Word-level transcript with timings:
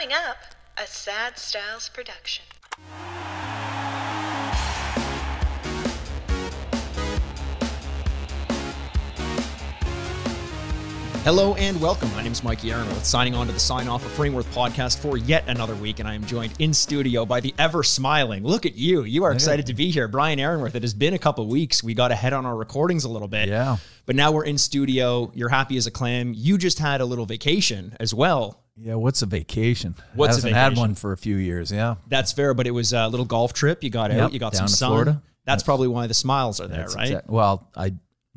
Coming 0.00 0.16
up, 0.16 0.38
a 0.78 0.86
Sad 0.86 1.38
Styles 1.38 1.90
production. 1.90 2.42
Hello 11.22 11.54
and 11.56 11.78
welcome. 11.82 12.10
My 12.14 12.22
name 12.22 12.32
is 12.32 12.42
Mikey 12.42 12.72
Aaronworth, 12.72 13.04
signing 13.04 13.34
on 13.34 13.46
to 13.48 13.52
the 13.52 13.60
Sign 13.60 13.88
Off 13.88 14.02
of 14.06 14.10
Frameworth 14.12 14.50
podcast 14.54 15.00
for 15.00 15.18
yet 15.18 15.44
another 15.48 15.74
week, 15.74 15.98
and 15.98 16.08
I 16.08 16.14
am 16.14 16.24
joined 16.24 16.54
in 16.58 16.72
studio 16.72 17.26
by 17.26 17.40
the 17.40 17.54
ever 17.58 17.82
smiling. 17.82 18.42
Look 18.42 18.64
at 18.64 18.76
you. 18.76 19.02
You 19.02 19.24
are 19.24 19.32
excited 19.32 19.66
to 19.66 19.74
be 19.74 19.90
here. 19.90 20.08
Brian 20.08 20.40
Aaronworth, 20.40 20.76
it 20.76 20.82
has 20.82 20.94
been 20.94 21.12
a 21.12 21.18
couple 21.18 21.46
weeks. 21.46 21.84
We 21.84 21.92
got 21.92 22.10
ahead 22.10 22.32
on 22.32 22.46
our 22.46 22.56
recordings 22.56 23.04
a 23.04 23.10
little 23.10 23.28
bit. 23.28 23.50
Yeah. 23.50 23.76
But 24.06 24.16
now 24.16 24.32
we're 24.32 24.46
in 24.46 24.56
studio. 24.56 25.30
You're 25.34 25.50
happy 25.50 25.76
as 25.76 25.86
a 25.86 25.90
clam. 25.90 26.32
You 26.34 26.56
just 26.56 26.78
had 26.78 27.02
a 27.02 27.04
little 27.04 27.26
vacation 27.26 27.98
as 28.00 28.14
well. 28.14 28.64
Yeah, 28.82 28.94
what's 28.94 29.20
a 29.22 29.26
vacation? 29.26 29.94
What's 30.14 30.34
a 30.34 30.36
Hasn't 30.38 30.54
had 30.54 30.68
vacation? 30.70 30.80
one 30.80 30.94
for 30.94 31.12
a 31.12 31.16
few 31.16 31.36
years. 31.36 31.70
Yeah, 31.70 31.96
That's 32.08 32.32
fair, 32.32 32.54
but 32.54 32.66
it 32.66 32.70
was 32.70 32.92
a 32.92 33.08
little 33.08 33.26
golf 33.26 33.52
trip. 33.52 33.84
You 33.84 33.90
got 33.90 34.10
out, 34.10 34.16
Yep, 34.16 34.32
you 34.32 34.38
got 34.38 34.56
some 34.56 34.68
sun. 34.68 34.88
Florida. 34.90 35.22
That's 35.44 35.62
probably 35.62 35.88
why 35.88 36.06
the 36.06 36.14
smiles 36.14 36.60
are 36.60 36.68
there, 36.68 36.86
right? 36.88 37.08
exact- 37.08 37.28
well, 37.28 37.68
I 37.76 37.92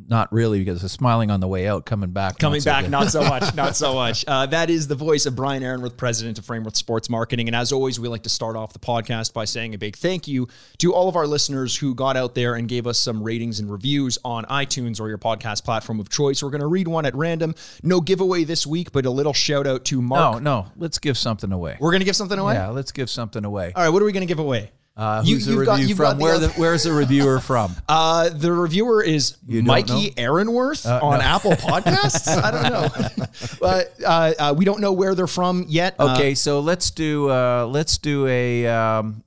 not 0.07 0.31
really 0.31 0.59
because 0.59 0.83
was 0.83 0.91
smiling 0.91 1.31
on 1.31 1.39
the 1.39 1.47
way 1.47 1.67
out, 1.67 1.85
coming 1.85 2.11
back. 2.11 2.37
Coming 2.37 2.57
not 2.57 2.63
so 2.63 2.71
back, 2.71 2.89
not 2.89 3.09
so 3.09 3.21
much, 3.21 3.55
not 3.55 3.75
so 3.75 3.93
much. 3.93 4.25
Uh, 4.27 4.45
that 4.47 4.69
is 4.69 4.87
the 4.87 4.95
voice 4.95 5.25
of 5.25 5.35
Brian 5.35 5.63
Aaronworth, 5.63 5.97
president 5.97 6.37
of 6.37 6.45
Frameworth 6.45 6.75
Sports 6.75 7.09
Marketing. 7.09 7.47
And 7.47 7.55
as 7.55 7.71
always, 7.71 7.99
we 7.99 8.07
like 8.07 8.23
to 8.23 8.29
start 8.29 8.55
off 8.55 8.73
the 8.73 8.79
podcast 8.79 9.33
by 9.33 9.45
saying 9.45 9.73
a 9.73 9.77
big 9.77 9.95
thank 9.95 10.27
you 10.27 10.47
to 10.79 10.93
all 10.93 11.09
of 11.09 11.15
our 11.15 11.27
listeners 11.27 11.77
who 11.77 11.95
got 11.95 12.17
out 12.17 12.35
there 12.35 12.55
and 12.55 12.67
gave 12.67 12.85
us 12.85 12.99
some 12.99 13.23
ratings 13.23 13.59
and 13.59 13.69
reviews 13.69 14.17
on 14.23 14.45
iTunes 14.45 14.99
or 14.99 15.09
your 15.09 15.17
podcast 15.17 15.63
platform 15.63 15.99
of 15.99 16.09
choice. 16.09 16.43
We're 16.43 16.49
going 16.49 16.61
to 16.61 16.67
read 16.67 16.87
one 16.87 17.05
at 17.05 17.15
random. 17.15 17.55
No 17.81 18.01
giveaway 18.01 18.43
this 18.43 18.67
week, 18.67 18.91
but 18.91 19.05
a 19.05 19.11
little 19.11 19.33
shout 19.33 19.65
out 19.65 19.85
to 19.85 20.01
Mark. 20.01 20.41
No, 20.41 20.61
no. 20.63 20.71
Let's 20.75 20.99
give 20.99 21.17
something 21.17 21.51
away. 21.51 21.77
We're 21.79 21.91
going 21.91 22.01
to 22.01 22.05
give 22.05 22.15
something 22.15 22.37
away. 22.37 22.53
Yeah, 22.55 22.69
let's 22.69 22.91
give 22.91 23.09
something 23.09 23.43
away. 23.45 23.73
All 23.75 23.83
right, 23.83 23.89
what 23.89 24.01
are 24.01 24.05
we 24.05 24.11
going 24.11 24.21
to 24.21 24.31
give 24.31 24.39
away? 24.39 24.71
Uh, 24.95 25.23
You- 25.25 25.35
who's 25.35 25.45
the 25.47 25.53
you've 25.53 25.65
got- 25.65 25.79
review 25.79 25.95
got 25.95 26.09
from? 26.11 26.17
the 26.19 26.23
Where 26.23 26.37
the 26.39 26.47
where's 26.49 26.83
the 26.83 26.93
reviewer 26.93 27.39
from? 27.39 27.75
Uh, 27.89 28.29
the 28.29 28.51
reviewer 28.53 29.01
is 29.01 29.37
Mikey 29.47 30.07
know? 30.09 30.13
Aaronworth 30.17 30.85
on 30.85 31.17
no. 31.19 31.25
Apple 31.25 31.51
Podcasts. 31.53 32.27
I 32.27 32.51
don't 32.51 32.63
know, 32.71 33.27
but 33.59 33.93
uh, 34.05 34.33
uh, 34.37 34.53
we 34.55 34.65
don't 34.65 34.81
know 34.81 34.93
where 34.93 35.15
they're 35.15 35.25
from 35.25 35.65
yet. 35.67 35.95
Uh, 35.97 36.13
Okay, 36.13 36.35
so 36.35 36.59
let's 36.59 36.91
do 36.91 37.29
uh, 37.31 37.65
let's 37.65 37.97
do 37.97 38.27
a 38.27 38.67
um, 38.67 39.23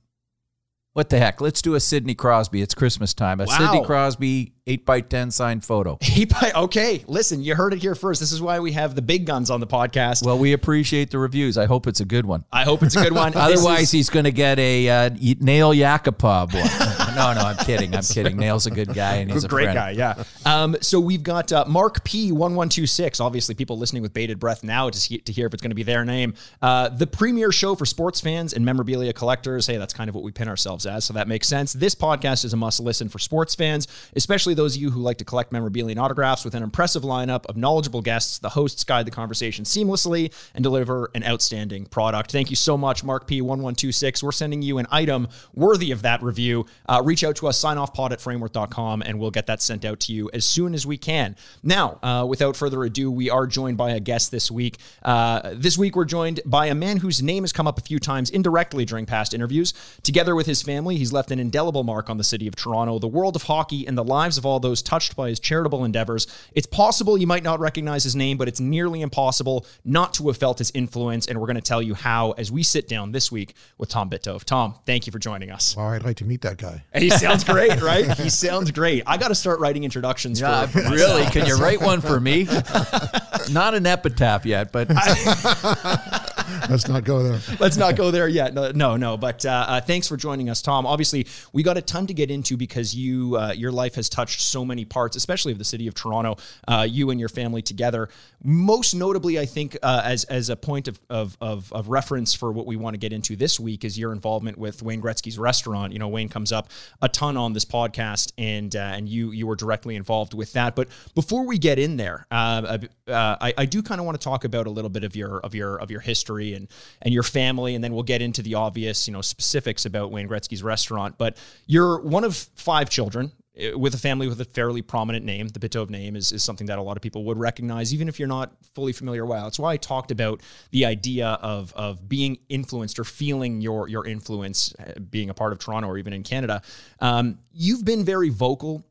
what 0.93 1.09
the 1.09 1.19
heck? 1.19 1.41
Let's 1.41 1.61
do 1.61 1.75
a 1.75 1.79
Sidney 1.81 2.15
Crosby. 2.15 2.61
It's 2.61 2.73
Christmas 2.73 3.13
time. 3.13 3.41
A 3.41 3.45
Wow. 3.45 3.57
Sidney 3.57 3.85
Crosby 3.85 4.53
eight 4.67 4.85
by 4.85 5.01
ten 5.01 5.31
signed 5.31 5.65
photo. 5.65 5.97
He 6.17 6.25
by 6.25 6.51
okay. 6.55 7.03
Listen, 7.07 7.43
you 7.43 7.53
heard 7.53 7.73
it 7.73 7.79
here 7.79 7.93
first. 7.93 8.19
This 8.19 8.31
is 8.31 8.41
why 8.41 8.59
we 8.59 8.71
have 8.71 8.95
the 8.95 9.03
big 9.03 9.25
guns 9.27 9.51
on 9.51 9.59
the 9.59 9.67
podcast. 9.67 10.25
Well, 10.25 10.39
we 10.39 10.53
appreciate 10.53 11.11
the 11.11 11.19
reviews. 11.19 11.57
I 11.57 11.65
hope 11.67 11.85
it's 11.85 11.99
a 11.99 12.05
good 12.05 12.25
one. 12.25 12.43
I 12.51 12.63
hope 12.63 12.81
it's 12.81 12.95
a 12.95 13.03
good 13.03 13.13
one. 13.13 13.33
Otherwise, 13.35 13.83
is- 13.83 13.91
he's 13.91 14.09
going 14.09 14.23
to 14.25 14.31
get 14.31 14.57
a 14.57 14.89
uh, 14.89 15.09
Nail 15.39 15.73
Yakupov 15.73 16.53
one. 16.55 17.15
no, 17.15 17.33
no, 17.33 17.47
I'm 17.47 17.57
kidding. 17.57 17.95
I'm 17.95 18.01
kidding. 18.01 18.35
Nail's 18.37 18.65
a 18.65 18.71
good 18.71 18.93
guy 18.95 19.17
and 19.17 19.31
he's 19.31 19.43
a 19.43 19.47
great 19.47 19.65
friend. 19.65 19.75
guy. 19.75 19.89
Yeah. 19.91 20.23
Um, 20.45 20.75
so 20.81 20.99
we've 20.99 21.21
got 21.23 21.51
uh, 21.51 21.65
Mark 21.67 22.03
P 22.03 22.31
one 22.31 22.55
one 22.55 22.69
two 22.69 22.87
six. 22.87 23.19
Obviously, 23.19 23.53
people 23.53 23.77
listening 23.77 24.01
with 24.01 24.13
bated 24.13 24.39
breath 24.39 24.63
now 24.63 24.89
to 24.89 24.97
see, 24.99 25.19
to 25.19 25.31
hear 25.31 25.45
if 25.45 25.53
it's 25.53 25.61
going 25.61 25.71
to 25.71 25.75
be 25.75 25.83
their 25.83 26.03
name. 26.03 26.33
Uh, 26.63 26.89
the 26.89 27.05
premier 27.07 27.51
show 27.51 27.75
for 27.75 27.85
sports 27.85 28.19
fans 28.21 28.53
and 28.53 28.65
memorabilia 28.65 29.13
collectors. 29.13 29.67
Hey, 29.67 29.77
that's 29.77 29.93
kind 29.93 30.09
of 30.09 30.15
what 30.15 30.23
we 30.23 30.31
pin 30.31 30.47
ourselves 30.47 30.87
as, 30.87 31.05
so 31.05 31.13
that 31.13 31.27
makes 31.27 31.47
sense. 31.47 31.73
This 31.73 31.93
podcast 31.93 32.43
is 32.43 32.53
a 32.53 32.57
must 32.57 32.79
listen 32.79 33.07
for 33.09 33.19
sports 33.19 33.53
fans, 33.53 33.87
especially 34.15 34.55
those 34.57 34.75
of 34.75 34.81
you 34.81 34.91
who 34.91 34.99
like 34.99 35.17
to 35.19 35.25
collect 35.25 35.53
memorabilia 35.53 35.91
and 35.91 35.99
autographs. 35.99 36.43
With 36.43 36.53
an 36.55 36.63
impressive 36.63 37.03
lineup 37.03 37.45
of 37.45 37.55
knowledgeable 37.55 38.01
guests, 38.01 38.39
the 38.39 38.49
hosts 38.49 38.83
guide 38.83 39.07
the 39.07 39.11
conversation 39.11 39.63
seamlessly 39.63 40.33
and 40.53 40.63
deliver 40.63 41.09
an 41.15 41.23
outstanding 41.23 41.85
product. 41.85 42.31
Thank 42.31 42.49
you 42.49 42.57
so 42.57 42.77
much, 42.77 43.03
Mark 43.03 43.27
P 43.27 43.41
one 43.41 43.61
one 43.61 43.75
two 43.75 43.93
six. 43.93 44.21
We're 44.21 44.33
sending 44.33 44.61
you 44.61 44.79
an 44.79 44.87
item 44.91 45.29
worthy 45.53 45.91
of 45.91 46.01
that 46.01 46.21
review. 46.21 46.65
Uh, 46.89 47.01
reach 47.05 47.23
out 47.23 47.37
to 47.37 47.47
us, 47.47 47.63
signoffpod 47.63 48.11
at 48.11 48.19
frameworth.com, 48.19 49.03
and 49.03 49.19
we'll 49.19 49.31
get 49.31 49.45
that 49.45 49.61
sent 49.61 49.85
out 49.85 49.99
to 50.01 50.13
you 50.13 50.29
as 50.33 50.43
soon 50.43 50.73
as 50.73 50.85
we 50.85 50.97
can. 50.97 51.35
Now, 51.61 51.99
uh, 52.01 52.25
without 52.27 52.55
further 52.55 52.83
ado, 52.83 53.11
we 53.11 53.29
are 53.29 53.45
joined 53.45 53.77
by 53.77 53.91
a 53.91 53.99
guest 53.99 54.31
this 54.31 54.49
week. 54.49 54.77
Uh, 55.03 55.53
this 55.53 55.77
week, 55.77 55.95
we're 55.95 56.05
joined 56.05 56.41
by 56.45 56.65
a 56.65 56.75
man 56.75 56.97
whose 56.97 57.21
name 57.21 57.43
has 57.43 57.53
come 57.53 57.67
up 57.67 57.77
a 57.77 57.81
few 57.81 57.99
times 57.99 58.31
indirectly 58.31 58.85
during 58.85 59.05
past 59.05 59.35
interviews. 59.35 59.73
Together 60.01 60.35
with 60.35 60.47
his 60.47 60.63
family, 60.63 60.97
he's 60.97 61.13
left 61.13 61.29
an 61.29 61.39
indelible 61.39 61.83
mark 61.83 62.09
on 62.09 62.17
the 62.17 62.23
city 62.23 62.47
of 62.47 62.55
Toronto, 62.55 62.97
the 62.97 63.07
world 63.07 63.35
of 63.35 63.43
hockey, 63.43 63.85
and 63.85 63.95
the 63.95 64.03
lives 64.03 64.37
of 64.39 64.45
all 64.47 64.59
those 64.59 64.81
touched 64.81 65.15
by 65.15 65.29
his 65.29 65.39
charitable 65.39 65.83
endeavors. 65.85 66.27
It's 66.53 66.67
possible 66.67 67.17
you 67.17 67.27
might 67.27 67.43
not 67.43 67.59
recognize 67.59 68.03
his 68.03 68.15
name, 68.15 68.37
but 68.37 68.47
it's 68.47 68.59
nearly 68.59 69.01
impossible 69.01 69.65
not 69.85 70.13
to 70.15 70.27
have 70.27 70.37
felt 70.37 70.57
his 70.59 70.71
influence. 70.73 71.27
And 71.27 71.39
we're 71.39 71.47
going 71.47 71.55
to 71.55 71.61
tell 71.61 71.81
you 71.81 71.93
how 71.93 72.31
as 72.31 72.51
we 72.51 72.63
sit 72.63 72.87
down 72.87 73.11
this 73.11 73.31
week 73.31 73.53
with 73.77 73.89
Tom 73.89 74.09
Bitove. 74.09 74.43
Tom, 74.43 74.75
thank 74.85 75.05
you 75.05 75.11
for 75.11 75.19
joining 75.19 75.51
us. 75.51 75.75
Well, 75.75 75.87
I'd 75.87 76.03
like 76.03 76.17
to 76.17 76.25
meet 76.25 76.41
that 76.41 76.57
guy. 76.57 76.83
He 76.95 77.09
sounds 77.09 77.43
great, 77.43 77.81
right? 77.81 78.05
He 78.17 78.29
sounds 78.29 78.71
great. 78.71 79.03
I 79.05 79.17
got 79.17 79.27
to 79.29 79.35
start 79.35 79.59
writing 79.59 79.83
introductions 79.83 80.39
Yeah, 80.41 80.65
for, 80.65 80.81
for 80.81 80.89
really? 80.89 81.25
Can 81.25 81.45
you 81.45 81.57
write 81.57 81.81
one 81.81 82.01
for 82.01 82.19
me? 82.19 82.43
Not 83.51 83.75
an 83.75 83.85
epitaph 83.85 84.45
yet, 84.45 84.71
but 84.71 84.87
Let's 86.69 86.87
not 86.87 87.03
go 87.03 87.23
there. 87.23 87.39
Let's 87.59 87.77
not 87.77 87.95
go 87.95 88.11
there 88.11 88.27
yet. 88.27 88.53
No, 88.53 88.71
no. 88.71 88.97
no. 88.97 89.17
But 89.17 89.45
uh, 89.45 89.65
uh, 89.67 89.81
thanks 89.81 90.07
for 90.07 90.17
joining 90.17 90.49
us, 90.49 90.61
Tom. 90.61 90.85
Obviously, 90.85 91.27
we 91.53 91.63
got 91.63 91.77
a 91.77 91.81
ton 91.81 92.07
to 92.07 92.13
get 92.13 92.31
into 92.31 92.57
because 92.57 92.95
you, 92.95 93.37
uh, 93.37 93.53
your 93.53 93.71
life 93.71 93.95
has 93.95 94.09
touched 94.09 94.41
so 94.41 94.63
many 94.63 94.85
parts, 94.85 95.15
especially 95.15 95.51
of 95.51 95.57
the 95.57 95.65
city 95.65 95.87
of 95.87 95.93
Toronto. 95.93 96.37
Uh, 96.67 96.87
you 96.89 97.09
and 97.09 97.19
your 97.19 97.29
family 97.29 97.61
together. 97.61 98.09
Most 98.43 98.93
notably, 98.93 99.39
I 99.39 99.45
think, 99.45 99.77
uh, 99.81 100.01
as 100.03 100.23
as 100.25 100.49
a 100.49 100.55
point 100.55 100.87
of, 100.87 100.99
of 101.09 101.37
of 101.41 101.73
of 101.73 101.89
reference 101.89 102.33
for 102.33 102.51
what 102.51 102.65
we 102.65 102.75
want 102.75 102.93
to 102.93 102.97
get 102.97 103.11
into 103.11 103.35
this 103.35 103.59
week 103.59 103.83
is 103.83 103.97
your 103.97 104.11
involvement 104.11 104.57
with 104.57 104.81
Wayne 104.81 105.01
Gretzky's 105.01 105.39
restaurant. 105.39 105.91
You 105.91 105.99
know, 105.99 106.07
Wayne 106.07 106.29
comes 106.29 106.51
up 106.51 106.69
a 107.01 107.09
ton 107.09 107.35
on 107.35 107.53
this 107.53 107.65
podcast, 107.65 108.31
and 108.37 108.75
uh, 108.75 108.79
and 108.79 109.09
you 109.09 109.31
you 109.31 109.47
were 109.47 109.55
directly 109.55 109.95
involved 109.95 110.33
with 110.33 110.53
that. 110.53 110.75
But 110.75 110.87
before 111.15 111.45
we 111.45 111.57
get 111.57 111.79
in 111.79 111.97
there, 111.97 112.25
I, 112.31 113.53
I 113.57 113.65
do 113.65 113.81
kind 113.81 113.99
of 113.99 114.05
want 114.05 114.19
to 114.19 114.23
talk 114.23 114.43
about 114.43 114.67
a 114.67 114.69
little 114.69 114.89
bit 114.89 115.03
of 115.03 115.15
your 115.15 115.39
of 115.39 115.55
your 115.55 115.77
of 115.77 115.91
your 115.91 116.01
history 116.01 116.36
and 116.37 116.67
and 117.01 117.13
your 117.13 117.23
family, 117.23 117.75
and 117.75 117.83
then 117.83 117.93
we'll 117.93 118.03
get 118.03 118.21
into 118.21 118.41
the 118.41 118.55
obvious, 118.55 119.07
you 119.07 119.13
know, 119.13 119.21
specifics 119.21 119.85
about 119.85 120.11
Wayne 120.11 120.27
Gretzky's 120.27 120.63
restaurant. 120.63 121.17
But 121.17 121.37
you're 121.65 122.01
one 122.01 122.23
of 122.23 122.35
five 122.35 122.89
children 122.89 123.31
eh, 123.55 123.73
with 123.73 123.93
a 123.93 123.97
family 123.97 124.27
with 124.27 124.39
a 124.41 124.45
fairly 124.45 124.81
prominent 124.81 125.25
name. 125.25 125.47
The 125.49 125.59
Bitove 125.59 125.89
name 125.89 126.15
is, 126.15 126.31
is 126.31 126.43
something 126.43 126.67
that 126.67 126.79
a 126.79 126.81
lot 126.81 126.97
of 126.97 127.01
people 127.01 127.23
would 127.25 127.37
recognize, 127.37 127.93
even 127.93 128.07
if 128.07 128.19
you're 128.19 128.27
not 128.27 128.53
fully 128.75 128.93
familiar. 128.93 129.25
Wow, 129.25 129.43
that's 129.43 129.59
why 129.59 129.73
I 129.73 129.77
talked 129.77 130.11
about 130.11 130.41
the 130.71 130.85
idea 130.85 131.27
of 131.41 131.73
of 131.73 132.07
being 132.07 132.39
influenced 132.49 132.99
or 132.99 133.03
feeling 133.03 133.61
your 133.61 133.87
your 133.87 134.05
influence, 134.05 134.73
eh, 134.79 134.93
being 134.99 135.29
a 135.29 135.33
part 135.33 135.53
of 135.53 135.59
Toronto 135.59 135.89
or 135.89 135.97
even 135.97 136.13
in 136.13 136.23
Canada. 136.23 136.61
Um, 136.99 137.39
you've 137.51 137.85
been 137.85 138.05
very 138.05 138.29
vocal 138.29 138.83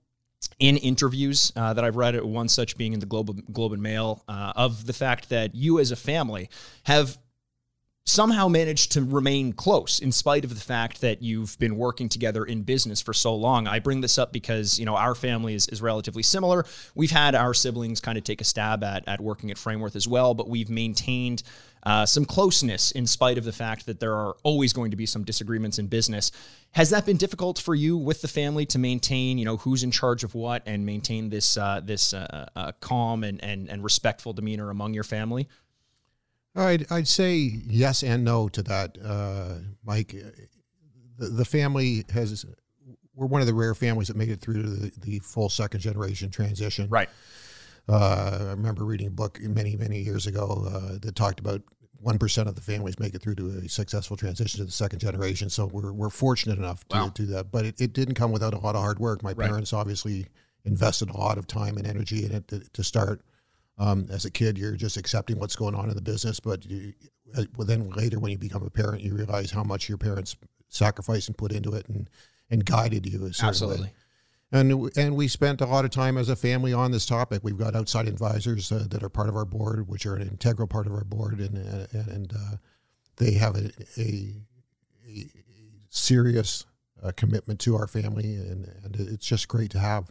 in 0.58 0.76
interviews 0.78 1.52
uh, 1.56 1.74
that 1.74 1.84
I've 1.84 1.96
read, 1.96 2.20
one 2.22 2.48
such 2.48 2.76
being 2.76 2.92
in 2.92 3.00
the 3.00 3.06
Globe, 3.06 3.52
Globe 3.52 3.72
and 3.72 3.82
Mail, 3.82 4.22
uh, 4.28 4.52
of 4.56 4.86
the 4.86 4.92
fact 4.92 5.28
that 5.28 5.54
you 5.54 5.78
as 5.78 5.90
a 5.90 5.96
family 5.96 6.48
have 6.84 7.18
somehow 8.06 8.46
managed 8.46 8.92
to 8.92 9.02
remain 9.02 9.52
close 9.52 9.98
in 9.98 10.12
spite 10.12 10.44
of 10.44 10.54
the 10.54 10.60
fact 10.60 11.00
that 11.00 11.22
you've 11.22 11.58
been 11.58 11.76
working 11.76 12.08
together 12.08 12.44
in 12.44 12.62
business 12.62 13.02
for 13.02 13.12
so 13.12 13.34
long. 13.34 13.66
I 13.66 13.80
bring 13.80 14.00
this 14.00 14.16
up 14.16 14.32
because, 14.32 14.78
you 14.78 14.86
know, 14.86 14.94
our 14.94 15.16
family 15.16 15.54
is, 15.54 15.66
is 15.68 15.82
relatively 15.82 16.22
similar. 16.22 16.64
We've 16.94 17.10
had 17.10 17.34
our 17.34 17.52
siblings 17.52 18.00
kind 18.00 18.16
of 18.16 18.22
take 18.22 18.40
a 18.40 18.44
stab 18.44 18.84
at, 18.84 19.06
at 19.08 19.20
working 19.20 19.50
at 19.50 19.58
Frameworth 19.58 19.96
as 19.96 20.06
well, 20.06 20.34
but 20.34 20.48
we've 20.48 20.70
maintained 20.70 21.42
uh, 21.82 22.06
some 22.06 22.24
closeness 22.24 22.92
in 22.92 23.08
spite 23.08 23.38
of 23.38 23.44
the 23.44 23.52
fact 23.52 23.86
that 23.86 23.98
there 23.98 24.14
are 24.14 24.36
always 24.44 24.72
going 24.72 24.92
to 24.92 24.96
be 24.96 25.06
some 25.06 25.24
disagreements 25.24 25.78
in 25.78 25.88
business. 25.88 26.30
Has 26.72 26.90
that 26.90 27.06
been 27.06 27.16
difficult 27.16 27.58
for 27.58 27.74
you 27.74 27.96
with 27.96 28.22
the 28.22 28.28
family 28.28 28.66
to 28.66 28.78
maintain, 28.78 29.36
you 29.36 29.44
know, 29.44 29.56
who's 29.56 29.82
in 29.82 29.90
charge 29.90 30.22
of 30.22 30.34
what 30.34 30.62
and 30.66 30.86
maintain 30.86 31.30
this 31.30 31.56
uh, 31.56 31.80
this 31.82 32.12
uh, 32.12 32.48
uh, 32.54 32.72
calm 32.80 33.24
and, 33.24 33.42
and 33.42 33.68
and 33.68 33.82
respectful 33.84 34.32
demeanor 34.32 34.70
among 34.70 34.94
your 34.94 35.04
family? 35.04 35.48
I'd, 36.56 36.86
I'd 36.90 37.08
say 37.08 37.34
yes 37.36 38.02
and 38.02 38.24
no 38.24 38.48
to 38.48 38.62
that, 38.64 38.96
uh, 39.04 39.54
Mike. 39.84 40.14
The, 41.18 41.28
the 41.28 41.44
family 41.44 42.04
has, 42.12 42.44
we're 43.14 43.26
one 43.26 43.40
of 43.40 43.46
the 43.46 43.54
rare 43.54 43.74
families 43.74 44.08
that 44.08 44.16
made 44.16 44.28
it 44.30 44.40
through 44.40 44.62
the, 44.62 44.92
the 44.98 45.18
full 45.20 45.48
second 45.48 45.80
generation 45.80 46.30
transition. 46.30 46.88
Right. 46.88 47.08
Uh, 47.88 48.38
I 48.40 48.44
remember 48.50 48.84
reading 48.84 49.06
a 49.06 49.10
book 49.10 49.38
many, 49.40 49.76
many 49.76 50.00
years 50.00 50.26
ago 50.26 50.66
uh, 50.68 50.98
that 51.00 51.14
talked 51.14 51.38
about 51.40 51.62
1% 52.04 52.46
of 52.46 52.54
the 52.54 52.60
families 52.60 52.98
make 52.98 53.14
it 53.14 53.22
through 53.22 53.34
to 53.36 53.48
a 53.64 53.68
successful 53.68 54.16
transition 54.16 54.58
to 54.58 54.64
the 54.64 54.72
second 54.72 54.98
generation. 54.98 55.48
So 55.48 55.66
we're, 55.66 55.92
we're 55.92 56.10
fortunate 56.10 56.58
enough 56.58 56.86
to 56.88 56.96
Wow. 56.96 57.08
do 57.14 57.26
that. 57.26 57.50
But 57.50 57.64
it, 57.64 57.80
it 57.80 57.92
didn't 57.92 58.14
come 58.16 58.32
without 58.32 58.54
a 58.54 58.58
lot 58.58 58.74
of 58.74 58.80
hard 58.82 58.98
work. 58.98 59.22
My 59.22 59.32
Right. 59.32 59.48
parents 59.48 59.72
obviously 59.72 60.26
invested 60.64 61.08
a 61.10 61.16
lot 61.16 61.38
of 61.38 61.46
time 61.46 61.76
and 61.78 61.86
energy 61.86 62.24
in 62.24 62.32
it 62.32 62.48
to, 62.48 62.60
to 62.72 62.82
start. 62.84 63.22
Um, 63.78 64.06
as 64.10 64.24
a 64.24 64.30
kid, 64.30 64.56
you're 64.56 64.76
just 64.76 64.96
accepting 64.96 65.38
what's 65.38 65.56
going 65.56 65.74
on 65.74 65.88
in 65.90 65.94
the 65.94 66.02
business. 66.02 66.40
But 66.40 66.64
you, 66.64 66.94
uh, 67.36 67.44
well, 67.56 67.66
then 67.66 67.90
later, 67.90 68.18
when 68.18 68.32
you 68.32 68.38
become 68.38 68.62
a 68.62 68.70
parent, 68.70 69.02
you 69.02 69.14
realize 69.14 69.50
how 69.50 69.62
much 69.62 69.88
your 69.88 69.98
parents 69.98 70.36
sacrificed 70.68 71.28
and 71.28 71.36
put 71.36 71.52
into 71.52 71.74
it 71.74 71.86
and, 71.88 72.08
and 72.50 72.64
guided 72.64 73.06
you. 73.06 73.26
A 73.26 73.32
certain 73.32 73.46
way. 73.46 73.48
Absolutely. 73.48 73.92
And 74.52 74.96
and 74.96 75.16
we 75.16 75.26
spent 75.28 75.60
a 75.60 75.66
lot 75.66 75.84
of 75.84 75.90
time 75.90 76.16
as 76.16 76.28
a 76.28 76.36
family 76.36 76.72
on 76.72 76.92
this 76.92 77.04
topic. 77.04 77.40
We've 77.42 77.58
got 77.58 77.74
outside 77.74 78.06
advisors 78.06 78.70
uh, 78.70 78.86
that 78.90 79.02
are 79.02 79.08
part 79.08 79.28
of 79.28 79.34
our 79.34 79.44
board, 79.44 79.88
which 79.88 80.06
are 80.06 80.14
an 80.14 80.22
integral 80.22 80.68
part 80.68 80.86
of 80.86 80.92
our 80.92 81.04
board, 81.04 81.40
and 81.40 81.58
uh, 81.58 82.12
and 82.12 82.32
uh, 82.32 82.56
they 83.16 83.32
have 83.32 83.56
a, 83.56 83.70
a, 83.98 84.34
a 85.08 85.26
serious 85.90 86.64
uh, 87.02 87.10
commitment 87.16 87.58
to 87.60 87.74
our 87.74 87.88
family, 87.88 88.36
and, 88.36 88.70
and 88.84 88.96
it's 88.96 89.26
just 89.26 89.48
great 89.48 89.70
to 89.72 89.80
have. 89.80 90.10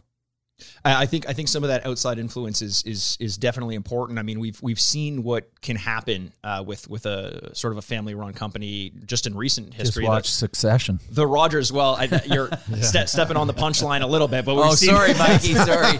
I 0.84 1.04
think 1.06 1.28
I 1.28 1.32
think 1.32 1.48
some 1.48 1.64
of 1.64 1.68
that 1.68 1.84
outside 1.84 2.18
influence 2.18 2.62
is 2.62 2.82
is 2.84 3.16
is 3.20 3.36
definitely 3.36 3.74
important. 3.74 4.18
I 4.18 4.22
mean, 4.22 4.40
we've 4.40 4.60
we've 4.62 4.80
seen 4.80 5.22
what 5.22 5.48
can 5.60 5.76
happen 5.76 6.32
uh, 6.44 6.62
with 6.66 6.88
with 6.88 7.04
a 7.06 7.54
sort 7.54 7.72
of 7.72 7.78
a 7.78 7.82
family 7.82 8.14
run 8.14 8.32
company 8.32 8.92
just 9.04 9.26
in 9.26 9.36
recent 9.36 9.70
Just 9.70 9.78
history. 9.78 10.04
watch 10.04 10.28
The, 10.28 10.32
Succession. 10.34 11.00
the 11.10 11.26
Rogers, 11.26 11.72
well, 11.72 11.96
I, 11.96 12.04
you're 12.26 12.48
ste- 12.80 13.08
stepping 13.08 13.36
on 13.36 13.48
the 13.48 13.54
punchline 13.54 14.02
a 14.02 14.06
little 14.06 14.28
bit, 14.28 14.44
but 14.44 14.54
we've 14.54 14.64
Oh, 14.64 14.74
seen, 14.74 14.90
sorry, 14.90 15.12
Mikey. 15.14 15.54
Sorry. 15.66 15.98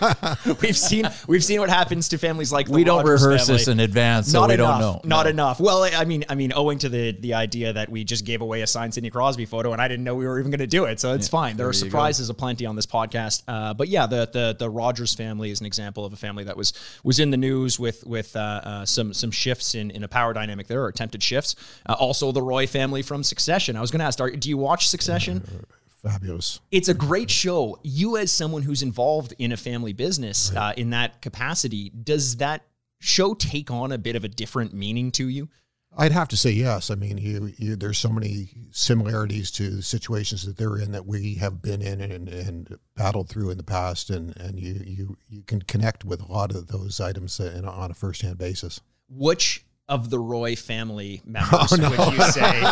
we've 0.62 0.76
seen 0.76 1.08
we've 1.26 1.44
seen 1.44 1.60
what 1.60 1.68
happens 1.68 2.08
to 2.10 2.18
families 2.18 2.52
like 2.52 2.66
the 2.66 2.72
we 2.72 2.84
don't 2.84 2.98
Rogers 3.04 3.24
rehearse 3.24 3.46
family. 3.46 3.58
this 3.58 3.68
in 3.68 3.80
advance, 3.80 4.30
so 4.30 4.40
not 4.40 4.48
we 4.48 4.54
enough, 4.54 4.80
don't 4.80 4.80
know. 4.80 5.00
Not 5.16 5.24
No. 5.26 5.30
enough. 5.30 5.60
Well, 5.60 5.82
I 5.82 6.04
mean, 6.04 6.24
I 6.28 6.34
mean, 6.34 6.52
owing 6.54 6.78
to 6.78 6.88
the 6.88 7.12
the 7.12 7.34
idea 7.34 7.72
that 7.72 7.88
we 7.90 8.04
just 8.04 8.24
gave 8.24 8.40
away 8.40 8.62
a 8.62 8.66
signed 8.66 8.94
Sidney 8.94 9.10
Crosby 9.10 9.44
photo, 9.46 9.72
and 9.72 9.82
I 9.82 9.88
didn't 9.88 10.04
know 10.04 10.14
we 10.14 10.26
were 10.26 10.38
even 10.38 10.50
going 10.50 10.60
to 10.60 10.66
do 10.66 10.84
it, 10.84 11.00
so 11.00 11.12
it's 11.12 11.28
fine. 11.28 11.56
There 11.56 11.66
are 11.68 11.72
there 11.72 11.80
go. 11.80 11.86
surprises 11.86 12.30
aplenty 12.30 12.64
on 12.66 12.76
this 12.76 12.86
podcast. 12.86 13.42
Uh, 13.48 13.74
but 13.74 13.88
yeah, 13.88 14.06
the 14.06 14.28
the 14.32 14.45
the 14.52 14.70
Rogers 14.70 15.14
family 15.14 15.50
is 15.50 15.60
an 15.60 15.66
example 15.66 16.04
of 16.04 16.12
a 16.12 16.16
family 16.16 16.44
that 16.44 16.56
was 16.56 16.72
was 17.04 17.19
in 17.19 17.31
the 17.31 17.37
news 17.37 17.78
with 17.78 18.06
with 18.06 18.34
uh, 18.37 18.60
uh, 18.62 18.84
some 18.84 19.12
some 19.14 19.31
shifts 19.31 19.75
in 19.75 19.90
in 19.90 20.04
a 20.04 20.08
power 20.08 20.32
dynamic 20.32 20.66
there, 20.66 20.82
or 20.82 20.88
attempted 20.88 21.22
shifts. 21.22 21.54
Uh, 21.88 21.94
also, 21.94 22.32
the 22.32 22.43
Roy 22.43 22.66
family 22.66 23.02
from 23.02 23.22
Succession. 23.22 23.76
I 23.76 23.81
was 23.81 23.90
going 23.90 24.00
to 24.00 24.06
ask, 24.06 24.20
are, 24.20 24.31
do 24.31 24.48
you 24.48 24.58
watch 24.58 24.88
Succession? 24.88 25.66
Fabulous. 26.02 26.60
it's 26.70 26.88
a 26.88 26.94
great 26.94 27.31
show. 27.31 27.81
You, 27.82 28.16
as 28.16 28.31
someone 28.31 28.62
who's 28.62 28.82
involved 28.82 29.34
in 29.38 29.50
a 29.50 29.56
family 29.56 29.93
business 29.93 30.54
uh, 30.54 30.72
in 30.76 30.90
that 30.90 31.20
capacity, 31.20 31.90
does 31.90 32.37
that 32.37 32.62
show 33.00 33.34
take 33.34 33.70
on 33.70 33.90
a 33.90 33.99
bit 33.99 34.14
of 34.14 34.22
a 34.22 34.28
different 34.28 34.72
meaning 34.72 35.10
to 35.12 35.28
you? 35.28 35.49
I'd 35.98 36.12
have 36.12 36.28
to 36.28 36.37
say 36.37 36.50
yes. 36.50 36.90
I 36.90 36.94
mean, 36.94 37.16
you, 37.16 37.52
you, 37.56 37.75
there's 37.75 37.98
so 37.98 38.10
many 38.10 38.50
similarities 38.70 39.50
to 39.52 39.81
situations 39.81 40.44
that 40.44 40.58
they're 40.58 40.78
in 40.78 40.93
that 40.93 41.06
we 41.06 41.37
have 41.37 41.62
been 41.62 41.81
in 41.81 42.00
and, 42.00 42.28
and 42.28 42.78
battled 42.94 43.31
through 43.31 43.50
in 43.50 43.56
the 43.56 43.62
past, 43.62 44.10
and, 44.10 44.37
and 44.37 44.60
you, 44.60 44.82
you 44.84 45.16
you 45.28 45.43
can 45.43 45.62
connect 45.62 46.04
with 46.04 46.20
a 46.20 46.31
lot 46.31 46.54
of 46.54 46.69
those 46.69 47.00
items 47.00 47.40
uh, 47.40 47.52
in, 47.56 47.64
on 47.64 47.90
a 47.90 47.94
firsthand 47.94 48.37
basis. 48.37 48.81
Which 49.08 49.64
of 49.88 50.10
the 50.10 50.19
Roy 50.19 50.54
family 50.56 51.22
members 51.25 51.72
oh, 51.72 51.90
would 51.90 52.14
you 52.14 52.22
say 52.25 52.62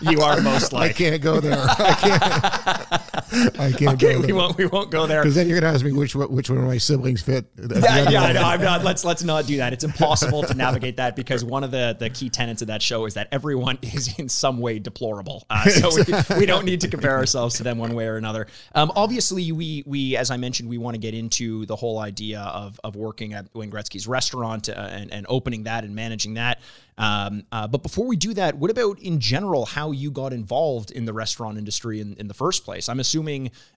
you 0.10 0.22
are 0.22 0.40
most 0.40 0.72
like? 0.72 0.90
I 0.90 0.94
can't 0.94 1.22
go 1.22 1.40
there. 1.40 1.58
I 1.58 1.94
can't. 1.94 3.02
I 3.32 3.72
can't 3.72 4.02
we 4.02 4.32
won't. 4.32 4.56
We 4.56 4.66
won't 4.66 4.90
go 4.90 5.06
there. 5.06 5.22
Because 5.22 5.34
then 5.34 5.48
you're 5.48 5.60
going 5.60 5.70
to 5.70 5.76
ask 5.76 5.84
me 5.84 5.92
which 5.92 6.14
one- 6.14 6.30
which 6.32 6.50
one 6.50 6.58
of 6.58 6.64
my 6.64 6.78
siblings 6.78 7.22
fit. 7.22 7.46
Yeah, 7.56 8.10
yeah, 8.10 8.24
end. 8.26 8.34
no, 8.34 8.42
I'm 8.42 8.60
not. 8.60 8.84
Let's 8.84 9.04
let's 9.04 9.22
not 9.22 9.46
do 9.46 9.56
that. 9.58 9.72
It's 9.72 9.84
impossible 9.84 10.42
to 10.44 10.54
navigate 10.54 10.96
that 10.98 11.16
because 11.16 11.44
one 11.44 11.64
of 11.64 11.70
the 11.70 11.96
the 11.98 12.10
key 12.10 12.28
tenets 12.28 12.62
of 12.62 12.68
that 12.68 12.82
show 12.82 13.06
is 13.06 13.14
that 13.14 13.28
everyone 13.32 13.78
is 13.82 14.18
in 14.18 14.28
some 14.28 14.58
way 14.58 14.78
deplorable. 14.78 15.44
Uh, 15.48 15.64
so 15.68 15.90
we, 15.94 16.40
we 16.40 16.46
don't 16.46 16.64
need 16.64 16.80
to 16.82 16.88
compare 16.88 17.16
ourselves 17.16 17.56
to 17.56 17.62
them 17.62 17.78
one 17.78 17.94
way 17.94 18.06
or 18.06 18.16
another. 18.16 18.46
Um, 18.74 18.92
obviously, 18.94 19.52
we 19.52 19.82
we 19.86 20.16
as 20.16 20.30
I 20.30 20.36
mentioned, 20.36 20.68
we 20.68 20.78
want 20.78 20.94
to 20.94 21.00
get 21.00 21.14
into 21.14 21.66
the 21.66 21.76
whole 21.76 21.98
idea 21.98 22.40
of 22.40 22.78
of 22.84 22.96
working 22.96 23.32
at 23.34 23.46
Wayne 23.54 23.70
Gretzky's 23.70 24.06
restaurant 24.06 24.68
uh, 24.68 24.72
and 24.72 25.12
and 25.12 25.26
opening 25.28 25.64
that 25.64 25.84
and 25.84 25.94
managing 25.94 26.34
that. 26.34 26.60
Um, 26.98 27.44
uh, 27.50 27.66
but 27.66 27.82
before 27.82 28.06
we 28.06 28.16
do 28.16 28.34
that, 28.34 28.56
what 28.56 28.70
about 28.70 28.98
in 28.98 29.18
general 29.18 29.64
how 29.64 29.92
you 29.92 30.10
got 30.10 30.32
involved 30.32 30.90
in 30.90 31.06
the 31.06 31.12
restaurant 31.12 31.56
industry 31.58 32.00
in, 32.00 32.14
in 32.14 32.28
the 32.28 32.34
first 32.34 32.64
place? 32.64 32.88
I'm 32.88 33.00
assuming 33.00 33.21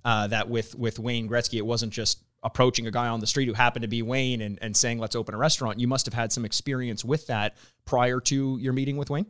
uh, 0.04 0.28
that 0.28 0.50
with 0.50 0.76
with 0.76 1.00
Wayne 1.00 1.30
Gretzky, 1.30 1.58
it 1.58 1.66
wasn't 1.66 1.94
just 1.94 2.24
approaching 2.44 2.86
a 2.86 2.92
guy 2.92 3.08
on 3.08 3.20
the 3.20 3.28
street 3.28 3.48
who 3.48 3.54
happened 3.54 3.82
to 3.82 3.88
be 3.88 4.04
Wayne 4.04 4.40
and, 4.42 4.60
and 4.62 4.78
saying, 4.78 5.00
let's 5.00 5.16
open 5.16 5.34
a 5.34 5.38
restaurant. 5.38 5.80
You 5.80 5.88
must 5.88 6.06
have 6.06 6.14
had 6.14 6.32
some 6.32 6.46
experience 6.46 7.04
with 7.04 7.26
that 7.28 7.56
prior 7.86 8.20
to 8.22 8.58
your 8.60 8.72
meeting 8.72 8.98
with 8.98 9.10
Wayne. 9.10 9.26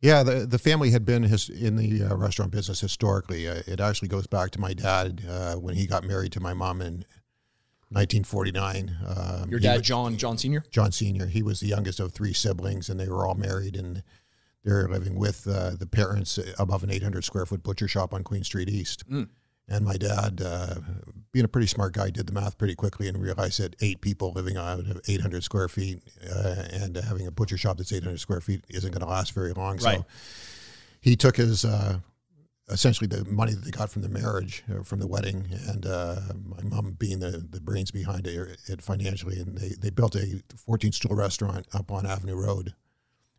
Yeah, 0.00 0.22
the 0.22 0.46
the 0.46 0.58
family 0.58 0.90
had 0.92 1.04
been 1.04 1.24
his, 1.24 1.50
in 1.50 1.76
the 1.76 2.04
uh, 2.04 2.16
restaurant 2.16 2.50
business 2.50 2.80
historically. 2.80 3.46
Uh, 3.46 3.62
it 3.66 3.80
actually 3.80 4.08
goes 4.08 4.26
back 4.26 4.50
to 4.52 4.60
my 4.60 4.72
dad 4.72 5.22
uh, 5.28 5.54
when 5.56 5.74
he 5.74 5.86
got 5.86 6.04
married 6.04 6.32
to 6.32 6.40
my 6.40 6.54
mom 6.54 6.80
in 6.80 7.04
1949. 7.90 8.96
Um, 9.06 9.50
Your 9.50 9.60
dad, 9.60 9.78
was- 9.78 9.86
John, 9.86 10.16
John 10.16 10.38
Sr. 10.38 10.64
John 10.70 10.92
Senior. 10.92 11.26
He 11.26 11.42
was 11.42 11.60
the 11.60 11.66
youngest 11.66 12.00
of 12.00 12.12
three 12.12 12.32
siblings, 12.32 12.88
and 12.88 12.98
they 12.98 13.08
were 13.08 13.26
all 13.26 13.34
married, 13.34 13.76
and 13.76 14.02
they're 14.64 14.88
living 14.88 15.18
with 15.18 15.46
uh, 15.46 15.70
the 15.78 15.86
parents 15.86 16.38
above 16.58 16.82
an 16.82 16.90
800 16.90 17.24
square 17.24 17.46
foot 17.46 17.62
butcher 17.62 17.88
shop 17.88 18.12
on 18.12 18.22
Queen 18.24 18.44
Street 18.44 18.68
East. 18.68 19.04
And 19.68 19.84
my 19.84 19.96
dad, 19.96 20.42
uh, 20.44 20.74
being 21.32 21.44
a 21.44 21.48
pretty 21.48 21.68
smart 21.68 21.92
guy, 21.92 22.10
did 22.10 22.26
the 22.26 22.32
math 22.32 22.58
pretty 22.58 22.74
quickly 22.74 23.06
and 23.06 23.22
realized 23.22 23.60
that 23.60 23.76
eight 23.80 24.00
people 24.00 24.32
living 24.32 24.56
out 24.56 24.80
of 24.80 25.00
800 25.06 25.44
square 25.44 25.68
feet 25.68 26.02
uh, 26.28 26.64
and 26.72 26.96
having 26.96 27.26
a 27.26 27.30
butcher 27.30 27.56
shop 27.56 27.76
that's 27.76 27.92
800 27.92 28.18
square 28.18 28.40
feet 28.40 28.64
isn't 28.68 28.90
going 28.90 29.00
to 29.00 29.06
last 29.06 29.32
very 29.32 29.52
long. 29.52 29.76
Right. 29.76 29.98
So 29.98 30.04
he 31.00 31.14
took 31.14 31.36
his 31.36 31.64
uh, 31.64 32.00
essentially 32.68 33.06
the 33.06 33.24
money 33.24 33.52
that 33.52 33.64
they 33.64 33.70
got 33.70 33.90
from 33.90 34.02
the 34.02 34.08
marriage, 34.08 34.64
uh, 34.72 34.82
from 34.82 34.98
the 34.98 35.06
wedding, 35.06 35.46
and 35.68 35.86
uh, 35.86 36.16
my 36.44 36.62
mom 36.62 36.96
being 36.98 37.20
the, 37.20 37.46
the 37.48 37.60
brains 37.60 37.90
behind 37.90 38.26
it, 38.26 38.58
it 38.66 38.82
financially, 38.82 39.38
and 39.38 39.56
they, 39.56 39.70
they 39.78 39.90
built 39.90 40.14
a 40.14 40.42
14 40.66 40.92
stool 40.92 41.16
restaurant 41.16 41.66
up 41.72 41.90
on 41.90 42.06
Avenue 42.06 42.34
Road. 42.34 42.74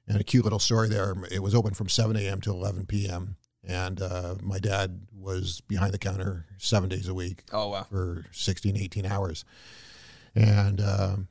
And 0.07 0.19
a 0.19 0.23
cute 0.23 0.43
little 0.43 0.59
story 0.59 0.89
there. 0.89 1.15
It 1.31 1.41
was 1.43 1.55
open 1.55 1.73
from 1.73 1.87
7 1.89 2.15
a.m. 2.17 2.41
to 2.41 2.51
11 2.51 2.85
p.m. 2.87 3.37
And 3.63 4.01
uh, 4.01 4.35
my 4.41 4.59
dad 4.59 5.01
was 5.15 5.61
behind 5.61 5.93
the 5.93 5.99
counter 5.99 6.47
seven 6.57 6.89
days 6.89 7.07
a 7.07 7.13
week 7.13 7.43
Oh, 7.53 7.69
wow. 7.69 7.83
for 7.83 8.25
16, 8.31 8.75
18 8.75 9.05
hours. 9.05 9.45
And 10.35 10.77
w- 10.77 11.25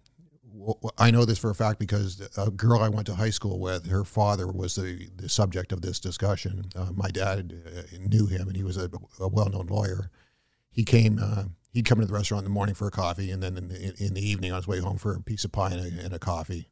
w- 0.74 0.90
I 0.98 1.10
know 1.10 1.24
this 1.24 1.38
for 1.38 1.50
a 1.50 1.54
fact 1.54 1.78
because 1.78 2.22
a 2.36 2.50
girl 2.50 2.80
I 2.80 2.88
went 2.88 3.06
to 3.08 3.14
high 3.16 3.30
school 3.30 3.58
with, 3.58 3.86
her 3.90 4.04
father 4.04 4.46
was 4.46 4.76
the, 4.76 5.08
the 5.16 5.28
subject 5.28 5.72
of 5.72 5.82
this 5.82 5.98
discussion. 5.98 6.66
Uh, 6.76 6.92
my 6.94 7.08
dad 7.10 7.52
uh, 7.66 7.82
knew 7.98 8.26
him, 8.26 8.46
and 8.48 8.56
he 8.56 8.62
was 8.64 8.76
a, 8.76 8.88
a 9.18 9.28
well-known 9.28 9.66
lawyer. 9.66 10.10
He 10.70 10.84
came. 10.84 11.18
Uh, 11.20 11.44
he'd 11.72 11.84
come 11.86 11.98
into 11.98 12.06
the 12.08 12.14
restaurant 12.14 12.42
in 12.42 12.44
the 12.44 12.54
morning 12.54 12.74
for 12.76 12.86
a 12.86 12.90
coffee, 12.92 13.30
and 13.30 13.42
then 13.42 13.56
in 13.56 13.68
the, 13.68 13.94
in 13.98 14.14
the 14.14 14.26
evening 14.26 14.52
on 14.52 14.58
his 14.58 14.68
way 14.68 14.78
home 14.78 14.98
for 14.98 15.14
a 15.16 15.20
piece 15.22 15.44
of 15.44 15.50
pie 15.52 15.72
and 15.72 15.98
a, 15.98 16.04
and 16.04 16.14
a 16.14 16.18
coffee. 16.18 16.68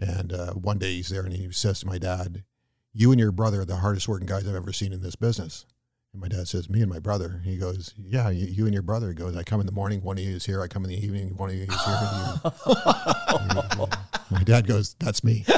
And 0.00 0.32
uh, 0.32 0.52
one 0.54 0.78
day 0.78 0.94
he's 0.94 1.10
there, 1.10 1.22
and 1.22 1.32
he 1.32 1.52
says 1.52 1.80
to 1.80 1.86
my 1.86 1.98
dad, 1.98 2.44
"You 2.92 3.12
and 3.12 3.20
your 3.20 3.32
brother 3.32 3.60
are 3.60 3.66
the 3.66 3.76
hardest 3.76 4.08
working 4.08 4.26
guys 4.26 4.48
I've 4.48 4.54
ever 4.54 4.72
seen 4.72 4.92
in 4.92 5.02
this 5.02 5.14
business." 5.14 5.66
And 6.12 6.22
my 6.22 6.28
dad 6.28 6.48
says, 6.48 6.70
"Me 6.70 6.80
and 6.80 6.90
my 6.90 6.98
brother." 6.98 7.42
He 7.44 7.56
goes, 7.56 7.94
"Yeah, 7.98 8.30
you, 8.30 8.46
you 8.46 8.64
and 8.64 8.72
your 8.72 8.82
brother." 8.82 9.08
He 9.08 9.14
goes, 9.14 9.36
"I 9.36 9.42
come 9.42 9.60
in 9.60 9.66
the 9.66 9.72
morning, 9.72 10.02
one 10.02 10.16
of 10.16 10.24
you 10.24 10.36
is 10.36 10.46
here. 10.46 10.62
I 10.62 10.68
come 10.68 10.84
in 10.84 10.90
the 10.90 11.04
evening, 11.04 11.36
one 11.36 11.50
of 11.50 11.56
you 11.56 11.64
is 11.64 11.84
here." 11.84 12.40
my 14.30 14.42
dad 14.42 14.66
goes, 14.66 14.94
"That's 14.98 15.22
me." 15.22 15.44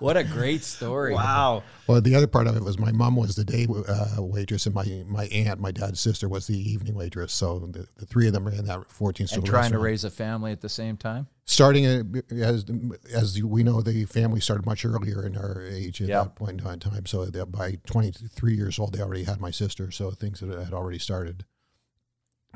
What 0.00 0.16
a 0.16 0.24
great 0.24 0.64
story. 0.64 1.12
Wow. 1.14 1.62
Well, 1.86 2.00
the 2.00 2.14
other 2.14 2.26
part 2.26 2.46
of 2.46 2.56
it 2.56 2.64
was 2.64 2.78
my 2.78 2.90
mom 2.90 3.16
was 3.16 3.36
the 3.36 3.44
day 3.44 3.66
uh, 3.68 4.22
waitress, 4.22 4.64
and 4.64 4.74
my 4.74 5.04
my 5.06 5.26
aunt, 5.26 5.60
my 5.60 5.70
dad's 5.70 6.00
sister, 6.00 6.26
was 6.26 6.46
the 6.46 6.58
evening 6.58 6.94
waitress. 6.94 7.34
So 7.34 7.58
the, 7.58 7.86
the 7.96 8.06
three 8.06 8.26
of 8.26 8.32
them 8.32 8.48
ran 8.48 8.64
that 8.64 8.90
14 8.90 9.26
stool 9.26 9.40
And 9.40 9.46
trying 9.46 9.72
to 9.72 9.78
raise 9.78 10.02
a 10.04 10.10
family 10.10 10.52
at 10.52 10.62
the 10.62 10.70
same 10.70 10.96
time. 10.96 11.26
Starting 11.50 11.84
uh, 11.86 12.02
as 12.30 12.64
as 13.12 13.42
we 13.42 13.62
know, 13.62 13.80
the 13.82 14.04
family 14.04 14.40
started 14.40 14.64
much 14.66 14.84
earlier 14.84 15.26
in 15.26 15.36
our 15.36 15.62
age 15.62 16.00
at 16.00 16.08
Yeah. 16.08 16.22
that 16.24 16.34
point 16.36 16.60
in 16.64 16.78
time. 16.78 17.06
So 17.06 17.28
by 17.46 17.78
23 17.86 18.54
years 18.54 18.78
old, 18.78 18.94
they 18.94 19.02
already 19.02 19.24
had 19.24 19.40
my 19.40 19.50
sister. 19.50 19.90
So 19.90 20.10
things 20.12 20.40
had 20.40 20.50
had 20.50 20.72
already 20.72 20.98
started. 20.98 21.44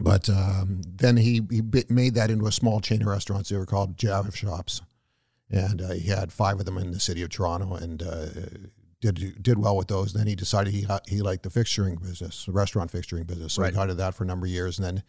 But 0.01 0.29
um, 0.29 0.81
then 0.85 1.17
he, 1.19 1.43
he 1.51 1.63
made 1.89 2.15
that 2.15 2.29
into 2.31 2.47
a 2.47 2.53
small 2.53 2.81
chain 2.81 3.01
of 3.03 3.07
restaurants. 3.07 3.49
They 3.51 3.57
were 3.57 3.65
called 3.67 3.97
Java 3.97 4.33
shops, 4.33 4.81
and 5.49 5.81
uh, 5.81 5.93
he 5.93 6.09
had 6.09 6.33
five 6.33 6.59
of 6.59 6.67
them 6.67 6.79
in 6.79 6.91
the 6.91 6.99
city 6.99 7.23
of 7.23 7.29
Toronto, 7.31 7.75
and 7.77 8.03
uh, 8.03 8.27
did 9.01 9.41
did 9.41 9.59
well 9.59 9.77
with 9.77 9.87
those. 9.87 10.13
Then 10.13 10.27
he 10.27 10.35
decided 10.35 10.73
he 10.73 10.85
he 11.07 11.21
liked 11.23 11.45
the 11.45 11.49
fixturing 11.49 12.01
business, 12.03 12.45
the 12.47 12.51
restaurant 12.53 12.91
fixturing 12.91 13.27
business. 13.27 13.53
So 13.53 13.63
Right. 13.63 13.71
he 13.73 13.77
got 13.77 13.83
into 13.85 13.95
that 13.95 14.15
for 14.15 14.25
a 14.25 14.27
number 14.27 14.47
of 14.47 14.51
years, 14.53 14.79
and 14.81 14.85
then 14.87 15.03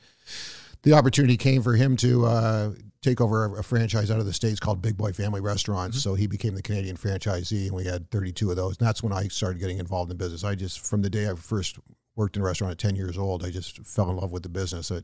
the 0.84 0.94
opportunity 0.94 1.38
came 1.38 1.62
for 1.62 1.74
him 1.74 1.98
to 1.98 2.26
uh, 2.26 2.72
take 3.02 3.22
over 3.22 3.58
a, 3.58 3.64
franchise 3.64 4.10
out 4.10 4.20
of 4.20 4.26
the 4.26 4.34
states 4.34 4.60
called 4.60 4.82
Big 4.82 4.98
Boy 4.98 5.12
Family 5.12 5.42
Restaurants. 5.42 6.02
So 6.02 6.16
he 6.16 6.28
became 6.28 6.56
the 6.56 6.62
Canadian 6.62 6.98
franchisee, 6.98 7.68
and 7.68 7.76
we 7.76 7.86
had 7.86 8.10
32 8.12 8.50
of 8.50 8.56
those. 8.56 8.78
And 8.78 8.88
that's 8.88 9.04
when 9.04 9.14
I 9.14 9.28
started 9.28 9.60
getting 9.60 9.80
involved 9.80 10.12
in 10.12 10.18
business. 10.18 10.44
I 10.44 10.56
just, 10.56 10.80
from 10.80 11.02
the 11.02 11.10
day 11.10 11.30
I 11.30 11.36
first 11.36 11.78
worked 12.16 12.36
in 12.36 12.42
a 12.42 12.46
restaurant 12.46 12.72
at 12.72 12.78
10 12.78 12.96
years 12.96 13.18
old, 13.18 13.46
I 13.46 13.52
just 13.52 13.86
fell 13.86 14.10
in 14.10 14.18
love 14.18 14.32
with 14.32 14.44
the 14.44 14.50
business. 14.50 14.92
I, 14.92 15.02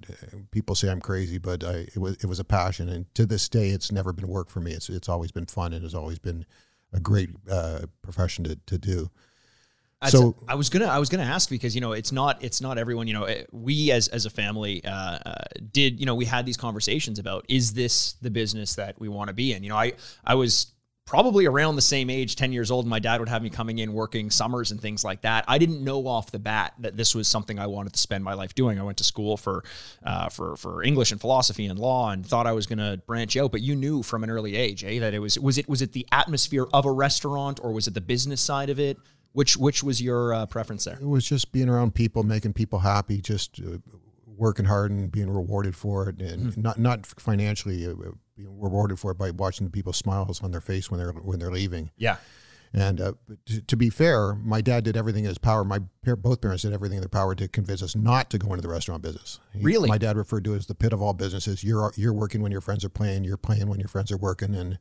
people 0.52 0.76
say 0.76 0.90
I'm 0.90 1.02
crazy, 1.02 1.38
but 1.38 1.64
I, 1.64 1.88
it 1.94 1.98
was 1.98 2.16
it 2.16 2.26
was 2.26 2.40
a 2.40 2.46
passion, 2.46 2.90
and 2.90 3.14
to 3.16 3.26
this 3.26 3.50
day, 3.50 3.70
it's 3.70 3.92
never 3.92 4.14
been 4.14 4.28
work 4.28 4.50
for 4.50 4.62
me. 4.62 4.72
It's 4.72 4.90
it's 4.90 5.10
always 5.10 5.32
been 5.32 5.46
fun, 5.46 5.74
and 5.74 5.84
has 5.84 5.96
always 5.96 6.20
been 6.20 6.46
a 6.94 7.00
great 7.00 7.30
uh, 7.50 7.82
profession 8.02 8.44
to, 8.46 8.56
to 8.66 8.78
do. 8.78 9.10
So- 10.10 10.36
I 10.48 10.56
was 10.56 10.70
gonna 10.70 10.86
I 10.86 10.98
was 11.00 11.10
gonna 11.10 11.24
ask 11.24 11.50
because 11.50 11.76
you 11.76 11.82
know 11.82 11.92
it's 11.92 12.12
not 12.12 12.44
it's 12.44 12.62
not 12.62 12.78
everyone 12.78 13.08
you 13.08 13.14
know 13.14 13.26
eh, 13.26 13.44
we 13.52 13.92
as 13.92 14.08
as 14.08 14.26
a 14.26 14.30
family 14.30 14.84
uh, 14.84 14.90
uh, 15.26 15.34
did 15.72 16.00
you 16.00 16.06
know 16.06 16.16
we 16.16 16.26
had 16.26 16.46
these 16.46 16.58
conversations 16.58 17.20
about 17.20 17.46
is 17.50 17.74
this 17.74 18.14
the 18.14 18.32
business 18.32 18.76
that 18.76 19.00
we 19.00 19.08
want 19.08 19.28
to 19.28 19.34
be 19.34 19.54
in 19.54 19.64
you 19.64 19.70
know 19.70 19.78
I 19.78 19.94
I 20.24 20.36
was 20.36 20.68
probably 21.12 21.46
around 21.46 21.76
the 21.76 21.82
same 21.82 22.10
age, 22.10 22.38
10 22.38 22.54
years 22.54 22.72
old, 22.72 22.88
my 22.88 23.00
dad 23.00 23.20
would 23.20 23.28
have 23.28 23.42
me 23.42 23.50
coming 23.50 23.80
in 23.80 23.92
working 23.92 24.30
summers 24.30 24.72
and 24.72 24.80
things 24.80 25.04
like 25.04 25.24
that. 25.24 25.44
I 25.46 25.58
didn't 25.58 25.84
know 25.84 26.08
off 26.08 26.32
the 26.32 26.40
bat 26.40 26.74
that 26.80 26.96
this 26.96 27.14
was 27.14 27.28
something 27.28 27.60
I 27.60 27.68
wanted 27.68 27.92
to 27.92 28.00
spend 28.00 28.24
my 28.24 28.34
life 28.34 28.56
doing. 28.56 28.80
I 28.80 28.84
went 28.84 28.98
to 29.00 29.04
school 29.04 29.36
for 29.36 29.66
uh, 30.06 30.30
for 30.30 30.56
for 30.56 30.84
English 30.84 31.12
and 31.12 31.20
philosophy 31.20 31.66
and 31.66 31.78
law 31.78 32.12
and 32.12 32.26
thought 32.26 32.48
I 32.48 32.54
was 32.54 32.66
going 32.66 32.80
to 32.80 33.02
branch 33.06 33.36
out, 33.36 33.52
but 33.52 33.60
you 33.62 33.76
knew 33.76 34.04
from 34.04 34.24
an 34.24 34.30
early 34.30 34.56
age, 34.56 34.86
eh, 34.86 35.00
that 35.00 35.14
it 35.14 35.20
was 35.20 35.38
was 35.38 35.58
it 35.58 35.68
was 35.68 35.82
it 35.82 35.92
the 35.92 36.08
atmosphere 36.14 36.68
of 36.74 36.86
a 36.86 36.92
restaurant 36.92 37.60
or 37.62 37.74
was 37.74 37.88
it 37.88 37.94
the 37.94 38.00
business 38.00 38.40
side 38.40 38.70
of 38.70 38.80
it? 38.80 38.98
Which 39.34 39.56
which 39.58 39.84
was 39.84 40.02
your 40.02 40.34
uh, 40.34 40.46
preference 40.46 40.84
there? 40.86 40.98
It 41.02 41.08
was 41.08 41.26
just 41.26 41.52
being 41.52 41.70
around 41.70 41.96
people, 41.96 42.24
making 42.24 42.54
people 42.54 42.80
happy, 42.80 43.22
just 43.22 43.60
uh, 43.62 43.78
working 44.26 44.66
hard 44.66 44.92
and 44.92 45.12
being 45.12 45.30
rewarded 45.30 45.76
for 45.76 46.10
it, 46.10 46.22
and 46.22 46.58
not 46.58 46.78
not 46.80 47.06
financially 47.06 47.86
uh, 47.88 47.94
being 48.36 48.60
rewarded 48.60 49.00
for 49.00 49.12
it 49.12 49.18
by 49.18 49.32
watching 49.32 49.66
the 49.66 49.72
people's 49.72 49.98
smiles 49.98 50.42
on 50.44 50.52
their 50.52 50.62
face 50.62 50.92
when 50.92 51.00
they're 51.00 51.12
when 51.14 51.40
they're 51.40 51.52
leaving. 51.52 51.92
Yeah. 51.98 52.18
And 52.74 53.02
uh, 53.02 53.14
to, 53.48 53.62
to 53.64 53.76
be 53.76 53.90
fair, 53.90 54.34
my 54.34 54.62
dad 54.62 54.86
did 54.86 54.96
everything 54.96 55.26
in 55.26 55.28
his 55.28 55.38
power. 55.38 55.66
My 55.66 55.80
both 56.06 56.40
parents 56.40 56.64
did 56.64 56.72
everything 56.72 56.98
in 57.00 57.02
their 57.02 57.10
power 57.10 57.36
to 57.36 57.50
convince 57.50 57.84
us 57.84 57.98
not 57.98 58.30
to 58.30 58.38
go 58.38 58.48
into 58.52 58.62
the 58.62 58.70
restaurant 58.70 59.02
business. 59.02 59.42
He- 59.54 59.62
Really? 59.62 59.90
my 59.90 59.98
dad 59.98 60.16
referred 60.16 60.46
to 60.46 60.54
it 60.54 60.58
as 60.60 60.68
the 60.68 60.76
pit 60.76 60.94
of 60.94 61.02
all 61.02 61.14
businesses. 61.14 61.66
You're 61.66 61.92
you're 61.98 62.14
working 62.14 62.42
when 62.42 62.52
your 62.54 62.62
friends 62.62 62.86
are 62.86 62.90
playing. 62.90 63.26
You're 63.26 63.36
playing 63.38 63.68
when 63.68 63.80
your 63.80 63.90
friends 63.90 64.10
are 64.12 64.18
working, 64.18 64.56
and 64.56 64.80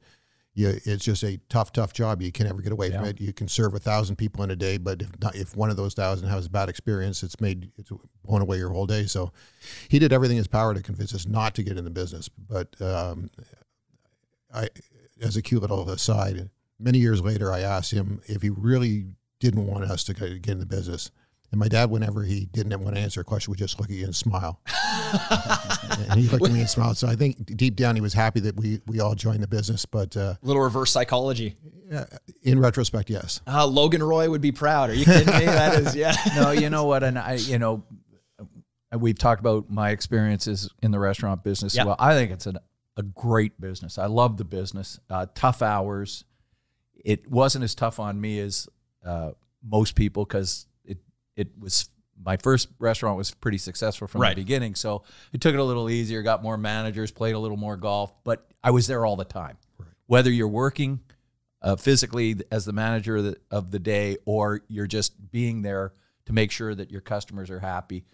you, 0.54 0.80
it's 0.85 1.04
just 1.04 1.23
a 1.23 1.38
tough, 1.49 1.73
tough 1.73 1.92
job. 1.92 2.21
You 2.21 2.33
can 2.33 2.47
never 2.47 2.61
get 2.61 2.73
away 2.73 2.90
from 2.90 3.04
it. 3.04 3.21
You 3.21 3.33
can 3.33 3.47
serve 3.47 3.75
a 3.75 3.78
thousand 3.78 4.16
people 4.16 4.42
in 4.42 4.50
a 4.50 4.57
day, 4.57 4.78
but 4.78 5.00
if 5.00 5.11
not, 5.21 5.37
if 5.37 5.57
one 5.57 5.71
of 5.71 5.76
those 5.76 5.95
thousand 5.95 6.28
has 6.28 6.47
a 6.47 6.50
bad 6.50 6.69
experience, 6.69 7.23
it's 7.23 7.40
made 7.40 7.71
it's 7.76 7.90
blown 8.25 8.42
away 8.42 8.59
your 8.59 8.71
whole 8.71 8.87
day. 8.87 9.07
So, 9.07 9.33
he 9.88 9.99
did 9.99 10.12
everything 10.12 10.37
in 10.37 10.40
his 10.40 10.49
power 10.49 10.75
to 10.75 10.83
convince 10.83 11.14
us 11.14 11.26
not 11.26 11.54
to 11.54 11.62
get 11.62 11.78
in 11.78 11.85
the 11.85 11.90
business. 11.90 12.28
But 12.28 12.80
um, 12.83 13.30
I, 14.52 14.69
as 15.23 15.37
a 15.37 15.42
cute 15.42 15.62
little 15.62 15.88
aside, 15.88 16.50
many 16.78 16.99
years 16.99 17.23
later, 17.23 17.52
I 17.52 17.61
asked 17.61 17.92
him 17.92 18.21
if 18.26 18.42
he 18.42 18.50
really 18.50 19.07
didn't 19.38 19.66
want 19.66 19.85
us 19.85 20.04
to 20.04 20.14
get 20.14 20.49
in 20.49 20.59
the 20.59 20.66
business. 20.66 21.11
And 21.52 21.59
my 21.59 21.66
dad, 21.66 21.90
whenever 21.90 22.23
he 22.23 22.47
didn't 22.47 22.78
want 22.80 22.95
to 22.95 23.02
answer 23.02 23.21
a 23.21 23.25
question, 23.25 23.50
would 23.50 23.59
just 23.59 23.80
look 23.80 23.90
at 23.90 23.97
you 23.97 24.04
and 24.04 24.14
smile. 24.14 24.61
and 26.09 26.21
he 26.21 26.28
looked 26.28 26.45
at 26.45 26.52
me 26.52 26.61
and 26.61 26.69
smiled. 26.69 26.97
So 26.97 27.09
I 27.09 27.16
think 27.16 27.45
deep 27.57 27.75
down 27.75 27.97
he 27.97 28.00
was 28.00 28.14
happy 28.14 28.40
that 28.40 28.57
we 28.57 28.80
we 28.87 29.00
all 29.00 29.16
joined 29.16 29.42
the 29.42 29.49
business. 29.49 29.85
But 29.85 30.16
uh, 30.16 30.35
little 30.42 30.62
reverse 30.62 30.92
psychology. 30.92 31.57
in 32.42 32.61
retrospect, 32.61 33.11
yes. 33.11 33.40
Uh, 33.49 33.66
Logan 33.66 34.02
Roy 34.02 34.30
would 34.30 34.40
be 34.40 34.52
proud. 34.52 34.90
Are 34.90 34.95
you 34.95 35.04
kidding 35.04 35.26
me? 35.38 35.45
That 35.47 35.80
is, 35.80 35.97
yeah. 35.97 36.14
no, 36.37 36.52
you 36.52 36.71
know 36.71 36.85
what? 36.85 37.02
And 37.02 37.19
I, 37.19 37.35
you 37.35 37.59
know, 37.59 37.83
we've 38.97 39.19
talked 39.19 39.40
about 39.40 39.71
my 39.71 39.90
experiences 39.90 40.71
in 40.83 40.92
the 40.92 41.00
restaurant 41.00 41.42
business. 41.42 41.75
Yeah. 41.75 41.85
Well, 41.85 41.97
I 41.99 42.14
think 42.14 42.30
it's 42.30 42.47
an, 42.47 42.59
a 42.97 43.02
great 43.02 43.61
business. 43.61 43.99
I 43.99 44.07
love 44.07 44.37
the 44.37 44.45
business. 44.45 45.00
Uh, 45.09 45.26
tough 45.35 45.62
hours. 45.62 46.25
It 47.04 47.30
wasn't 47.30 47.64
as 47.64 47.75
tough 47.75 47.99
on 47.99 48.21
me 48.21 48.38
as 48.38 48.69
uh, 49.04 49.33
most 49.64 49.95
people 49.95 50.25
because 50.25 50.66
it 51.37 51.49
it 51.49 51.49
was 51.58 51.88
my 52.22 52.37
first 52.37 52.68
restaurant 52.78 53.16
was 53.16 53.30
pretty 53.30 53.56
successful 53.58 54.06
from 54.06 54.20
Right. 54.20 54.37
the 54.37 54.42
beginning. 54.42 54.75
So 54.75 55.04
it 55.32 55.40
took 55.40 55.54
it 55.54 55.58
a 55.60 55.64
little 55.64 55.88
easier. 55.88 56.20
Got 56.22 56.42
more 56.42 56.58
managers, 56.58 57.10
played 57.10 57.34
a 57.34 57.38
little 57.38 57.56
more 57.56 57.76
golf, 57.78 58.12
but 58.25 58.46
I 58.62 58.72
was 58.72 58.87
there 58.87 59.06
all 59.06 59.16
the 59.16 59.25
time. 59.25 59.56
Whether 60.06 60.30
you're 60.30 60.49
working 60.49 61.00
uh, 61.62 61.76
physically 61.76 62.37
as 62.50 62.64
the 62.66 62.72
manager 62.75 63.16
of 63.16 63.25
the, 63.25 63.37
of 63.50 63.70
the 63.70 63.78
day 63.78 64.18
or 64.26 64.60
you're 64.68 64.87
just 64.87 65.30
being 65.30 65.62
there 65.62 65.92
to 66.26 66.32
make 66.34 66.50
sure 66.50 66.75
that 66.75 66.90
your 66.90 67.00
customers 67.00 67.50
are 67.50 67.60
happy 67.60 68.04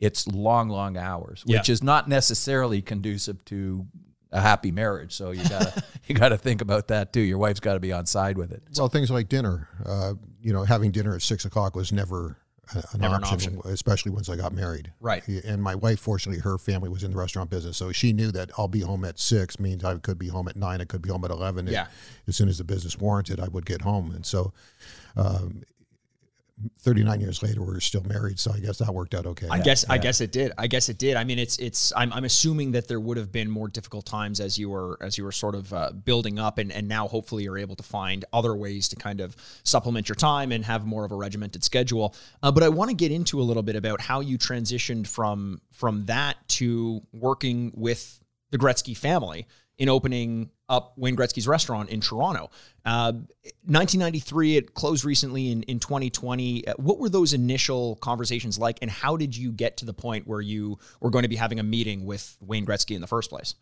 it's 0.00 0.26
long 0.28 0.68
long 0.68 0.96
hours 0.96 1.42
which 1.46 1.68
Yeah. 1.68 1.72
is 1.72 1.82
not 1.82 2.08
necessarily 2.08 2.80
conducive 2.82 3.44
to 3.46 3.86
a 4.32 4.40
happy 4.40 4.70
marriage 4.72 5.12
so 5.14 5.30
you 5.32 5.42
gotta 5.48 5.82
you 6.06 6.14
gotta 6.14 6.36
think 6.38 6.60
about 6.60 6.88
that 6.88 7.12
too 7.12 7.20
your 7.20 7.38
wife's 7.38 7.58
got 7.60 7.74
to 7.74 7.80
be 7.80 7.92
on 7.92 8.06
side 8.06 8.36
with 8.38 8.52
it 8.52 8.62
Well, 8.78 8.88
things 8.88 9.10
like 9.10 9.28
dinner, 9.28 9.68
uh, 9.84 10.14
you 10.40 10.52
know, 10.52 10.62
having 10.64 10.90
dinner 10.92 11.14
at 11.16 11.22
six 11.22 11.44
o'clock 11.44 11.74
was 11.76 11.90
never 11.92 12.26
a- 12.28 12.36
an, 12.70 13.00
Never 13.00 13.16
an 13.16 13.24
option, 13.24 13.60
especially 13.64 14.12
once 14.12 14.28
I 14.28 14.36
got 14.36 14.52
married. 14.52 14.92
Right. 15.00 15.26
And 15.26 15.62
my 15.62 15.74
wife, 15.74 16.00
fortunately, 16.00 16.40
her 16.42 16.58
family 16.58 16.88
was 16.88 17.02
in 17.02 17.10
the 17.10 17.18
restaurant 17.18 17.50
business, 17.50 17.76
so 17.76 17.92
she 17.92 18.12
knew 18.12 18.30
that 18.32 18.50
I'll 18.56 18.68
be 18.68 18.80
home 18.80 19.04
at 19.04 19.18
six 19.18 19.58
means 19.58 19.84
I 19.84 19.96
could 19.98 20.18
be 20.18 20.28
home 20.28 20.48
at 20.48 20.56
nine, 20.56 20.80
I 20.80 20.84
could 20.84 21.02
be 21.02 21.10
home 21.10 21.24
at 21.24 21.30
eleven. 21.30 21.66
Yeah. 21.66 21.88
As 22.26 22.36
soon 22.36 22.48
as 22.48 22.58
the 22.58 22.64
business 22.64 22.98
warranted, 22.98 23.40
I 23.40 23.48
would 23.48 23.66
get 23.66 23.82
home, 23.82 24.10
and 24.10 24.24
so. 24.24 24.52
Um, 25.14 25.62
39 26.80 27.20
years 27.20 27.42
later 27.42 27.62
we're 27.62 27.80
still 27.80 28.02
married 28.04 28.38
so 28.38 28.52
i 28.52 28.58
guess 28.58 28.78
that 28.78 28.92
worked 28.92 29.14
out 29.14 29.26
okay 29.26 29.48
I 29.52 29.58
guess 29.60 29.84
I 29.88 29.98
guess 29.98 30.20
it 30.20 30.32
did. 30.32 30.52
I 30.56 30.66
guess 30.66 30.88
it 30.88 30.98
did. 30.98 31.16
I 31.16 31.24
mean, 31.24 31.38
it's 31.38 31.58
it's. 31.58 31.92
I'm, 31.94 32.12
I'm 32.12 32.24
assuming 32.24 32.72
that 32.72 32.88
there 32.88 33.00
would 33.00 33.16
have 33.16 33.30
been 33.30 33.50
more 33.50 33.68
difficult 33.68 34.06
times 34.06 34.40
as 34.40 34.58
you 34.58 34.70
were 34.70 34.98
as 35.00 35.18
you 35.18 35.24
were 35.24 35.32
sort 35.32 35.54
of 35.54 35.72
uh, 35.72 35.92
building 35.92 36.38
up, 36.38 36.58
and 36.58 36.72
and 36.72 36.88
now 36.88 37.06
hopefully 37.06 37.44
you're 37.44 37.58
able 37.58 37.76
to 37.76 37.82
find 37.82 38.24
other 38.32 38.54
ways 38.54 38.88
to 38.88 38.96
kind 38.96 39.20
of 39.20 39.36
supplement 39.64 40.08
your 40.08 40.16
time 40.16 40.52
and 40.52 40.64
have 40.64 40.86
more 40.86 41.04
of 41.04 41.12
a 41.12 41.16
regimented 41.16 41.62
schedule. 41.64 42.14
Uh, 42.42 42.50
but 42.50 42.62
I 42.62 42.68
want 42.68 42.90
to 42.90 42.96
get 42.96 43.12
into 43.12 43.40
a 43.40 43.44
little 43.44 43.62
bit 43.62 43.76
about 43.76 44.00
how 44.00 44.20
you 44.20 44.38
transitioned 44.38 45.06
from 45.06 45.60
from 45.70 46.06
that 46.06 46.36
to 46.48 47.02
working 47.12 47.72
with 47.74 48.20
the 48.50 48.58
Gretzky 48.58 48.96
family 48.96 49.46
in 49.78 49.88
opening 49.88 50.50
up 50.68 50.94
Wayne 50.96 51.16
Gretzky's 51.16 51.46
restaurant 51.48 51.90
in 51.90 52.00
Toronto. 52.00 52.50
Uh, 52.84 53.12
1993, 53.64 54.56
it 54.56 54.74
closed 54.74 55.04
recently 55.04 55.50
in, 55.50 55.62
in 55.64 55.78
2020. 55.80 56.66
Uh, 56.66 56.74
What 56.76 56.98
were 56.98 57.08
those 57.08 57.32
initial 57.32 57.96
conversations 57.96 58.58
like, 58.58 58.78
and 58.82 58.90
how 58.90 59.16
did 59.16 59.36
you 59.36 59.52
get 59.52 59.76
to 59.78 59.84
the 59.84 59.94
point 59.94 60.26
where 60.26 60.40
you 60.40 60.78
were 61.00 61.10
going 61.10 61.22
to 61.22 61.28
be 61.28 61.36
having 61.36 61.58
a 61.58 61.62
meeting 61.62 62.04
with 62.04 62.36
Wayne 62.40 62.64
Gretzky 62.66 62.94
in 62.94 63.00
the 63.00 63.06
first 63.06 63.30
place? 63.30 63.54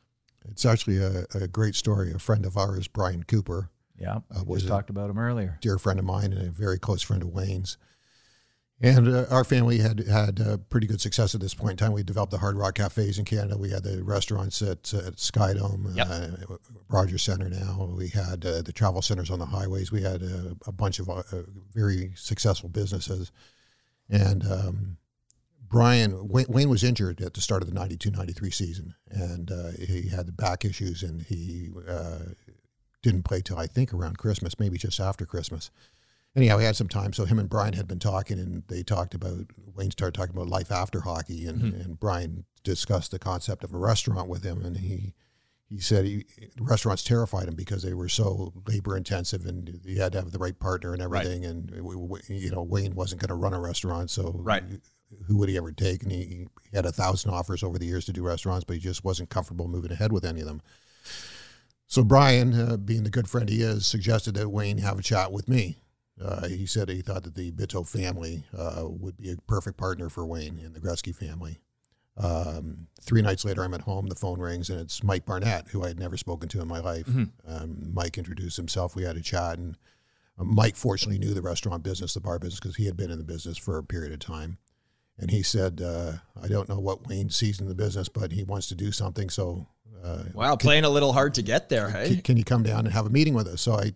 it's 0.48 0.64
actually 0.64 0.96
a, 0.96 1.26
a 1.34 1.46
great 1.46 1.74
story 1.74 2.10
a 2.12 2.18
friend 2.18 2.46
of 2.46 2.56
ours 2.56 2.88
brian 2.88 3.22
cooper 3.22 3.68
yeah 3.98 4.20
we 4.46 4.54
was 4.54 4.64
talked 4.64 4.88
about 4.88 5.10
him 5.10 5.18
earlier 5.18 5.58
dear 5.60 5.78
friend 5.78 5.98
of 5.98 6.04
mine 6.06 6.32
and 6.32 6.48
a 6.48 6.50
very 6.50 6.78
close 6.78 7.02
friend 7.02 7.22
of 7.22 7.28
Wayne's. 7.28 7.76
And 8.82 9.08
uh, 9.14 9.26
our 9.30 9.44
family 9.44 9.78
had 9.78 10.00
had 10.08 10.40
uh, 10.40 10.56
pretty 10.56 10.86
good 10.86 11.02
success 11.02 11.34
at 11.34 11.40
this 11.42 11.52
point 11.52 11.72
in 11.72 11.76
time. 11.76 11.92
We 11.92 12.02
developed 12.02 12.32
the 12.32 12.38
Hard 12.38 12.56
Rock 12.56 12.76
cafes 12.76 13.18
in 13.18 13.26
Canada. 13.26 13.58
We 13.58 13.70
had 13.70 13.82
the 13.82 14.02
restaurants 14.02 14.62
at, 14.62 14.94
at 14.94 15.16
Skydome, 15.16 15.94
Yep. 15.94 16.06
uh, 16.08 16.56
Rogers 16.88 17.22
Center 17.22 17.50
now. 17.50 17.90
We 17.94 18.08
had 18.08 18.46
uh, 18.46 18.62
the 18.62 18.72
travel 18.72 19.02
centers 19.02 19.30
on 19.30 19.38
the 19.38 19.46
highways. 19.46 19.92
We 19.92 20.00
had 20.02 20.22
uh, 20.22 20.54
a 20.66 20.72
bunch 20.72 20.98
of 20.98 21.10
uh, 21.10 21.22
very 21.74 22.12
successful 22.16 22.70
businesses. 22.70 23.30
And 24.08 24.44
um, 24.50 24.96
Brian, 25.68 26.28
Wayne, 26.28 26.46
Wayne 26.48 26.70
was 26.70 26.82
injured 26.82 27.20
at 27.20 27.34
the 27.34 27.42
start 27.42 27.62
of 27.62 27.68
the 27.68 27.74
92 27.74 28.10
93 28.10 28.50
season, 28.50 28.94
and 29.10 29.52
uh, 29.52 29.70
he 29.78 30.08
had 30.08 30.26
the 30.26 30.32
back 30.32 30.64
issues, 30.64 31.02
and 31.02 31.20
he 31.22 31.68
uh, 31.86 32.30
didn't 33.02 33.22
play 33.24 33.42
till 33.42 33.58
I 33.58 33.66
think 33.66 33.92
around 33.92 34.16
Christmas, 34.18 34.58
maybe 34.58 34.78
just 34.78 34.98
after 34.98 35.26
Christmas. 35.26 35.70
Anyhow, 36.36 36.58
he 36.58 36.64
had 36.64 36.76
some 36.76 36.88
time, 36.88 37.12
so 37.12 37.24
him 37.24 37.40
and 37.40 37.48
Brian 37.48 37.72
had 37.74 37.88
been 37.88 37.98
talking, 37.98 38.38
and 38.38 38.62
they 38.68 38.82
talked 38.84 39.14
about 39.14 39.46
Wayne 39.74 39.90
started 39.90 40.14
talking 40.14 40.34
about 40.36 40.48
life 40.48 40.70
after 40.70 41.00
hockey, 41.00 41.44
and, 41.46 41.74
and 41.74 41.98
Brian 41.98 42.44
discussed 42.62 43.10
the 43.10 43.18
concept 43.18 43.64
of 43.64 43.74
a 43.74 43.78
restaurant 43.78 44.28
with 44.28 44.44
him, 44.44 44.64
and 44.64 44.76
he 44.78 45.14
he 45.68 45.78
said 45.78 46.04
he, 46.04 46.24
restaurants 46.60 47.04
terrified 47.04 47.46
him 47.46 47.54
because 47.54 47.82
they 47.82 47.94
were 47.94 48.08
so 48.08 48.52
labor 48.66 48.96
intensive, 48.96 49.44
and 49.46 49.80
he 49.84 49.98
had 49.98 50.12
to 50.12 50.18
have 50.20 50.30
the 50.32 50.38
right 50.38 50.58
partner 50.58 50.92
and 50.92 51.00
everything, 51.02 51.44
and 51.44 51.68
w- 51.70 52.00
w- 52.00 52.22
you 52.28 52.50
know 52.50 52.62
Wayne 52.62 52.94
wasn't 52.94 53.20
going 53.20 53.28
to 53.28 53.34
run 53.34 53.54
a 53.54 53.60
restaurant, 53.60 54.10
so 54.10 54.32
Right. 54.36 54.62
who 55.26 55.36
would 55.38 55.48
he 55.48 55.56
ever 55.56 55.72
take? 55.72 56.02
And 56.04 56.12
he, 56.12 56.18
he 56.24 56.48
had 56.76 56.86
a 56.86 56.92
thousand 56.92 57.32
offers 57.32 57.62
over 57.64 57.78
the 57.78 57.86
years 57.86 58.04
to 58.06 58.12
do 58.12 58.22
restaurants, 58.22 58.64
but 58.64 58.74
he 58.74 58.80
just 58.80 59.04
wasn't 59.04 59.30
comfortable 59.30 59.66
moving 59.68 59.90
ahead 59.92 60.12
with 60.12 60.24
any 60.24 60.40
of 60.40 60.46
them. 60.46 60.60
So 61.86 62.04
Brian, 62.04 62.52
uh, 62.54 62.76
being 62.76 63.02
the 63.02 63.10
good 63.10 63.28
friend 63.28 63.48
he 63.48 63.62
is, 63.62 63.84
suggested 63.86 64.34
that 64.36 64.48
Wayne 64.50 64.78
have 64.78 64.98
a 64.98 65.02
chat 65.02 65.32
with 65.32 65.48
me. 65.48 65.78
Uh, 66.22 66.48
he 66.48 66.66
said 66.66 66.88
he 66.88 67.02
thought 67.02 67.22
that 67.24 67.34
the 67.34 67.50
Bitove 67.52 67.88
family 67.88 68.44
uh, 68.56 68.84
would 68.84 69.16
be 69.16 69.30
a 69.30 69.36
perfect 69.46 69.76
partner 69.76 70.08
for 70.08 70.26
Wayne 70.26 70.58
and 70.58 70.74
the 70.74 70.80
Gretzky 70.80 71.14
family. 71.14 71.60
Um, 72.16 72.88
three 73.00 73.22
nights 73.22 73.44
later, 73.44 73.62
I'm 73.64 73.72
at 73.72 73.82
home. 73.82 74.06
The 74.08 74.14
phone 74.14 74.38
rings, 74.40 74.68
and 74.68 74.78
it's 74.80 75.02
Mike 75.02 75.24
Barnett, 75.24 75.68
who 75.68 75.82
I 75.82 75.88
had 75.88 75.98
never 75.98 76.16
spoken 76.18 76.48
to 76.50 76.60
in 76.60 76.68
my 76.68 76.80
life. 76.80 77.08
Um, 77.46 77.90
Mike 77.94 78.18
introduced 78.18 78.56
himself. 78.58 78.94
We 78.94 79.04
had 79.04 79.16
a 79.16 79.22
chat, 79.22 79.58
and 79.58 79.76
uh, 80.38 80.44
Mike 80.44 80.76
fortunately 80.76 81.18
knew 81.18 81.32
the 81.32 81.40
restaurant 81.40 81.82
business, 81.82 82.12
the 82.12 82.20
bar 82.20 82.38
business, 82.38 82.60
because 82.60 82.76
he 82.76 82.84
had 82.86 82.96
been 82.96 83.10
in 83.10 83.18
the 83.18 83.24
business 83.24 83.56
for 83.56 83.78
a 83.78 83.84
period 83.84 84.12
of 84.12 84.18
time. 84.18 84.58
And 85.18 85.30
he 85.30 85.42
said, 85.42 85.80
uh, 85.80 86.12
"I 86.42 86.48
don't 86.48 86.68
know 86.68 86.78
what 86.78 87.06
Wayne 87.06 87.30
sees 87.30 87.60
in 87.60 87.68
the 87.68 87.74
business, 87.74 88.08
but 88.08 88.32
he 88.32 88.42
wants 88.42 88.66
to 88.68 88.74
do 88.74 88.92
something. 88.92 89.30
So 89.30 89.66
uh, 90.04 90.24
Wow, 90.34 90.56
playing 90.56 90.84
a 90.84 90.90
little 90.90 91.12
hard 91.12 91.34
to 91.34 91.42
get 91.42 91.68
there, 91.68 91.90
hey? 91.90 92.08
can, 92.08 92.20
can 92.22 92.36
you 92.36 92.44
come 92.44 92.62
down 92.62 92.80
and 92.86 92.92
have 92.92 93.06
a 93.06 93.10
meeting 93.10 93.34
with 93.34 93.46
us? 93.46 93.60
So 93.62 93.74
I, 93.74 93.92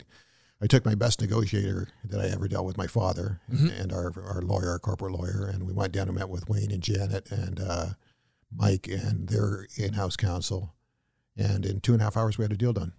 I 0.64 0.66
took 0.66 0.86
my 0.86 0.94
best 0.94 1.20
negotiator 1.20 1.88
that 2.08 2.22
I 2.22 2.28
ever 2.28 2.48
dealt 2.48 2.64
with, 2.64 2.78
my 2.78 2.86
father 2.86 3.42
and 3.50 3.92
our, 3.92 4.10
our 4.26 4.40
lawyer, 4.40 4.70
our 4.70 4.78
corporate 4.78 5.12
lawyer, 5.12 5.46
and 5.52 5.66
we 5.66 5.74
went 5.74 5.92
down 5.92 6.08
and 6.08 6.16
met 6.16 6.30
with 6.30 6.48
Wayne 6.48 6.70
and 6.70 6.82
Janet 6.82 7.30
and 7.30 7.60
uh, 7.60 7.86
Mike 8.50 8.88
and 8.88 9.28
their 9.28 9.66
in-house 9.76 10.16
counsel. 10.16 10.74
And 11.36 11.66
in 11.66 11.80
two 11.80 11.92
and 11.92 12.00
a 12.00 12.04
half 12.04 12.16
hours, 12.16 12.38
we 12.38 12.44
had 12.44 12.52
a 12.52 12.56
deal 12.56 12.72
done. 12.72 12.94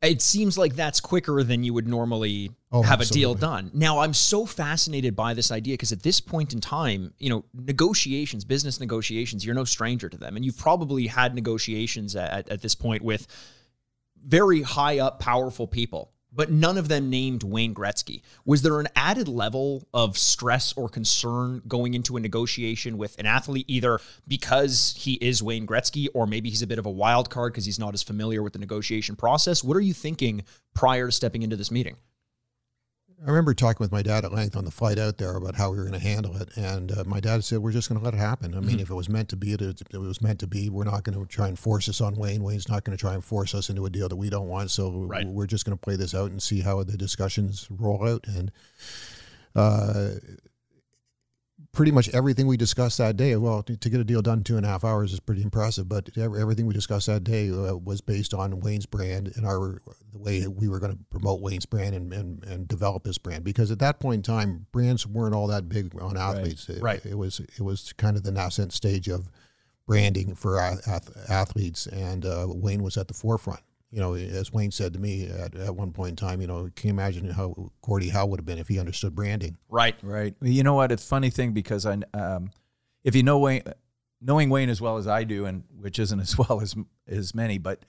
It 0.00 0.22
seems 0.22 0.56
like 0.56 0.76
that's 0.76 0.98
quicker 0.98 1.42
than 1.42 1.62
you 1.62 1.74
would 1.74 1.86
normally 1.86 2.52
Oh, 2.72 2.80
have 2.80 3.02
a 3.02 3.04
deal 3.04 3.34
done. 3.34 3.70
Now, 3.74 3.98
I'm 3.98 4.14
so 4.14 4.46
fascinated 4.46 5.14
by 5.14 5.34
this 5.34 5.52
idea 5.52 5.74
because 5.74 5.92
at 5.92 6.02
this 6.02 6.22
point 6.22 6.54
in 6.54 6.60
time, 6.60 7.12
you 7.18 7.28
know, 7.28 7.44
negotiations, 7.52 8.46
business 8.46 8.80
negotiations, 8.80 9.44
you're 9.44 9.54
no 9.54 9.64
stranger 9.64 10.08
to 10.08 10.16
them. 10.16 10.36
And 10.36 10.44
you've 10.44 10.56
probably 10.56 11.08
had 11.08 11.34
negotiations 11.34 12.16
at, 12.16 12.48
at 12.48 12.62
this 12.62 12.74
point 12.74 13.02
with 13.02 13.26
very 14.24 14.62
high 14.62 15.00
up, 15.00 15.20
powerful 15.20 15.66
people 15.66 16.12
but 16.32 16.50
none 16.50 16.78
of 16.78 16.88
them 16.88 17.10
named 17.10 17.42
Wayne 17.42 17.74
Gretzky. 17.74 18.22
Was 18.44 18.62
there 18.62 18.80
an 18.80 18.88
added 18.94 19.28
level 19.28 19.86
of 19.92 20.18
stress 20.18 20.72
or 20.76 20.88
concern 20.88 21.62
going 21.66 21.94
into 21.94 22.16
a 22.16 22.20
negotiation 22.20 22.98
with 22.98 23.18
an 23.18 23.26
athlete, 23.26 23.64
either 23.68 24.00
because 24.26 24.94
he 24.98 25.14
is 25.14 25.42
Wayne 25.42 25.66
Gretzky 25.66 26.08
or 26.14 26.26
maybe 26.26 26.50
he's 26.50 26.62
a 26.62 26.66
bit 26.66 26.78
of 26.78 26.86
a 26.86 26.90
wild 26.90 27.30
card 27.30 27.52
because 27.52 27.64
he's 27.64 27.78
not 27.78 27.94
as 27.94 28.02
familiar 28.02 28.42
with 28.42 28.52
the 28.52 28.58
negotiation 28.58 29.16
process? 29.16 29.64
What 29.64 29.76
are 29.76 29.80
you 29.80 29.94
thinking 29.94 30.44
prior 30.74 31.06
to 31.06 31.12
stepping 31.12 31.42
into 31.42 31.56
this 31.56 31.70
meeting? 31.70 31.96
I 33.20 33.30
remember 33.30 33.52
talking 33.52 33.82
with 33.82 33.90
my 33.90 34.02
dad 34.02 34.24
at 34.24 34.32
length 34.32 34.56
on 34.56 34.64
the 34.64 34.70
flight 34.70 34.96
out 34.98 35.18
there 35.18 35.34
about 35.34 35.56
how 35.56 35.70
we 35.72 35.76
were 35.78 35.82
going 35.84 35.94
to 35.94 35.98
handle 36.06 36.36
it, 36.40 36.56
and 36.56 36.92
uh, 36.92 37.02
my 37.04 37.18
dad 37.18 37.42
said, 37.42 37.58
"We're 37.58 37.72
just 37.72 37.88
going 37.88 37.98
to 37.98 38.04
let 38.04 38.14
it 38.14 38.18
happen. 38.18 38.54
I 38.54 38.60
mean, 38.60 38.70
Mm-hmm. 38.76 38.80
if 38.80 38.90
it 38.90 38.94
was 38.94 39.08
meant 39.08 39.28
to 39.30 39.36
be, 39.36 39.52
it, 39.54 39.60
it 39.60 39.98
was 39.98 40.22
meant 40.22 40.38
to 40.40 40.46
be. 40.46 40.70
We're 40.70 40.84
not 40.84 41.02
going 41.02 41.18
to 41.18 41.26
try 41.26 41.48
and 41.48 41.58
force 41.58 41.86
this 41.86 42.00
on 42.00 42.14
Wayne. 42.14 42.44
Wayne's 42.44 42.68
not 42.68 42.84
going 42.84 42.96
to 42.96 43.00
try 43.00 43.14
and 43.14 43.24
force 43.24 43.54
us 43.56 43.68
into 43.70 43.84
a 43.86 43.90
deal 43.90 44.08
that 44.08 44.14
we 44.16 44.30
don't 44.30 44.46
want. 44.48 44.70
So 44.70 44.90
Right. 44.92 45.26
we're 45.26 45.46
just 45.48 45.64
going 45.64 45.76
to 45.76 45.80
play 45.80 45.96
this 45.96 46.14
out 46.14 46.30
and 46.30 46.40
see 46.40 46.60
how 46.60 46.82
the 46.84 46.96
discussions 46.96 47.66
roll 47.70 48.06
out." 48.08 48.24
And 48.28 48.52
uh, 49.56 50.10
pretty 51.78 51.92
much 51.92 52.08
everything 52.08 52.48
we 52.48 52.56
discussed 52.56 52.98
that 52.98 53.16
day. 53.16 53.36
Well, 53.36 53.62
to, 53.62 53.76
to 53.76 53.88
get 53.88 54.00
a 54.00 54.04
deal 54.04 54.20
done 54.20 54.38
in 54.38 54.44
two 54.44 54.56
and 54.56 54.66
a 54.66 54.68
half 54.68 54.82
hours 54.82 55.12
is 55.12 55.20
pretty 55.20 55.44
impressive. 55.44 55.88
But 55.88 56.10
everything 56.18 56.66
we 56.66 56.74
discussed 56.74 57.06
that 57.06 57.22
day 57.22 57.50
uh, 57.50 57.76
was 57.76 58.00
based 58.00 58.34
on 58.34 58.58
Wayne's 58.58 58.84
brand 58.84 59.32
and 59.36 59.46
our 59.46 59.80
the 60.10 60.18
way 60.18 60.44
we 60.48 60.68
were 60.68 60.80
going 60.80 60.90
to 60.90 60.98
promote 61.08 61.40
Wayne's 61.40 61.66
brand 61.66 61.94
and, 61.94 62.12
and, 62.12 62.42
and 62.42 62.66
develop 62.66 63.06
his 63.06 63.16
brand. 63.16 63.44
Because 63.44 63.70
at 63.70 63.78
that 63.78 64.00
point 64.00 64.16
in 64.16 64.22
time, 64.22 64.66
brands 64.72 65.06
weren't 65.06 65.36
all 65.36 65.46
that 65.46 65.68
big 65.68 65.94
on 66.02 66.16
athletes. 66.16 66.68
It, 66.68 66.82
Right. 66.82 67.04
It 67.06 67.16
was 67.16 67.38
it 67.38 67.62
was 67.62 67.92
kind 67.92 68.16
of 68.16 68.24
the 68.24 68.32
nascent 68.32 68.72
stage 68.72 69.06
of 69.06 69.30
branding 69.86 70.34
for 70.34 70.58
ath- 70.58 70.86
ath- 70.88 71.30
athletes, 71.30 71.86
and 71.86 72.26
uh, 72.26 72.46
Wayne 72.48 72.82
was 72.82 72.96
at 72.96 73.06
the 73.06 73.14
forefront. 73.14 73.60
You 73.90 74.00
know, 74.00 74.14
as 74.14 74.52
Wayne 74.52 74.70
said 74.70 74.92
to 74.92 74.98
me 74.98 75.26
at, 75.26 75.54
at 75.54 75.74
one 75.74 75.92
point 75.92 76.10
in 76.10 76.16
time, 76.16 76.40
you 76.40 76.46
know, 76.46 76.68
can 76.76 76.88
you 76.88 76.92
imagine 76.92 77.30
how 77.30 77.70
Gordie 77.80 78.10
Howe 78.10 78.26
would 78.26 78.38
have 78.38 78.46
been 78.46 78.58
if 78.58 78.68
he 78.68 78.78
understood 78.78 79.14
branding? 79.14 79.56
Right. 79.68 79.96
Right. 80.02 80.34
You 80.42 80.62
know 80.62 80.74
what? 80.74 80.92
It's 80.92 81.02
a 81.02 81.06
funny 81.06 81.30
thing 81.30 81.52
because 81.52 81.86
I, 81.86 81.98
um, 82.12 82.50
if 83.02 83.14
you 83.14 83.22
know 83.22 83.38
Wayne, 83.38 83.62
knowing 84.20 84.50
Wayne 84.50 84.68
as 84.68 84.80
well 84.80 84.98
as 84.98 85.06
I 85.06 85.24
do, 85.24 85.46
and 85.46 85.64
which 85.80 85.98
isn't 85.98 86.20
as 86.28 86.36
well 86.36 86.60
as 86.60 86.74
as 87.06 87.34
many, 87.34 87.58
but 87.58 87.84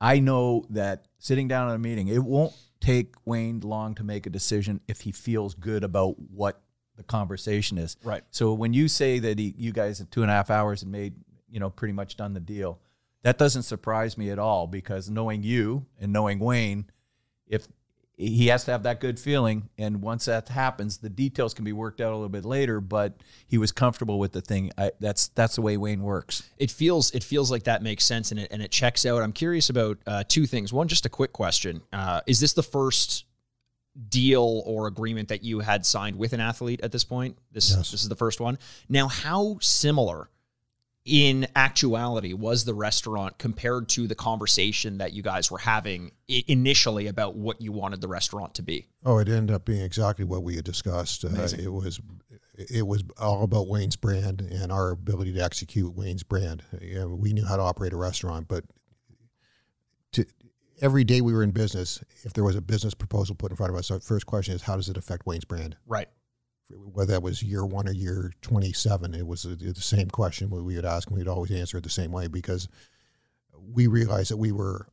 I 0.00 0.18
know 0.18 0.64
that 0.70 1.06
sitting 1.18 1.48
down 1.48 1.68
at 1.68 1.76
a 1.76 1.78
meeting, 1.78 2.08
it 2.08 2.22
won't 2.22 2.52
take 2.80 3.14
Wayne 3.24 3.60
long 3.60 3.94
to 3.94 4.04
make 4.04 4.26
a 4.26 4.30
decision 4.30 4.80
if 4.88 5.02
he 5.02 5.12
feels 5.12 5.54
good 5.54 5.84
about 5.84 6.18
what 6.18 6.60
the 6.96 7.04
conversation 7.04 7.78
is. 7.78 7.96
Right. 8.02 8.22
So 8.30 8.52
when 8.52 8.72
you 8.72 8.88
say 8.88 9.18
that 9.20 9.38
he, 9.38 9.54
you 9.56 9.72
guys 9.72 10.00
in 10.00 10.06
two 10.06 10.22
and 10.22 10.30
a 10.30 10.34
half 10.34 10.50
hours 10.50 10.82
and 10.82 10.90
made, 10.90 11.14
you 11.48 11.60
know, 11.60 11.70
pretty 11.70 11.92
much 11.92 12.16
done 12.16 12.34
the 12.34 12.40
deal, 12.40 12.80
that 13.22 13.38
doesn't 13.38 13.62
surprise 13.62 14.18
me 14.18 14.30
at 14.30 14.38
all 14.38 14.66
because 14.66 15.08
knowing 15.08 15.42
you 15.42 15.86
and 16.00 16.12
knowing 16.12 16.38
Wayne, 16.38 16.86
if 17.46 17.66
he 18.16 18.48
has 18.48 18.64
to 18.64 18.70
have 18.70 18.82
that 18.82 19.00
good 19.00 19.18
feeling, 19.18 19.68
and 19.78 20.02
once 20.02 20.26
that 20.26 20.48
happens, 20.48 20.98
the 20.98 21.08
details 21.08 21.54
can 21.54 21.64
be 21.64 21.72
worked 21.72 22.00
out 22.00 22.12
a 22.12 22.14
little 22.14 22.28
bit 22.28 22.44
later. 22.44 22.80
But 22.80 23.16
he 23.48 23.58
was 23.58 23.72
comfortable 23.72 24.18
with 24.18 24.32
the 24.32 24.40
thing. 24.40 24.70
I, 24.76 24.92
that's 25.00 25.28
that's 25.28 25.56
the 25.56 25.62
way 25.62 25.76
Wayne 25.76 26.02
works. 26.02 26.48
It 26.58 26.70
feels 26.70 27.10
it 27.12 27.24
feels 27.24 27.50
like 27.50 27.64
that 27.64 27.82
makes 27.82 28.04
sense 28.04 28.30
and 28.30 28.38
it 28.40 28.48
and 28.52 28.62
it 28.62 28.70
checks 28.70 29.06
out. 29.06 29.22
I'm 29.22 29.32
curious 29.32 29.70
about 29.70 29.98
uh, 30.06 30.24
two 30.28 30.46
things. 30.46 30.72
One, 30.72 30.88
just 30.88 31.06
a 31.06 31.08
quick 31.08 31.32
question: 31.32 31.82
uh, 31.92 32.20
Is 32.26 32.38
this 32.38 32.52
the 32.52 32.62
first 32.62 33.24
deal 34.08 34.62
or 34.66 34.86
agreement 34.86 35.28
that 35.28 35.42
you 35.42 35.60
had 35.60 35.84
signed 35.84 36.16
with 36.16 36.32
an 36.32 36.40
athlete 36.40 36.80
at 36.82 36.92
this 36.92 37.04
point? 37.04 37.38
This 37.50 37.70
Yes. 37.70 37.90
this 37.90 38.02
is 38.02 38.08
the 38.08 38.16
first 38.16 38.40
one. 38.40 38.58
Now, 38.88 39.08
how 39.08 39.58
similar 39.60 40.28
in 41.04 41.48
actuality 41.56 42.32
was 42.32 42.64
the 42.64 42.74
restaurant 42.74 43.36
compared 43.38 43.88
to 43.88 44.06
the 44.06 44.14
conversation 44.14 44.98
that 44.98 45.12
you 45.12 45.20
guys 45.22 45.50
were 45.50 45.58
having 45.58 46.12
i- 46.30 46.44
initially 46.46 47.08
about 47.08 47.34
what 47.34 47.60
you 47.60 47.72
wanted 47.72 48.00
the 48.00 48.06
restaurant 48.08 48.54
to 48.54 48.62
be? 48.62 48.86
Oh, 49.04 49.18
it 49.18 49.28
ended 49.28 49.54
up 49.54 49.64
being 49.64 49.82
exactly 49.82 50.24
what 50.24 50.42
we 50.44 50.54
had 50.56 50.64
discussed. 50.64 51.24
Uh, 51.24 51.48
it 51.58 51.72
was 51.72 52.00
it 52.56 52.86
was 52.86 53.02
all 53.18 53.42
about 53.42 53.66
Wayne's 53.66 53.96
brand 53.96 54.40
and 54.42 54.70
our 54.70 54.90
ability 54.90 55.32
to 55.32 55.40
execute 55.40 55.94
Wayne's 55.96 56.22
brand. 56.22 56.62
Yeah, 56.80 57.06
we 57.06 57.32
knew 57.32 57.46
how 57.46 57.56
to 57.56 57.62
operate 57.62 57.92
a 57.92 57.96
restaurant, 57.96 58.46
but 58.46 58.64
to, 60.12 60.24
every 60.80 61.02
day 61.02 61.20
we 61.20 61.32
were 61.32 61.42
in 61.42 61.50
business, 61.50 62.04
if 62.24 62.32
there 62.32 62.44
was 62.44 62.54
a 62.54 62.60
business 62.60 62.94
proposal 62.94 63.34
put 63.34 63.50
in 63.50 63.56
front 63.56 63.72
of 63.72 63.78
us, 63.78 63.90
our 63.90 64.00
first 64.00 64.26
question 64.26 64.54
is 64.54 64.62
how 64.62 64.76
does 64.76 64.88
it 64.88 64.96
affect 64.96 65.26
Wayne's 65.26 65.44
brand? 65.44 65.76
Right. 65.86 66.08
Whether 66.74 67.12
that 67.12 67.22
was 67.22 67.42
year 67.42 67.64
one 67.64 67.88
or 67.88 67.92
year 67.92 68.32
twenty-seven, 68.42 69.14
it 69.14 69.26
was 69.26 69.44
uh, 69.44 69.50
the 69.58 69.72
the 69.72 69.80
same 69.80 70.08
question 70.08 70.50
we 70.50 70.74
would 70.76 70.84
ask, 70.84 71.08
and 71.08 71.18
we'd 71.18 71.28
always 71.28 71.50
answer 71.50 71.78
it 71.78 71.84
the 71.84 71.90
same 71.90 72.12
way 72.12 72.28
because 72.28 72.68
we 73.58 73.86
realized 73.86 74.30
that 74.30 74.36
we 74.36 74.52
were 74.52 74.88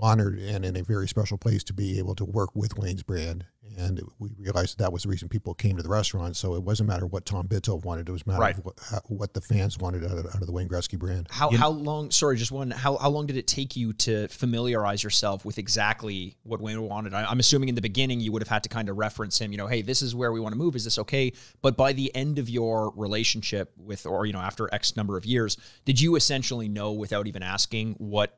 honored 0.00 0.38
and 0.38 0.64
in 0.64 0.76
a 0.76 0.82
very 0.82 1.08
special 1.08 1.38
place 1.38 1.64
to 1.64 1.72
be 1.72 1.98
able 1.98 2.14
to 2.14 2.24
work 2.24 2.54
with 2.54 2.78
Wayne's 2.78 3.02
brand. 3.02 3.44
And 3.78 4.00
we 4.18 4.30
realized 4.38 4.78
that 4.78 4.92
was 4.92 5.04
the 5.04 5.08
reason 5.08 5.28
people 5.28 5.54
came 5.54 5.76
to 5.76 5.82
the 5.82 5.88
restaurant. 5.88 6.36
So 6.36 6.54
it 6.56 6.62
wasn't 6.62 6.88
a 6.88 6.92
matter 6.92 7.04
of 7.06 7.12
what 7.12 7.24
Tom 7.24 7.46
Bitove 7.46 7.84
wanted; 7.84 8.08
it 8.08 8.12
was 8.12 8.22
a 8.26 8.28
matter 8.28 8.40
Right. 8.40 8.58
of 8.58 8.64
what, 8.64 8.74
how- 8.90 9.00
what 9.06 9.34
the 9.34 9.40
fans 9.40 9.78
wanted 9.78 10.04
out 10.04 10.18
of, 10.18 10.26
out 10.26 10.40
of 10.40 10.46
the 10.46 10.52
Wayne 10.52 10.68
Gretzky 10.68 10.98
brand. 10.98 11.28
How 11.30 11.50
how 11.50 11.70
long? 11.70 12.10
Sorry, 12.10 12.36
just 12.36 12.50
one. 12.52 12.70
How 12.70 12.96
how 12.96 13.08
long 13.10 13.26
did 13.26 13.36
it 13.36 13.46
take 13.46 13.76
you 13.76 13.92
to 13.94 14.26
familiarize 14.28 15.02
yourself 15.04 15.44
with 15.44 15.58
exactly 15.58 16.36
what 16.42 16.60
Wayne 16.60 16.82
wanted? 16.82 17.14
I, 17.14 17.24
I'm 17.24 17.38
assuming 17.40 17.68
in 17.68 17.74
the 17.74 17.80
beginning 17.80 18.20
you 18.20 18.32
would 18.32 18.42
have 18.42 18.48
had 18.48 18.62
to 18.64 18.68
kind 18.68 18.88
of 18.88 18.96
reference 18.98 19.38
him. 19.40 19.52
You 19.52 19.58
know, 19.58 19.66
hey, 19.68 19.82
this 19.82 20.02
is 20.02 20.14
where 20.14 20.32
we 20.32 20.40
want 20.40 20.52
to 20.52 20.58
move. 20.58 20.74
Is 20.74 20.84
this 20.84 20.98
okay? 20.98 21.32
But 21.62 21.76
by 21.76 21.92
the 21.92 22.14
end 22.14 22.38
of 22.38 22.48
your 22.48 22.92
relationship 22.96 23.72
with, 23.76 24.06
or 24.06 24.26
you 24.26 24.32
know, 24.32 24.40
after 24.40 24.68
X 24.74 24.96
number 24.96 25.16
of 25.16 25.24
years, 25.24 25.56
did 25.84 26.00
you 26.00 26.16
essentially 26.16 26.68
know 26.68 26.92
without 26.92 27.26
even 27.26 27.42
asking 27.42 27.94
what 27.98 28.37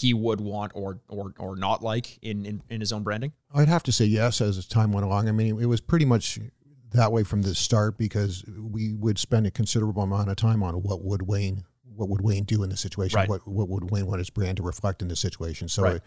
he 0.00 0.14
would 0.14 0.40
want 0.40 0.72
or 0.74 1.00
or 1.08 1.34
or 1.38 1.56
not 1.56 1.82
like 1.82 2.18
in 2.22 2.46
in, 2.46 2.62
in 2.70 2.80
his 2.80 2.92
own 2.92 3.02
branding? 3.02 3.32
I'd 3.54 3.68
have 3.68 3.82
to 3.84 3.92
say 3.92 4.04
yes 4.04 4.40
as 4.40 4.64
time 4.66 4.92
went 4.92 5.04
along. 5.06 5.28
I 5.28 5.32
mean, 5.32 5.60
it 5.60 5.66
was 5.66 5.80
pretty 5.80 6.04
much 6.04 6.38
that 6.92 7.12
way 7.12 7.22
from 7.24 7.42
the 7.42 7.54
start 7.54 7.98
because 7.98 8.44
we 8.58 8.94
would 8.94 9.18
spend 9.18 9.46
a 9.46 9.50
considerable 9.50 10.02
amount 10.02 10.30
of 10.30 10.36
time 10.36 10.62
on 10.62 10.82
what 10.82 11.02
would 11.02 11.22
Wayne 11.22 11.64
what 11.94 12.08
would 12.08 12.20
Wayne 12.20 12.44
do 12.44 12.62
in 12.62 12.70
the 12.70 12.76
situation, 12.76 13.18
Right. 13.18 13.28
what 13.28 13.46
what 13.46 13.68
would 13.68 13.90
Wayne 13.90 14.06
want 14.06 14.20
his 14.20 14.30
brand 14.30 14.56
to 14.58 14.62
reflect 14.62 15.02
in 15.02 15.08
the 15.08 15.16
situation. 15.16 15.68
So 15.68 15.82
Right. 15.82 15.96
it, 15.96 16.02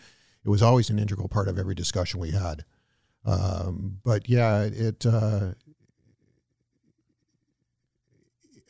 it 0.46 0.50
was 0.50 0.62
always 0.62 0.90
an 0.90 0.98
integral 0.98 1.28
part 1.28 1.48
of 1.50 1.60
every 1.60 1.76
discussion 1.76 2.20
we 2.20 2.32
had. 2.32 2.64
Um, 3.26 4.00
but 4.04 4.30
yeah, 4.30 4.62
it. 4.64 5.06
Uh, 5.06 5.54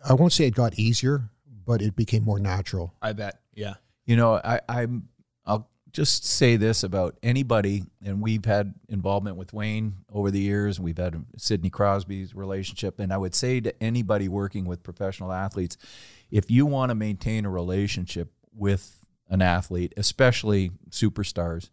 I 0.04 0.14
won't 0.14 0.34
say 0.34 0.46
it 0.48 0.56
got 0.56 0.80
easier, 0.80 1.30
but 1.66 1.82
it 1.82 1.96
became 1.96 2.24
more 2.24 2.40
natural. 2.40 2.96
I 3.02 3.14
bet. 3.14 3.40
Yeah. 3.54 3.76
You 4.12 4.18
know, 4.18 4.42
I, 4.44 4.60
I'm. 4.68 5.08
I'll 5.46 5.70
just 5.94 6.26
say 6.26 6.58
this 6.58 6.84
about 6.84 7.18
anybody, 7.24 7.86
and 8.04 8.22
we've 8.22 8.44
had 8.44 8.74
involvement 8.90 9.38
with 9.38 9.54
Wayne 9.54 10.04
over 10.12 10.30
the 10.30 10.42
years. 10.42 10.82
We've 10.82 10.98
had 10.98 11.26
Sidney 11.38 11.70
Crosby's 11.70 12.36
relationship, 12.36 13.00
and 13.00 13.14
I 13.14 13.18
would 13.18 13.34
say 13.34 13.62
to 13.62 13.74
anybody 13.82 14.28
working 14.28 14.66
with 14.66 14.84
professional 14.84 15.32
athletes, 15.32 15.78
if 16.30 16.52
you 16.52 16.66
want 16.66 16.90
to 16.90 16.96
maintain 16.96 17.46
a 17.46 17.50
relationship 17.50 18.34
with 18.54 19.06
an 19.30 19.42
athlete, 19.42 19.94
especially 19.96 20.72
superstars, 20.90 21.70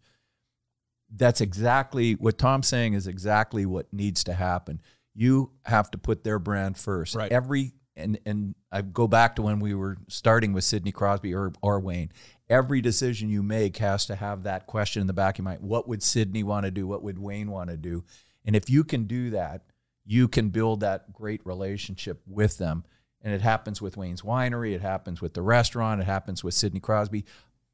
that's 1.13 1.41
exactly 1.41 2.13
what 2.13 2.37
Tom's 2.37 2.69
saying 2.69 2.93
is 2.93 3.05
exactly 3.05 3.65
what 3.65 3.91
needs 3.91 4.23
to 4.23 4.33
happen. 4.33 4.79
You 5.13 5.51
have 5.65 5.91
to 5.91 5.97
put 5.97 6.23
their 6.23 6.39
brand 6.39 6.77
first. 6.77 7.15
Right. 7.15 7.33
Every 7.33 7.73
and 7.99 8.19
and 8.25 8.55
I 8.71 8.81
go 8.81 9.07
back 9.07 9.35
to 9.35 9.41
when 9.41 9.59
we 9.59 9.73
were 9.73 9.97
starting 10.07 10.53
with 10.53 10.63
Sidney 10.63 10.91
Crosby 10.91 11.33
or 11.33 11.53
or 11.61 11.79
Wayne. 11.79 12.11
Every 12.49 12.81
decision 12.81 13.29
you 13.29 13.43
make 13.43 13.77
has 13.77 14.07
to 14.07 14.15
have 14.15 14.43
that 14.43 14.65
question 14.65 15.01
in 15.01 15.07
the 15.07 15.13
back 15.13 15.35
of 15.35 15.39
your 15.39 15.51
mind. 15.51 15.61
What 15.61 15.87
would 15.87 16.01
Sidney 16.01 16.41
want 16.41 16.65
to 16.65 16.71
do? 16.71 16.87
What 16.87 17.03
would 17.03 17.19
Wayne 17.19 17.51
want 17.51 17.69
to 17.69 17.77
do? 17.77 18.03
And 18.43 18.55
if 18.55 18.69
you 18.69 18.83
can 18.83 19.03
do 19.03 19.29
that, 19.31 19.65
you 20.05 20.27
can 20.27 20.49
build 20.49 20.79
that 20.79 21.13
great 21.13 21.45
relationship 21.45 22.21
with 22.25 22.57
them. 22.57 22.85
And 23.21 23.33
it 23.33 23.41
happens 23.41 23.81
with 23.81 23.97
Wayne's 23.97 24.21
Winery, 24.23 24.73
it 24.73 24.81
happens 24.81 25.21
with 25.21 25.33
the 25.33 25.41
restaurant, 25.41 26.01
it 26.01 26.05
happens 26.05 26.43
with 26.43 26.53
Sidney 26.53 26.79
Crosby. 26.79 27.25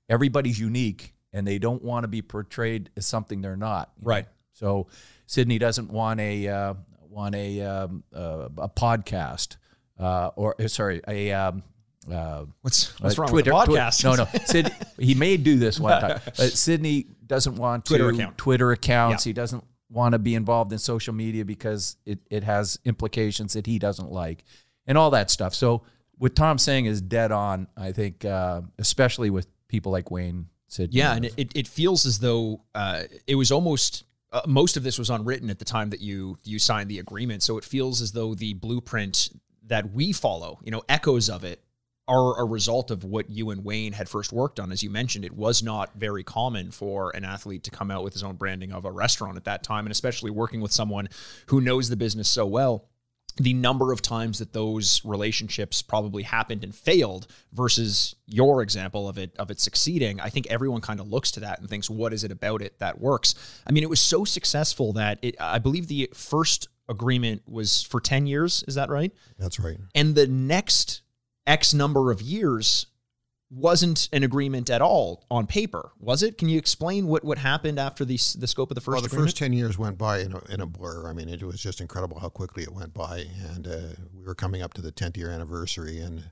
Everybody's 0.10 0.60
unique 0.60 1.14
and 1.32 1.46
they 1.46 1.60
don't 1.60 1.84
want 1.84 2.04
to 2.04 2.08
be 2.08 2.22
portrayed 2.22 2.90
as 2.98 3.06
something 3.06 3.42
they're 3.42 3.56
not. 3.58 3.92
you 3.98 4.06
know? 4.06 4.10
Right. 4.10 4.26
So 4.54 4.88
Sidney 5.28 5.60
doesn't 5.60 5.92
want 5.92 6.20
a 6.20 6.48
uh, 6.48 6.74
want 7.10 7.36
a 7.36 7.62
um, 7.62 8.04
uh, 8.16 8.50
a 8.58 8.70
podcast 8.70 9.58
uh, 10.00 10.32
or 10.36 10.60
uh, 10.60 10.68
sorry 10.68 11.02
a 11.08 11.32
um, 11.32 11.64
uh, 12.12 12.46
What's 12.62 13.00
what's 13.00 13.18
uh, 13.18 13.22
wrong 13.24 13.30
Twitter, 13.30 13.54
with 13.54 13.70
podcast? 13.70 14.04
no, 14.04 14.16
no. 14.16 14.26
Sid, 14.46 14.72
he 15.00 15.16
may 15.16 15.38
do 15.38 15.58
this 15.58 15.80
one 15.80 16.00
time, 16.02 16.22
but 16.26 16.52
Sidney 16.52 17.08
doesn't 17.26 17.56
want 17.56 17.86
Twitter 17.86 18.12
to 18.12 18.16
account. 18.18 18.38
Twitter 18.38 18.72
accounts. 18.72 19.26
Yeah. 19.26 19.30
He 19.32 19.34
doesn't 19.34 19.64
want 19.90 20.14
to 20.14 20.20
be 20.20 20.36
involved 20.36 20.72
in 20.72 20.78
social 20.78 21.14
media 21.14 21.46
because 21.46 21.98
it, 22.06 22.20
it 22.30 22.44
has 22.44 22.80
implications 22.86 23.54
that 23.54 23.66
he 23.66 23.80
doesn't 23.80 24.12
like, 24.12 24.44
and 24.86 24.98
all 24.98 25.12
that 25.12 25.32
stuff. 25.32 25.56
So 25.56 25.84
what 26.18 26.36
Tom's 26.36 26.64
saying 26.64 26.86
is 26.86 27.02
dead 27.02 27.32
on. 27.32 27.68
I 27.76 27.92
think, 27.92 28.24
uh, 28.24 28.62
especially 28.78 29.30
with 29.30 29.48
people 29.68 29.92
like 29.92 30.12
Wayne 30.12 30.48
Sidney. 30.68 31.00
Yeah, 31.00 31.16
and 31.16 31.26
it, 31.26 31.34
it, 31.38 31.52
it 31.56 31.68
feels 31.68 32.06
as 32.06 32.20
though 32.20 32.62
uh, 32.76 33.04
it 33.26 33.36
was 33.36 33.52
almost 33.52 34.04
uh, 34.32 34.42
most 34.46 34.78
of 34.78 34.84
this 34.84 35.00
was 35.00 35.10
unwritten 35.10 35.50
at 35.50 35.60
the 35.60 35.66
time 35.66 35.90
that 35.90 36.02
you 36.02 36.38
you 36.44 36.60
signed 36.60 36.90
the 36.90 37.00
agreement. 37.00 37.42
So 37.42 37.58
it 37.58 37.64
feels 37.64 38.02
as 38.02 38.12
though 38.12 38.36
the 38.36 38.54
blueprint 38.54 39.30
that 39.68 39.94
we 39.94 40.12
follow, 40.12 40.60
you 40.64 40.72
know, 40.72 40.84
echoes 40.88 41.30
of 41.30 41.44
it 41.44 41.62
are 42.08 42.40
a 42.40 42.46
result 42.46 42.92
of 42.92 43.04
what 43.04 43.30
you 43.30 43.50
and 43.50 43.66
Wayne 43.66 43.94
had 43.94 44.08
first 44.08 44.32
worked 44.32 44.60
on. 44.60 44.72
As 44.72 44.84
you 44.84 44.92
mentioned, 44.92 45.26
it 45.26 45.36
was 45.36 45.64
not 45.64 45.96
very 45.96 46.24
common 46.24 46.70
for 46.70 47.10
an 47.16 47.26
athlete 47.26 47.64
to 47.64 47.72
come 47.72 47.90
out 47.90 48.04
with 48.04 48.14
his 48.14 48.22
own 48.22 48.36
branding 48.36 48.72
of 48.72 48.86
a 48.86 48.92
restaurant 48.92 49.38
at 49.38 49.46
that 49.46 49.64
time, 49.64 49.86
and 49.86 49.92
especially 49.92 50.30
working 50.30 50.62
with 50.62 50.72
someone 50.72 51.10
who 51.48 51.62
knows 51.62 51.90
the 51.90 51.96
business 51.96 52.30
so 52.30 52.46
well 52.46 52.86
the 53.38 53.54
number 53.54 53.92
of 53.92 54.02
times 54.02 54.40
that 54.40 54.54
those 54.54 55.04
relationships 55.04 55.82
probably 55.82 56.24
happened 56.24 56.64
and 56.64 56.74
failed 56.74 57.28
versus 57.52 58.16
your 58.26 58.62
example 58.62 59.10
of 59.10 59.18
it 59.18 59.36
of 59.38 59.52
it 59.52 59.60
succeeding 59.60 60.20
i 60.22 60.30
think 60.30 60.48
everyone 60.48 60.82
kind 60.82 61.00
of 61.00 61.10
looks 61.10 61.32
to 61.32 61.40
that 61.42 61.60
and 61.60 61.70
thinks 61.70 61.90
what 61.90 62.14
is 62.14 62.24
it 62.24 62.32
about 62.32 62.62
it 62.62 62.80
that 62.80 63.00
works 63.00 63.36
i 63.68 63.72
mean 63.72 63.84
it 63.84 63.90
was 63.90 64.00
so 64.00 64.24
successful 64.24 64.94
that 64.94 65.20
it 65.22 65.36
i 65.40 65.60
believe 65.60 65.88
the 65.88 66.10
first 66.14 66.70
agreement 66.88 67.42
was 67.48 67.82
for 67.84 68.00
10 68.00 68.28
years 68.28 68.64
is 68.68 68.76
that 68.76 68.90
right 68.90 69.12
That's 69.38 69.60
right. 69.60 69.78
and 69.94 70.16
the 70.16 70.28
next 70.28 71.02
x 71.48 71.74
number 71.74 72.12
of 72.12 72.22
years 72.22 72.88
wasn't 73.52 74.10
an 74.12 74.24
agreement 74.24 74.70
at 74.70 74.82
all 74.82 75.26
on 75.30 75.46
paper 75.48 75.92
was 76.00 76.24
it 76.24 76.38
can 76.38 76.50
you 76.50 76.58
explain 76.58 77.08
what 77.08 77.24
what 77.24 77.38
happened 77.38 77.80
after 77.80 78.04
the 78.04 78.20
the 78.38 78.48
scope 78.48 78.72
of 78.72 78.76
the 78.76 78.82
first 78.82 78.94
Well, 78.94 79.02
the 79.02 79.08
agreement 79.08 79.28
first 79.30 79.38
10 79.38 79.54
years 79.54 79.78
went 79.78 79.98
by 79.98 80.20
in 80.20 80.34
a, 80.34 80.42
in 80.54 80.62
a 80.62 80.66
blur. 80.66 81.08
I 81.08 81.14
mean, 81.14 81.30
it 81.30 81.44
was 81.44 81.62
just 81.62 81.80
incredible 81.80 82.20
how 82.20 82.30
quickly 82.30 82.64
it 82.64 82.74
went 82.74 82.94
by. 82.94 83.26
And 83.54 83.68
uh, 83.68 83.78
we 84.14 84.26
were 84.26 84.36
coming 84.36 84.62
up 84.64 84.74
to 84.76 84.82
the 84.82 84.92
10th 84.92 85.16
year 85.16 85.30
anniversary, 85.30 86.00
and 86.00 86.32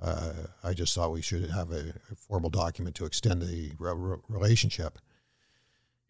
uh, 0.00 0.32
I 0.64 0.72
just 0.72 0.94
thought 0.94 1.12
we 1.12 1.22
should 1.22 1.50
have 1.50 1.70
a, 1.70 1.92
a 2.10 2.14
formal 2.16 2.50
document 2.50 2.96
to 2.96 3.04
extend 3.04 3.42
the 3.42 3.72
re- 3.78 3.92
re- 3.94 4.16
relationship. 4.28 4.98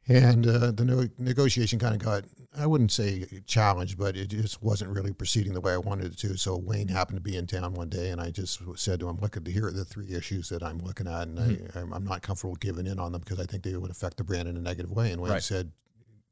And 0.09 0.47
uh, 0.47 0.71
the 0.71 0.85
no- 0.87 1.09
negotiation 1.19 1.79
kind 1.79 1.95
of 1.95 2.01
got, 2.03 2.25
I 2.57 2.67
wouldn't 2.67 2.91
say 2.93 3.27
challenged, 3.47 3.99
but 3.99 4.17
it 4.17 4.29
just 4.31 4.63
wasn't 4.63 4.91
really 4.91 5.13
proceeding 5.13 5.53
the 5.53 5.61
way 5.61 5.75
I 5.75 5.79
wanted 5.79 6.13
it 6.13 6.19
to. 6.21 6.39
So 6.39 6.57
Wayne 6.57 6.89
happened 6.89 7.19
to 7.19 7.23
be 7.23 7.37
in 7.37 7.47
town 7.47 7.75
one 7.75 7.91
day, 7.91 8.11
and 8.11 8.19
I 8.21 8.31
just 8.31 8.63
said 8.77 9.01
to 9.01 9.09
him, 9.09 9.19
"Look, 9.21 9.37
here 9.47 9.67
are 9.67 9.71
the 9.73 9.85
three 9.85 10.15
issues 10.15 10.49
that 10.49 10.63
I'm 10.63 10.79
looking 10.79 11.07
at, 11.07 11.29
and 11.29 11.39
I, 11.39 11.79
I'm 11.79 11.93
I'm 11.93 12.05
not 12.05 12.23
comfortable 12.23 12.55
giving 12.55 12.87
in 12.87 12.99
on 12.99 13.13
them 13.13 13.21
because 13.21 13.39
I 13.39 13.45
think 13.45 13.65
they 13.65 13.77
would 13.77 13.91
affect 13.91 14.17
the 14.17 14.25
brand 14.25 14.49
in 14.49 14.57
a 14.57 14.61
negative 14.61 14.91
way." 14.91 15.13
And 15.13 15.21
Wayne 15.21 15.33
Right. 15.33 15.43
said, 15.43 15.73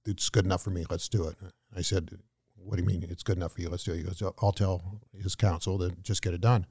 "It's 0.06 0.30
good 0.30 0.46
enough 0.46 0.62
for 0.62 0.70
me. 0.70 0.86
Let's 0.88 1.08
do 1.08 1.28
it." 1.28 1.36
I 1.76 1.82
said, 1.82 2.18
"What 2.54 2.76
do 2.76 2.82
you 2.82 2.86
mean 2.88 3.04
it's 3.10 3.22
good 3.22 3.36
enough 3.36 3.52
for 3.52 3.60
you? 3.60 3.68
Let's 3.68 3.84
do 3.84 3.92
it." 3.92 3.98
He 3.98 4.02
goes, 4.04 4.22
"I'll 4.40 4.52
tell 4.52 5.02
his 5.12 5.34
counsel 5.34 5.78
to 5.80 5.90
just 6.02 6.22
get 6.22 6.32
it 6.32 6.40
done." 6.40 6.66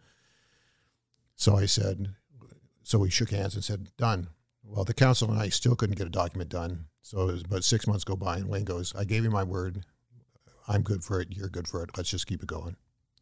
So 1.36 1.56
I 1.56 1.68
said, 1.68 2.15
so 2.82 2.98
we 2.98 3.10
shook 3.10 3.30
hands 3.32 3.56
and 3.56 3.63
said, 3.63 3.89
done. 3.98 4.30
Well, 4.63 4.86
the 4.86 4.94
counsel 4.94 5.30
and 5.30 5.39
I 5.39 5.50
still 5.50 5.76
couldn't 5.76 5.98
get 5.98 6.08
a 6.08 6.10
document 6.10 6.50
done. 6.50 6.86
So 7.06 7.30
it 7.30 7.34
was 7.34 7.41
about 7.44 7.63
six 7.63 7.86
months 7.86 8.04
go 8.04 8.15
by, 8.15 8.38
and 8.38 8.50
Wayne 8.50 8.63
goes, 8.63 8.91
I 8.96 9.04
gave 9.04 9.24
you 9.24 9.30
my 9.30 9.44
word. 9.44 9.86
I'm 10.68 10.82
good 10.82 11.04
for 11.04 11.22
it. 11.22 11.28
You're 11.30 11.50
good 11.50 11.68
for 11.68 11.84
it. 11.84 11.91
Let's 11.96 12.10
just 12.10 12.26
keep 12.26 12.41
it 12.41 12.48
going. 12.48 12.78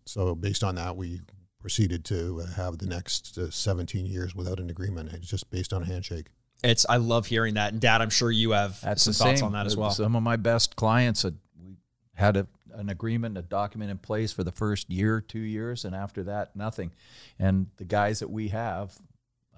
So 0.06 0.36
based 0.36 0.63
on 0.63 0.76
that, 0.76 0.96
we 0.96 1.19
proceeded 1.60 2.06
to 2.06 2.43
uh, 2.43 2.54
have 2.54 2.78
the 2.78 2.86
next 2.86 3.38
uh, 3.38 3.52
17 3.52 4.06
years 4.06 4.34
without 4.34 4.62
an 4.62 4.69
agreement. 4.69 5.12
It's 5.12 5.28
just 5.28 5.50
based 5.52 5.74
on 5.74 5.84
a 5.84 5.86
handshake. 5.86 6.28
it's 6.63 6.86
i 6.88 6.96
love 6.96 7.26
hearing 7.26 7.56
that 7.56 7.74
and 7.74 7.82
dad 7.82 8.02
i'm 8.02 8.10
sure 8.10 8.32
you 8.32 8.52
have 8.52 8.80
That's 8.80 9.04
some 9.04 9.13
thoughts 9.13 9.39
same. 9.41 9.48
on 9.48 9.52
that 9.52 9.65
as 9.65 9.76
well 9.76 9.91
Some 9.91 10.15
of 10.15 10.24
my 10.24 10.38
best 10.38 10.78
clients 10.78 11.24
had 11.24 11.38
we 11.62 11.76
had 12.15 12.38
a, 12.38 12.48
an 12.74 12.89
agreement, 12.89 13.38
a 13.38 13.41
document 13.41 13.91
in 13.91 13.98
place 13.98 14.32
for 14.32 14.46
the 14.46 14.52
first 14.52 14.89
year, 14.89 15.19
two 15.19 15.39
years, 15.39 15.84
and 15.84 15.93
after 15.93 16.24
that, 16.24 16.56
nothing. 16.56 16.91
And 17.38 17.67
the 17.78 17.86
guys 17.86 18.19
that 18.19 18.30
we 18.30 18.48
have 18.50 18.98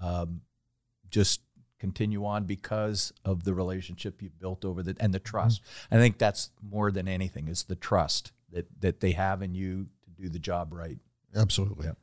um, 0.01 0.41
just 1.11 1.41
continue 1.85 2.25
on 2.25 2.45
because 2.45 3.13
of 3.23 3.43
the 3.43 3.53
relationship 3.53 4.19
you've 4.19 4.39
built 4.39 4.65
over 4.65 4.81
the 4.81 4.95
and 4.99 5.13
the 5.13 5.19
mm-hmm. 5.19 5.37
trust. 5.37 5.61
I 5.91 5.97
think 5.97 6.17
that's 6.17 6.49
more 6.67 6.89
than 6.89 7.07
anything 7.07 7.47
is 7.47 7.63
the 7.63 7.75
trust 7.75 8.31
that 8.51 8.65
that 8.79 9.01
they 9.01 9.11
have 9.11 9.43
in 9.43 9.53
you 9.53 9.85
to 10.03 10.23
do 10.23 10.29
the 10.29 10.39
job 10.39 10.73
right. 10.73 10.97
Absolutely. 11.35 11.85
Yeah, 11.85 11.93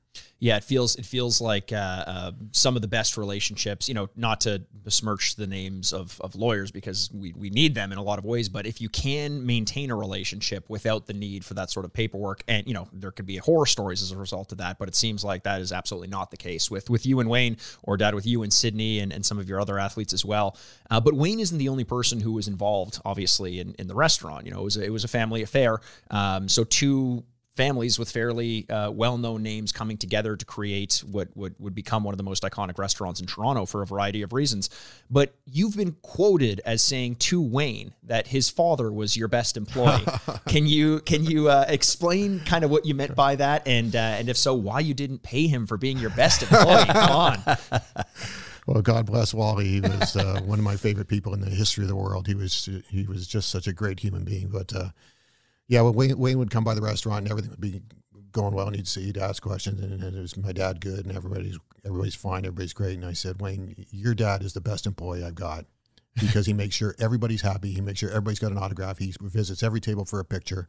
it 0.51 0.65
feels 0.65 0.97
it 0.97 1.07
feels 1.07 1.41
like 1.41 1.73
uh, 1.73 1.77
uh, 1.77 2.33
some 2.51 2.75
of 2.77 2.83
the 2.83 2.89
best 2.89 3.17
relationships. 3.17 3.89
You 3.89 3.95
know, 3.95 4.09
not 4.17 4.41
to 4.43 4.63
besmirch 4.73 5.37
the 5.37 5.47
names 5.47 5.93
of, 5.93 6.21
of 6.21 6.35
lawyers 6.35 6.73
because 6.73 7.11
we, 7.13 7.33
we 7.33 7.51
need 7.51 7.75
them 7.75 7.93
in 7.93 7.99
a 7.99 8.03
lot 8.03 8.19
of 8.19 8.25
ways. 8.25 8.49
But 8.49 8.67
if 8.67 8.81
you 8.81 8.89
can 8.89 9.47
maintain 9.47 9.91
a 9.91 9.97
relationship 9.97 10.69
without 10.69 11.07
the 11.07 11.13
need 11.13 11.45
for 11.45 11.55
that 11.55 11.71
sort 11.71 11.85
of 11.85 11.93
paperwork, 11.93 12.43
and 12.49 12.67
you 12.67 12.75
know, 12.75 12.89
there 12.93 13.13
could 13.13 13.27
be 13.27 13.37
horror 13.37 13.67
stories 13.67 14.03
as 14.03 14.11
a 14.11 14.17
result 14.17 14.53
of 14.53 14.59
that. 14.59 14.79
But 14.79 14.89
it 14.89 14.97
seems 14.97 15.25
like 15.25 15.45
that 15.45 15.61
is 15.61 15.73
absolutely 15.73 16.09
not 16.09 16.31
the 16.31 16.37
case 16.37 16.71
with 16.71 16.91
with 16.91 17.07
you 17.07 17.21
and 17.21 17.31
Wayne, 17.31 17.57
or 17.83 17.97
Dad 17.97 18.15
with 18.15 18.27
you 18.27 18.43
and 18.43 18.53
Sidney, 18.53 18.99
and, 18.99 19.13
and 19.13 19.25
some 19.25 19.39
of 19.39 19.49
your 19.49 19.61
other 19.61 19.79
athletes 19.79 20.13
as 20.13 20.25
well. 20.25 20.57
Uh, 20.91 21.01
but 21.01 21.15
Wayne 21.15 21.41
isn't 21.41 21.59
the 21.59 21.69
only 21.69 21.85
person 21.85 22.21
who 22.21 22.33
was 22.33 22.49
involved, 22.49 23.01
obviously, 23.05 23.61
in, 23.61 23.75
in 23.79 23.87
the 23.87 23.95
restaurant. 23.95 24.45
You 24.45 24.53
know, 24.53 24.61
it 24.61 24.65
was 24.65 24.77
a, 24.77 24.85
it 24.85 24.91
was 24.91 25.05
a 25.05 25.09
family 25.09 25.43
affair. 25.43 25.81
Um, 26.11 26.49
so 26.49 26.65
two 26.65 27.25
families 27.55 27.99
with 27.99 28.11
fairly 28.11 28.69
uh, 28.71 28.91
well-known 28.91 29.43
names 29.43 29.73
coming 29.73 29.99
together 29.99 30.37
to 30.37 30.45
create 30.45 31.03
what 31.11 31.29
would, 31.37 31.55
would 31.59 31.75
become 31.75 32.03
one 32.03 32.15
of 32.15 32.19
the 32.19 32.25
most 32.25 32.43
iconic 32.43 32.79
restaurants 32.79 33.21
in 33.21 33.27
Toronto 33.27 33.67
for 33.67 33.83
a 33.83 33.87
variety 33.87 34.23
of 34.23 34.33
reasons. 34.33 34.71
But 35.11 35.35
you've 35.45 35.77
been 35.77 35.97
quoted 36.03 36.61
as 36.65 36.83
saying 36.83 37.17
to 37.17 37.43
Wayne 37.43 37.93
that 38.05 38.29
his 38.29 38.49
father 38.49 38.91
was 38.91 39.17
your 39.17 39.29
best 39.29 39.57
employee. 39.57 40.05
can 40.49 40.67
you 40.67 41.01
can 41.01 41.25
you 41.25 41.49
uh, 41.49 41.67
explain 41.69 42.41
kind 42.41 42.65
of 42.65 42.71
what 42.71 42.87
you 42.87 42.95
meant 42.95 43.15
by 43.15 43.37
that, 43.37 43.67
and 43.67 43.95
uh, 43.95 43.99
and 43.99 44.29
if 44.29 44.37
so, 44.37 44.55
why 44.55 44.81
you 44.81 44.95
didn't 44.95 45.23
pay 45.23 45.47
him 45.47 45.67
for 45.67 45.77
being 45.77 45.99
your 45.99 46.11
best 46.11 46.43
employee? 46.43 46.85
Come 46.87 47.11
on. 47.11 47.57
Well, 48.67 48.81
God 48.81 49.07
bless 49.07 49.35
Wally. 49.35 49.67
He 49.67 49.81
was 49.81 50.17
uh, 50.17 50.41
one 50.45 50.59
of 50.59 50.65
my 50.65 50.77
favorite 50.77 51.09
people 51.09 51.35
in 51.35 51.41
the 51.41 51.51
history 51.51 51.83
of 51.83 51.89
the 51.89 51.97
world. 51.97 52.29
He 52.29 52.35
was 52.35 52.69
he 52.89 53.05
was 53.05 53.27
just 53.27 53.49
such 53.49 53.67
a 53.67 53.73
great 53.73 54.01
human 54.01 54.25
being. 54.25 54.49
But 54.49 54.75
uh, 54.75 54.91
yeah, 55.73 55.81
well, 55.81 55.95
Wayne, 55.95 56.19
Wayne 56.19 56.39
would 56.39 56.51
come 56.51 56.65
by 56.65 56.75
the 56.75 56.83
restaurant 56.83 57.21
and 57.21 57.31
everything 57.31 57.51
would 57.51 57.61
be 57.61 57.81
going 58.31 58.55
well, 58.55 58.67
and 58.67 58.77
he'd 58.77 58.87
say, 58.87 59.01
he'd 59.05 59.17
ask 59.17 59.43
questions, 59.43 59.81
and, 59.81 60.03
and 60.03 60.15
it 60.15 60.21
was 60.21 60.37
my 60.37 60.53
dad 60.53 60.83
good, 60.83 61.07
and 61.07 61.17
everybody's 61.17 61.59
everybody's 61.83 62.15
fine, 62.15 62.45
everybody's 62.45 62.75
great. 62.75 62.97
And 62.97 63.07
I 63.07 63.15
said, 63.15 63.41
Wayne, 63.41 63.87
your 63.91 64.15
dad 64.15 64.43
is 64.43 64.53
the 64.53 64.61
best 64.61 64.87
employee 64.87 65.25
I've 65.25 65.35
got 65.35 65.65
because 66.21 66.45
he 66.45 66.53
makes 66.53 66.77
sure 66.77 66.95
everybody's 66.99 67.41
happy. 67.41 67.73
He 67.73 67.81
makes 67.81 68.01
sure 68.01 68.11
everybody's 68.11 68.39
got 68.39 68.53
an 68.53 68.59
autograph. 68.59 68.99
He 68.99 69.15
visits 69.19 69.63
every 69.63 69.81
table 69.81 70.05
for 70.05 70.21
a 70.21 70.27
picture, 70.27 70.69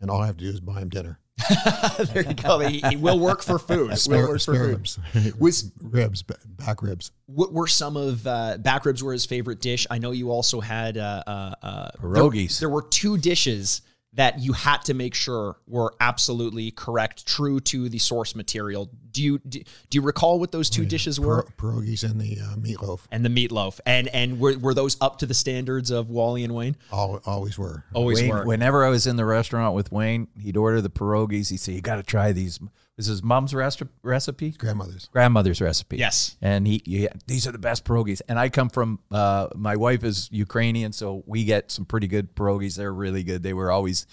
and 0.00 0.08
all 0.08 0.22
I 0.22 0.26
have 0.26 0.36
to 0.36 0.44
do 0.44 0.50
is 0.50 0.60
buy 0.60 0.78
him 0.78 0.88
dinner. 0.88 1.18
there 2.12 2.22
you 2.22 2.34
go. 2.34 2.60
He, 2.60 2.78
he 2.90 2.94
will 2.94 3.18
work 3.18 3.42
for 3.42 3.58
food. 3.58 3.90
Will 3.90 3.96
Spare, 3.96 4.18
work 4.18 4.30
for 4.30 4.38
spare 4.38 4.54
food. 4.54 4.70
ribs, 4.70 4.98
Was 5.40 5.72
ribs, 5.82 6.22
back 6.22 6.80
ribs. 6.80 7.10
What 7.26 7.52
were 7.52 7.66
some 7.66 7.96
of 7.96 8.24
uh, 8.24 8.58
back 8.58 8.86
ribs 8.86 9.02
were 9.02 9.12
his 9.12 9.26
favorite 9.26 9.60
dish? 9.60 9.84
I 9.90 9.98
know 9.98 10.12
you 10.12 10.30
also 10.30 10.60
had 10.60 10.96
uh, 10.96 11.24
uh, 11.26 11.54
uh, 11.60 11.90
Pierogies. 12.00 12.60
There, 12.60 12.68
there 12.68 12.72
were 12.72 12.82
two 12.82 13.18
dishes 13.18 13.82
that 14.14 14.38
you 14.38 14.52
had 14.52 14.78
to 14.78 14.94
make 14.94 15.14
sure 15.14 15.56
were 15.66 15.94
absolutely 16.00 16.70
correct, 16.70 17.26
true 17.26 17.60
to 17.60 17.88
the 17.88 17.98
source 17.98 18.34
material. 18.34 18.90
Do 19.10 19.22
you 19.22 19.38
do, 19.40 19.60
do 19.90 19.98
you 19.98 20.02
recall 20.02 20.38
what 20.38 20.52
those 20.52 20.70
two 20.70 20.84
dishes 20.84 21.20
were? 21.20 21.42
Pier- 21.42 21.70
pierogies 21.70 22.08
and 22.08 22.20
the 22.20 22.38
uh, 22.40 22.56
meatloaf 22.56 23.00
and 23.10 23.24
the 23.24 23.28
meatloaf, 23.28 23.80
and 23.86 24.08
and 24.08 24.40
were, 24.40 24.58
were 24.58 24.74
those 24.74 24.96
up 25.00 25.18
to 25.18 25.26
the 25.26 25.34
standards 25.34 25.90
of 25.90 26.10
Wally 26.10 26.44
and 26.44 26.54
Wayne? 26.54 26.76
all, 26.90 27.20
always 27.26 27.58
were. 27.58 27.84
Always 27.92 28.20
Wayne, 28.20 28.30
were. 28.30 28.44
Whenever 28.44 28.84
I 28.84 28.88
was 28.88 29.06
in 29.06 29.16
the 29.16 29.24
restaurant 29.24 29.74
with 29.74 29.92
Wayne, 29.92 30.28
he'd 30.40 30.56
order 30.56 30.80
the 30.80 30.90
pierogies. 30.90 31.50
He'd 31.50 31.60
say, 31.60 31.72
"You 31.72 31.80
got 31.80 31.96
to 31.96 32.02
try 32.02 32.32
these." 32.32 32.58
This 32.96 33.08
is 33.08 33.24
mom's 33.24 33.52
rest- 33.52 33.82
recipe, 34.04 34.52
Grandmothers. 34.52 35.08
grandmother's 35.12 35.60
recipe. 35.60 35.96
Yes. 35.96 36.36
and 36.40 36.64
he, 36.64 36.80
yeah, 36.86 37.08
these 37.26 37.44
are 37.44 37.50
the 37.50 37.58
best 37.58 37.84
pierogies. 37.84 38.22
And 38.28 38.38
I 38.38 38.48
come 38.48 38.68
from, 38.70 39.00
uh, 39.10 39.48
my 39.56 39.74
wife 39.74 40.04
is 40.04 40.28
Ukrainian, 40.30 40.92
so 40.92 41.24
we 41.26 41.42
get 41.44 41.72
some 41.72 41.86
pretty 41.86 42.06
good 42.06 42.36
pierogies. 42.36 42.76
They're 42.76 42.92
really 42.94 43.24
good. 43.24 43.42
They 43.42 43.52
were 43.52 43.72
always 43.72 44.06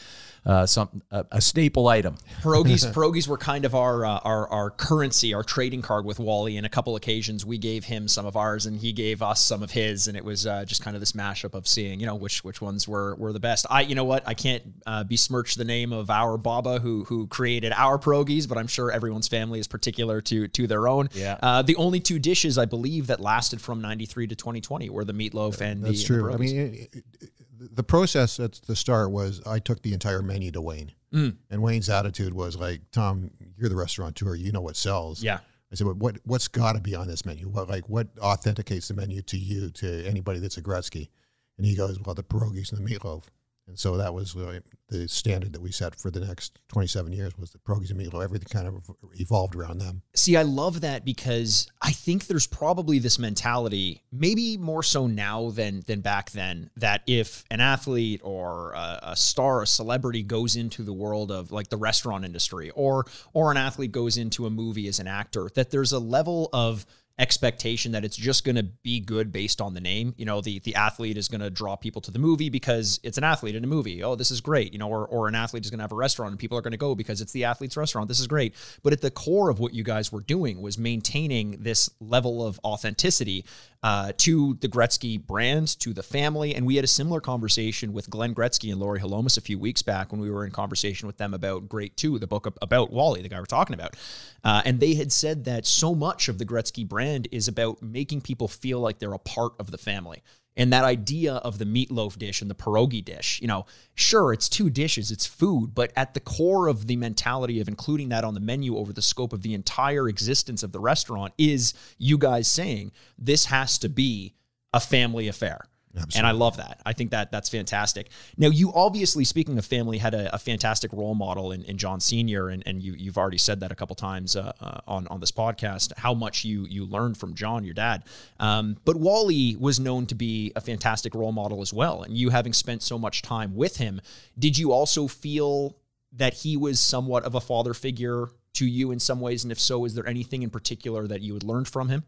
uh, 0.44 0.66
some 0.66 1.04
a, 1.12 1.24
a 1.34 1.42
staple 1.42 1.88
item. 1.90 2.18
Pierogies, 2.42 2.92
pierogies 2.96 3.28
were 3.28 3.38
kind 3.38 3.66
of 3.66 3.76
our, 3.76 4.04
uh, 4.04 4.18
our 4.24 4.48
our 4.50 4.72
currency, 4.72 5.36
our 5.36 5.44
trading 5.44 5.84
card 5.84 6.04
with 6.04 6.18
Wally. 6.18 6.58
And 6.58 6.66
a 6.66 6.70
couple 6.70 6.96
occasions, 6.96 7.46
we 7.46 7.60
gave 7.60 7.86
him 7.86 8.08
some 8.08 8.26
of 8.26 8.36
ours, 8.36 8.66
and 8.66 8.80
he 8.80 8.92
gave 8.94 9.22
us 9.22 9.46
some 9.46 9.62
of 9.62 9.70
his, 9.70 10.08
and 10.08 10.18
it 10.18 10.26
was 10.26 10.48
uh, 10.48 10.66
just 10.66 10.84
kind 10.84 10.96
of 10.96 11.00
this 11.02 11.12
mashup 11.12 11.54
of 11.54 11.68
seeing, 11.68 12.00
you 12.00 12.08
know, 12.08 12.16
which 12.16 12.44
which 12.44 12.60
ones 12.60 12.88
were 12.88 13.14
were 13.18 13.32
the 13.32 13.40
best. 13.40 13.68
I, 13.70 13.82
you 13.82 13.94
know 13.94 14.04
what, 14.06 14.28
I 14.28 14.34
can't 14.34 14.64
uh, 14.88 15.04
besmirch 15.04 15.54
the 15.54 15.66
name 15.66 15.94
of 15.94 16.10
our 16.10 16.40
Baba 16.40 16.80
who 16.80 17.04
who 17.04 17.28
created 17.28 17.72
our 17.76 18.00
pierogies, 18.00 18.50
but 18.50 18.58
I'm 18.58 18.66
sure 18.72 18.92
everyone's 18.92 19.28
family 19.28 19.60
is 19.60 19.68
particular 19.68 20.22
to 20.22 20.48
to 20.48 20.66
their 20.68 20.88
own. 20.88 21.10
Yeah. 21.14 21.38
Uh, 21.44 21.62
the 21.62 21.76
only 21.76 22.00
two 22.00 22.18
dishes 22.20 22.58
I 22.58 22.66
believe 22.66 23.08
that 23.08 23.20
lasted 23.20 23.62
from 23.62 23.82
'93 23.82 24.28
to 24.28 24.36
2020 24.36 24.90
were 24.90 25.04
the 25.06 25.14
meatloaf 25.14 25.62
and 25.62 25.84
That's 25.84 26.08
the, 26.08 26.14
and 26.16 26.24
the 26.24 26.24
true. 26.24 26.34
I 26.34 26.38
mean, 26.38 26.58
it, 26.58 26.96
it, 26.96 27.30
the 27.76 27.84
process 27.84 28.40
at 28.40 28.54
the 28.54 28.76
start 28.76 29.12
was 29.12 29.42
I 29.46 29.60
took 29.60 29.84
the 29.84 29.94
entire 29.94 30.22
menu 30.24 30.52
to 30.52 30.62
Wayne, 30.62 30.94
Mm. 31.14 31.36
and 31.50 31.62
Wayne's 31.62 31.90
attitude 31.90 32.34
was 32.34 32.56
like, 32.58 32.82
"Tom, 32.92 33.30
you're 33.58 33.70
the 33.70 33.76
restaurateur. 33.76 34.34
You 34.36 34.52
know 34.52 34.62
what 34.62 34.76
sells." 34.76 35.22
yeah. 35.22 35.40
I 35.72 35.76
said, 35.76 35.86
"But 35.88 35.98
what 35.98 36.18
what's 36.26 36.48
got 36.48 36.74
to 36.74 36.82
be 36.82 36.96
on 36.96 37.08
this 37.08 37.26
menu? 37.26 37.48
What 37.48 37.70
like 37.70 37.88
what 37.88 38.08
authenticates 38.20 38.88
the 38.88 38.94
menu 38.96 39.22
to 39.24 39.38
you 39.38 39.70
to 39.72 40.06
anybody 40.06 40.40
that's 40.40 40.58
a 40.58 40.62
Gretzky?" 40.62 41.10
And 41.58 41.66
he 41.68 41.76
goes, 41.76 42.00
"Well, 42.00 42.16
the 42.16 42.24
pierogies 42.24 42.72
and 42.74 42.86
the 42.86 42.90
meatloaf." 42.96 43.24
And 43.68 43.80
so 43.80 43.98
that 43.98 44.14
was 44.14 44.36
really 44.36 44.62
the 44.90 45.08
standard 45.08 45.54
that 45.54 45.62
we 45.62 45.72
set 45.72 45.96
for 45.96 46.12
the 46.12 46.20
next 46.20 46.60
27 46.68 47.14
years 47.14 47.38
was 47.38 47.52
the 47.52 47.60
pierogies 47.60 47.92
and 47.92 48.00
meatloaf. 48.00 48.24
Everything 48.24 48.48
kind 48.50 48.68
of 48.68 48.90
evolved 49.14 49.56
around 49.56 49.80
them. 49.80 50.02
See, 50.14 50.36
I 50.36 50.44
love 50.44 50.82
that 50.82 51.06
because 51.06 51.72
I 51.82 51.92
think 51.92 52.28
there's 52.28 52.46
probably 52.46 53.00
this 53.00 53.18
mentality, 53.18 54.04
maybe 54.12 54.58
more 54.58 54.84
so 54.84 55.08
now 55.08 55.50
than 55.52 55.82
than 55.88 56.02
back 56.02 56.32
then, 56.32 56.70
that 56.76 57.02
if 57.08 57.46
an 57.50 57.62
athlete 57.62 58.20
or 58.24 58.74
a, 58.74 59.00
a 59.04 59.16
star, 59.16 59.62
a 59.62 59.68
celebrity 59.68 60.24
goes 60.24 60.58
into 60.58 60.84
the 60.84 60.94
world 60.94 61.32
of 61.32 61.52
like 61.52 61.70
the 61.70 61.78
restaurant 61.78 62.26
industry, 62.26 62.70
or 62.72 63.06
or 63.34 63.52
an 63.52 63.58
athlete 63.58 63.94
goes 63.94 64.18
into 64.18 64.46
a 64.46 64.50
movie 64.50 64.88
as 64.88 65.00
an 65.00 65.08
actor, 65.08 65.50
that 65.56 65.72
there's 65.72 65.94
a 65.94 66.00
level 66.00 66.50
of 66.52 66.86
expectation 67.22 67.92
that 67.92 68.04
it's 68.04 68.18
just 68.18 68.44
going 68.44 68.56
to 68.56 68.64
be 68.64 69.00
good 69.00 69.32
based 69.32 69.62
on 69.62 69.76
the 69.76 69.80
name. 69.80 70.14
You 70.18 70.26
know, 70.26 70.42
the 70.42 70.60
the 70.60 70.76
athlete 70.76 71.18
is 71.18 71.28
going 71.28 71.42
to 71.42 71.52
draw 71.52 71.76
people 71.76 72.02
to 72.02 72.12
the 72.12 72.20
movie 72.20 72.50
because 72.50 73.00
it's 73.04 73.18
an 73.18 73.24
athlete 73.24 73.56
in 73.56 73.64
a 73.64 73.68
movie. 73.68 74.04
Oh, 74.04 74.16
this 74.16 74.32
is 74.32 74.42
great. 74.42 74.74
You 74.74 74.80
know, 74.80 74.90
or 74.90 75.08
or 75.08 75.28
an 75.28 75.36
athlete 75.36 75.64
is 75.64 75.70
going 75.70 75.78
to 75.78 75.84
have 75.84 75.92
a 75.92 75.96
restaurant 75.96 76.32
and 76.32 76.40
people 76.40 76.58
are 76.58 76.62
going 76.62 76.72
to 76.72 76.78
go 76.78 76.96
because 76.96 77.22
it's 77.22 77.32
the 77.32 77.46
athlete's 77.46 77.78
restaurant. 77.78 78.08
This 78.08 78.20
is 78.20 78.28
great. 78.28 78.56
But 78.82 78.92
at 78.92 79.02
the 79.02 79.12
core 79.12 79.50
of 79.50 79.60
what 79.60 79.74
you 79.74 79.84
guys 79.84 80.12
were 80.12 80.22
doing 80.22 80.62
was 80.62 80.78
maintaining 80.78 81.62
this 81.62 81.90
level 82.00 82.46
of 82.46 82.60
authenticity 82.66 83.46
uh, 83.84 84.12
to 84.18 84.56
the 84.62 84.68
Gretzky 84.68 85.20
brand, 85.20 85.80
to 85.80 85.94
the 85.94 86.04
family. 86.04 86.54
And 86.54 86.66
we 86.66 86.76
had 86.76 86.86
a 86.86 86.88
similar 86.88 87.20
conversation 87.20 87.94
with 87.94 88.10
Glen 88.10 88.36
Gretzky 88.36 88.72
and 88.72 88.80
Laurie 88.80 89.00
Holomis 89.00 89.38
a 89.38 89.42
few 89.42 89.58
weeks 89.58 89.82
back 89.82 90.12
when 90.12 90.22
we 90.22 90.30
were 90.30 90.46
in 90.46 90.52
conversation 90.52 91.08
with 91.08 91.18
them 91.18 91.34
about 91.34 91.68
Great 91.68 91.98
2, 91.98 92.20
the 92.20 92.28
book 92.28 92.54
about 92.62 92.92
Wally, 92.92 93.22
the 93.22 93.30
guy 93.30 93.40
we're 93.40 93.46
talking 93.46 93.74
about. 93.74 93.96
Uh, 94.44 94.62
and 94.66 94.80
they 94.80 94.94
had 94.94 95.12
said 95.12 95.46
that 95.46 95.66
so 95.66 95.96
much 95.96 96.30
of 96.30 96.38
the 96.38 96.46
Gretzky 96.46 96.88
brand 96.88 97.28
is 97.32 97.48
about 97.48 97.82
making 97.82 98.22
people 98.22 98.48
feel 98.48 98.80
like 98.80 99.00
they're 99.00 99.14
a 99.14 99.20
part 99.20 99.54
of 99.60 99.72
the 99.72 99.78
family. 99.78 100.22
And 100.58 100.72
that 100.74 100.84
idea 100.84 101.36
of 101.36 101.60
the 101.60 101.66
meatloaf 101.66 102.18
dish 102.18 102.42
and 102.42 102.52
the 102.52 102.56
pierogi 102.56 103.04
dish, 103.04 103.40
you 103.42 103.48
know, 103.48 103.66
sure, 103.96 104.34
it's 104.34 104.50
two 104.50 104.70
dishes, 104.70 105.10
it's 105.10 105.26
food, 105.26 105.74
but 105.74 105.94
at 105.96 106.14
the 106.14 106.20
core 106.20 106.68
of 106.68 106.88
the 106.88 106.98
mentality 106.98 107.62
of 107.62 107.70
including 107.70 108.10
that 108.10 108.26
on 108.26 108.34
the 108.34 108.42
menu 108.42 108.76
over 108.78 108.92
the 108.92 109.02
scope 109.02 109.32
of 109.32 109.44
the 109.44 109.54
entire 109.54 110.10
existence 110.10 110.62
of 110.62 110.74
the 110.74 110.80
restaurant 110.80 111.34
is 111.38 111.74
you 111.98 112.18
guys 112.18 112.52
saying 112.52 112.92
this 113.18 113.46
has 113.46 113.78
to 113.78 113.88
be 113.88 114.34
a 114.74 114.80
family 114.80 115.28
affair. 115.28 115.66
Absolutely. 115.94 116.20
And 116.20 116.28
I 116.28 116.32
love 116.32 116.58
that. 116.58 116.82
I 116.86 116.94
think 116.94 117.12
that 117.12 117.32
that's 117.32 117.50
fantastic. 117.50 118.10
Now, 118.38 118.48
you 118.48 118.72
obviously, 118.74 119.26
speaking 119.26 119.58
of 119.58 119.66
family, 119.66 119.98
had 119.98 120.14
a, 120.14 120.34
a 120.34 120.40
fantastic 120.40 120.94
role 120.94 121.16
model 121.16 121.52
in, 121.52 121.64
in 121.64 121.78
John 121.78 122.00
Senior, 122.00 122.50
and, 122.50 122.64
and 122.66 122.82
you 122.82 122.94
you've 122.94 123.18
already 123.18 123.38
said 123.38 123.60
that 123.60 123.72
a 123.72 123.76
couple 123.76 123.96
times 123.96 124.36
uh, 124.36 124.54
uh, 124.62 124.80
on 124.88 125.08
on 125.08 125.20
this 125.20 125.32
podcast. 125.32 125.92
How 125.98 126.14
much 126.14 126.46
you 126.46 126.66
you 126.70 126.86
learned 126.86 127.18
from 127.18 127.34
John, 127.34 127.64
your 127.64 127.74
dad. 127.74 128.04
Um, 128.40 128.78
but 128.86 128.96
Wally 128.96 129.56
was 129.60 129.80
known 129.80 130.06
to 130.08 130.16
be 130.16 130.52
a 130.56 130.62
fantastic 130.62 131.14
role 131.14 131.34
model 131.34 131.62
as 131.62 131.74
well. 131.74 132.04
And 132.04 132.18
you 132.18 132.30
having 132.30 132.54
spent 132.54 132.84
so 132.84 132.98
much 132.98 133.22
time 133.22 133.56
with 133.56 133.78
him, 133.78 134.02
did 134.38 134.58
you 134.58 134.72
also 134.72 135.08
feel 135.08 135.78
that 136.14 136.36
he 136.36 136.56
was 136.58 136.80
somewhat 136.80 137.24
of 137.24 137.36
a 137.36 137.42
father 137.42 137.74
figure 137.74 138.28
to 138.54 138.66
you 138.66 138.92
in 138.92 139.00
some 139.00 139.20
ways? 139.20 139.44
And 139.44 139.52
if 139.52 139.60
so, 139.60 139.86
is 139.86 139.96
there 139.96 140.08
anything 140.08 140.42
in 140.42 140.50
particular 140.50 141.08
that 141.08 141.22
you 141.22 141.34
had 141.34 141.44
learned 141.44 141.68
from 141.68 141.90
him? 141.90 142.04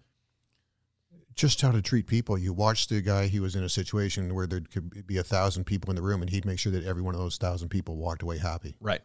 Just 1.35 1.61
how 1.61 1.71
to 1.71 1.81
treat 1.81 2.07
people. 2.07 2.37
You 2.37 2.53
watch 2.53 2.87
the 2.87 3.01
guy, 3.01 3.27
he 3.27 3.39
was 3.39 3.55
in 3.55 3.63
a 3.63 3.69
situation 3.69 4.33
where 4.33 4.47
there 4.47 4.61
could 4.61 5.07
be 5.07 5.17
a 5.17 5.23
thousand 5.23 5.65
people 5.65 5.89
in 5.89 5.95
the 5.95 6.01
room 6.01 6.21
and 6.21 6.29
he'd 6.29 6.45
make 6.45 6.59
sure 6.59 6.71
that 6.71 6.83
every 6.83 7.01
one 7.01 7.15
of 7.15 7.21
those 7.21 7.37
thousand 7.37 7.69
people 7.69 7.95
walked 7.95 8.21
away 8.21 8.37
happy. 8.37 8.75
Right. 8.79 9.01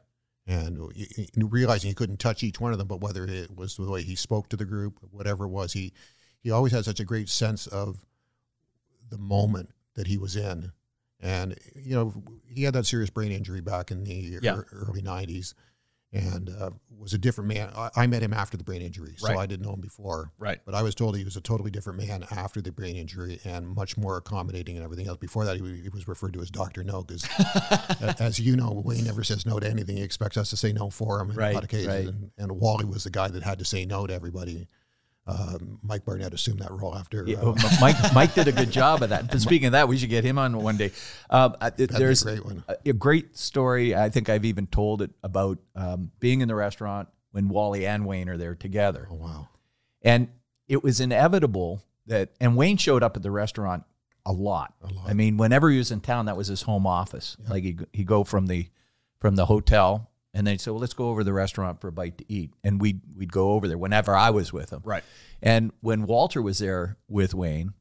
And 0.46 0.80
realizing 1.36 1.88
he 1.88 1.94
couldn't 1.94 2.20
touch 2.20 2.42
each 2.42 2.58
one 2.58 2.72
of 2.72 2.78
them, 2.78 2.88
but 2.88 3.00
whether 3.00 3.24
it 3.24 3.54
was 3.54 3.76
the 3.76 3.90
way 3.90 4.02
he 4.02 4.14
spoke 4.14 4.48
to 4.48 4.56
the 4.56 4.64
group, 4.64 4.98
whatever 5.10 5.44
it 5.44 5.50
was, 5.50 5.74
he, 5.74 5.92
he 6.40 6.50
always 6.50 6.72
had 6.72 6.84
such 6.84 7.00
a 7.00 7.04
great 7.04 7.28
sense 7.28 7.66
of 7.66 8.04
the 9.10 9.18
moment 9.18 9.70
that 9.94 10.06
he 10.06 10.16
was 10.16 10.36
in. 10.36 10.72
And, 11.20 11.58
you 11.74 11.94
know, 11.94 12.14
he 12.46 12.62
had 12.62 12.74
that 12.74 12.86
serious 12.86 13.10
brain 13.10 13.32
injury 13.32 13.60
back 13.60 13.90
in 13.90 14.04
the 14.04 14.38
yeah. 14.40 14.60
early 14.72 15.02
90s 15.02 15.52
and 16.12 16.48
uh, 16.48 16.70
was 16.98 17.12
a 17.12 17.18
different 17.18 17.48
man. 17.48 17.70
I, 17.76 17.90
I, 17.94 18.06
met 18.06 18.22
him 18.22 18.32
after 18.32 18.56
the 18.56 18.64
brain 18.64 18.80
injury, 18.80 19.14
so 19.18 19.28
right. 19.28 19.38
I 19.38 19.46
didn't 19.46 19.66
know 19.66 19.74
him 19.74 19.80
before. 19.80 20.32
Right. 20.38 20.58
But 20.64 20.74
I 20.74 20.82
was 20.82 20.94
told 20.94 21.16
he 21.16 21.24
was 21.24 21.36
a 21.36 21.40
totally 21.40 21.70
different 21.70 21.98
man 21.98 22.24
after 22.30 22.60
the 22.60 22.72
brain 22.72 22.96
injury 22.96 23.40
and 23.44 23.68
much 23.68 23.96
more 23.96 24.16
accommodating 24.16 24.76
and 24.76 24.84
everything 24.84 25.06
else. 25.06 25.18
Before 25.18 25.44
that, 25.44 25.58
he, 25.58 25.82
he 25.82 25.88
was 25.90 26.08
referred 26.08 26.32
to 26.34 26.40
as 26.40 26.50
Doctor 26.50 26.82
No 26.82 27.02
because, 27.02 27.28
as 28.20 28.38
you 28.38 28.56
know, 28.56 28.82
Wayne 28.84 29.04
never 29.04 29.22
says 29.22 29.44
no 29.44 29.60
to 29.60 29.68
anything. 29.68 29.98
He 29.98 30.02
expects 30.02 30.36
us 30.36 30.50
to 30.50 30.56
say 30.56 30.72
no 30.72 30.88
for 30.88 31.20
him 31.20 31.30
in 31.30 31.36
right, 31.36 31.50
a 31.50 31.54
lot 31.54 31.64
of 31.64 31.70
cases. 31.70 31.88
Right. 31.88 32.06
And, 32.06 32.30
and 32.38 32.52
Wally 32.52 32.86
was 32.86 33.04
the 33.04 33.10
guy 33.10 33.28
that 33.28 33.42
had 33.42 33.58
to 33.58 33.64
say 33.64 33.84
no 33.84 34.06
to 34.06 34.14
everybody. 34.14 34.66
Um, 35.28 35.78
Mike 35.82 36.06
Barnett 36.06 36.32
assumed 36.32 36.60
that 36.60 36.70
role 36.70 36.96
after. 36.96 37.22
Yeah, 37.26 37.38
uh, 37.40 37.54
Mike 37.80 37.96
Mike 38.14 38.34
did 38.34 38.48
a 38.48 38.52
good 38.52 38.70
job 38.72 39.02
of 39.02 39.10
that. 39.10 39.38
speaking 39.40 39.66
of 39.66 39.72
that, 39.72 39.86
we 39.86 39.98
should 39.98 40.08
get 40.08 40.24
him 40.24 40.38
on 40.38 40.56
one 40.56 40.78
day. 40.78 40.90
Um, 41.28 41.54
there's 41.76 42.24
a 42.24 42.36
great, 42.38 42.58
a, 42.66 42.76
a 42.86 42.92
great 42.94 43.36
story. 43.36 43.94
I 43.94 44.08
think 44.08 44.30
I've 44.30 44.46
even 44.46 44.66
told 44.66 45.02
it 45.02 45.10
about 45.22 45.58
um, 45.76 46.10
being 46.18 46.40
in 46.40 46.48
the 46.48 46.54
restaurant 46.54 47.08
when 47.32 47.48
Wally 47.48 47.86
and 47.86 48.06
Wayne 48.06 48.30
are 48.30 48.38
there 48.38 48.54
together. 48.54 49.06
Oh 49.10 49.16
wow! 49.16 49.48
And 50.00 50.28
it 50.66 50.82
was 50.82 50.98
inevitable 50.98 51.82
that, 52.06 52.30
and 52.40 52.56
Wayne 52.56 52.78
showed 52.78 53.02
up 53.02 53.14
at 53.14 53.22
the 53.22 53.30
restaurant 53.30 53.84
a 54.24 54.32
lot. 54.32 54.72
A 54.82 54.92
lot. 54.92 55.10
I 55.10 55.12
mean, 55.12 55.36
whenever 55.36 55.68
he 55.68 55.76
was 55.76 55.90
in 55.90 56.00
town, 56.00 56.24
that 56.26 56.38
was 56.38 56.48
his 56.48 56.62
home 56.62 56.86
office. 56.86 57.36
Yeah. 57.42 57.50
Like 57.50 57.64
he 57.64 57.76
he 57.92 58.04
go 58.04 58.24
from 58.24 58.46
the 58.46 58.68
from 59.20 59.36
the 59.36 59.44
hotel 59.44 60.10
and 60.38 60.46
they'd 60.46 60.60
say, 60.60 60.70
"Well, 60.70 60.78
let's 60.78 60.94
go 60.94 61.08
over 61.10 61.22
to 61.22 61.24
the 61.24 61.32
restaurant 61.32 61.80
for 61.80 61.88
a 61.88 61.92
bite 61.92 62.16
to 62.18 62.24
eat," 62.32 62.54
and 62.62 62.80
we'd 62.80 63.00
we'd 63.16 63.32
go 63.32 63.50
over 63.52 63.66
there 63.66 63.76
whenever 63.76 64.14
I 64.14 64.30
was 64.30 64.52
with 64.52 64.70
them. 64.70 64.82
Right. 64.84 65.02
And 65.42 65.72
when 65.80 66.06
Walter 66.06 66.40
was 66.40 66.60
there 66.60 66.96
with 67.08 67.34
Wayne, 67.34 67.74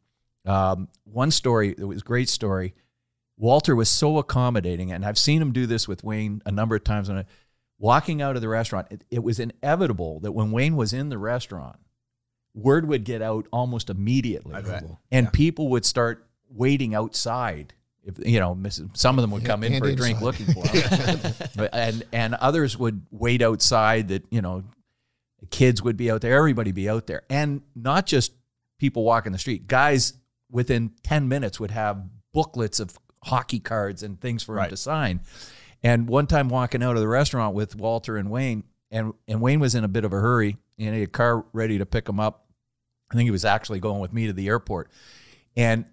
um, 0.43 0.89
one 1.03 1.29
story 1.29 1.75
it 1.77 1.83
was 1.83 2.01
a 2.01 2.05
great 2.05 2.29
story. 2.29 2.73
Walter 3.37 3.75
was 3.75 3.89
so 3.89 4.17
accommodating, 4.17 4.91
and 4.91 5.05
I've 5.05 5.19
seen 5.19 5.39
him 5.39 5.53
do 5.53 5.67
this 5.67 5.87
with 5.87 6.03
Wayne 6.03 6.41
a 6.47 6.51
number 6.51 6.75
of 6.75 6.83
times. 6.83 7.09
When 7.09 7.19
I, 7.19 7.25
walking 7.77 8.23
out 8.23 8.35
of 8.35 8.41
the 8.41 8.49
restaurant, 8.49 8.87
it, 8.89 9.03
it 9.11 9.23
was 9.23 9.39
inevitable 9.39 10.19
that 10.21 10.31
when 10.31 10.51
Wayne 10.51 10.75
was 10.75 10.93
in 10.93 11.09
the 11.09 11.19
restaurant, 11.19 11.77
word 12.55 12.87
would 12.87 13.03
get 13.03 13.21
out 13.21 13.45
almost 13.53 13.91
immediately, 13.91 14.55
and 15.11 15.27
yeah. 15.27 15.31
people 15.31 15.69
would 15.69 15.85
start 15.85 16.27
waiting 16.49 16.95
outside 16.95 17.75
if 18.07 18.25
you 18.25 18.39
know 18.39 18.57
some 18.93 19.19
of 19.19 19.21
them 19.21 19.31
would 19.31 19.45
come 19.45 19.63
in 19.63 19.79
for 19.79 19.87
a 19.87 19.95
drink 19.95 20.21
looking 20.21 20.45
for 20.47 20.67
him 20.67 21.19
but, 21.55 21.73
and 21.73 22.03
and 22.11 22.33
others 22.35 22.77
would 22.77 23.05
wait 23.11 23.41
outside 23.41 24.07
that 24.07 24.25
you 24.31 24.41
know 24.41 24.63
kids 25.51 25.83
would 25.83 25.97
be 25.97 26.09
out 26.09 26.21
there 26.21 26.37
everybody 26.37 26.71
be 26.71 26.89
out 26.89 27.07
there. 27.07 27.21
And 27.29 27.61
not 27.75 28.05
just 28.05 28.33
people 28.77 29.03
walking 29.03 29.31
the 29.31 29.37
street. 29.37 29.67
Guys 29.67 30.13
within 30.49 30.91
10 31.03 31.27
minutes 31.27 31.59
would 31.59 31.71
have 31.71 32.03
booklets 32.33 32.79
of 32.79 32.97
hockey 33.23 33.59
cards 33.59 34.03
and 34.03 34.19
things 34.19 34.43
for 34.43 34.55
right. 34.55 34.65
him 34.65 34.71
to 34.71 34.77
sign. 34.77 35.21
And 35.83 36.07
one 36.07 36.27
time 36.27 36.49
walking 36.49 36.83
out 36.83 36.95
of 36.95 37.01
the 37.01 37.07
restaurant 37.07 37.55
with 37.55 37.75
Walter 37.75 38.17
and 38.17 38.29
Wayne 38.29 38.63
and 38.89 39.13
and 39.27 39.41
Wayne 39.41 39.59
was 39.59 39.75
in 39.75 39.83
a 39.83 39.87
bit 39.87 40.05
of 40.05 40.13
a 40.13 40.17
hurry 40.17 40.57
and 40.79 40.93
he 40.93 41.01
had 41.01 41.09
a 41.09 41.11
car 41.11 41.45
ready 41.53 41.77
to 41.77 41.85
pick 41.85 42.07
him 42.07 42.19
up. 42.19 42.45
I 43.11 43.15
think 43.15 43.25
he 43.25 43.31
was 43.31 43.45
actually 43.45 43.79
going 43.79 43.99
with 43.99 44.13
me 44.13 44.27
to 44.27 44.33
the 44.33 44.47
airport. 44.47 44.89
And 45.55 45.85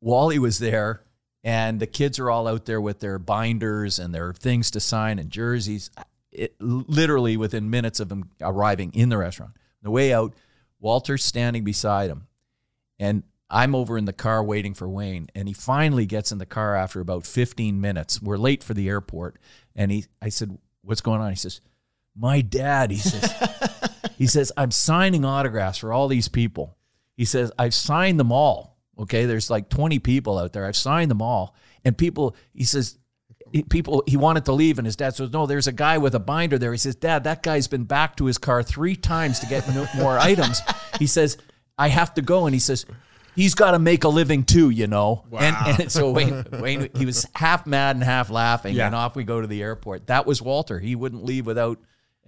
Wally 0.00 0.38
was 0.38 0.58
there 0.58 1.02
and 1.42 1.80
the 1.80 1.86
kids 1.86 2.18
are 2.18 2.30
all 2.30 2.46
out 2.46 2.66
there 2.66 2.80
with 2.80 3.00
their 3.00 3.18
binders 3.18 3.98
and 3.98 4.14
their 4.14 4.32
things 4.32 4.70
to 4.72 4.80
sign 4.80 5.18
and 5.18 5.30
jerseys. 5.30 5.90
It, 6.32 6.54
literally 6.60 7.36
within 7.36 7.70
minutes 7.70 7.98
of 7.98 8.08
them 8.08 8.30
arriving 8.40 8.92
in 8.94 9.08
the 9.08 9.18
restaurant. 9.18 9.52
The 9.82 9.90
way 9.90 10.12
out, 10.12 10.34
Walter's 10.78 11.24
standing 11.24 11.64
beside 11.64 12.10
him, 12.10 12.28
and 12.98 13.24
I'm 13.50 13.74
over 13.74 13.98
in 13.98 14.04
the 14.04 14.12
car 14.12 14.44
waiting 14.44 14.74
for 14.74 14.88
Wayne. 14.88 15.26
And 15.34 15.48
he 15.48 15.54
finally 15.54 16.06
gets 16.06 16.30
in 16.30 16.38
the 16.38 16.46
car 16.46 16.76
after 16.76 17.00
about 17.00 17.26
15 17.26 17.80
minutes. 17.80 18.22
We're 18.22 18.38
late 18.38 18.62
for 18.62 18.74
the 18.74 18.88
airport, 18.88 19.38
and 19.74 19.90
he, 19.90 20.06
I 20.22 20.28
said, 20.28 20.56
"What's 20.82 21.00
going 21.00 21.20
on?" 21.20 21.30
He 21.30 21.36
says, 21.36 21.60
"My 22.14 22.42
dad." 22.42 22.90
He 22.90 22.98
says, 22.98 23.90
"He 24.18 24.26
says 24.26 24.52
I'm 24.56 24.70
signing 24.70 25.24
autographs 25.24 25.78
for 25.78 25.92
all 25.92 26.06
these 26.06 26.28
people." 26.28 26.76
He 27.16 27.24
says, 27.24 27.50
"I've 27.58 27.74
signed 27.74 28.20
them 28.20 28.30
all." 28.30 28.69
Okay, 29.00 29.24
there's 29.24 29.50
like 29.50 29.68
20 29.70 29.98
people 29.98 30.38
out 30.38 30.52
there. 30.52 30.66
I've 30.66 30.76
signed 30.76 31.10
them 31.10 31.22
all. 31.22 31.54
And 31.84 31.96
people, 31.96 32.36
he 32.52 32.64
says, 32.64 32.98
people, 33.70 34.02
he 34.06 34.16
wanted 34.16 34.44
to 34.44 34.52
leave, 34.52 34.78
and 34.78 34.86
his 34.86 34.96
dad 34.96 35.16
says, 35.16 35.32
No, 35.32 35.46
there's 35.46 35.66
a 35.66 35.72
guy 35.72 35.98
with 35.98 36.14
a 36.14 36.20
binder 36.20 36.58
there. 36.58 36.72
He 36.72 36.78
says, 36.78 36.96
Dad, 36.96 37.24
that 37.24 37.42
guy's 37.42 37.66
been 37.66 37.84
back 37.84 38.16
to 38.16 38.26
his 38.26 38.38
car 38.38 38.62
three 38.62 38.96
times 38.96 39.40
to 39.40 39.46
get 39.46 39.64
more 39.96 40.18
items. 40.20 40.60
He 40.98 41.06
says, 41.06 41.38
I 41.78 41.88
have 41.88 42.14
to 42.14 42.22
go. 42.22 42.46
And 42.46 42.54
he 42.54 42.60
says, 42.60 42.84
He's 43.36 43.54
got 43.54 43.70
to 43.70 43.78
make 43.78 44.04
a 44.04 44.08
living 44.08 44.44
too, 44.44 44.70
you 44.70 44.86
know. 44.86 45.24
Wow. 45.30 45.38
And, 45.40 45.80
and 45.80 45.92
so 45.92 46.10
Wayne, 46.10 46.44
Wayne, 46.52 46.90
he 46.94 47.06
was 47.06 47.26
half 47.34 47.66
mad 47.66 47.96
and 47.96 48.04
half 48.04 48.28
laughing, 48.28 48.74
yeah. 48.74 48.86
and 48.86 48.94
off 48.94 49.16
we 49.16 49.24
go 49.24 49.40
to 49.40 49.46
the 49.46 49.62
airport. 49.62 50.08
That 50.08 50.26
was 50.26 50.42
Walter. 50.42 50.78
He 50.78 50.94
wouldn't 50.94 51.24
leave 51.24 51.46
without. 51.46 51.78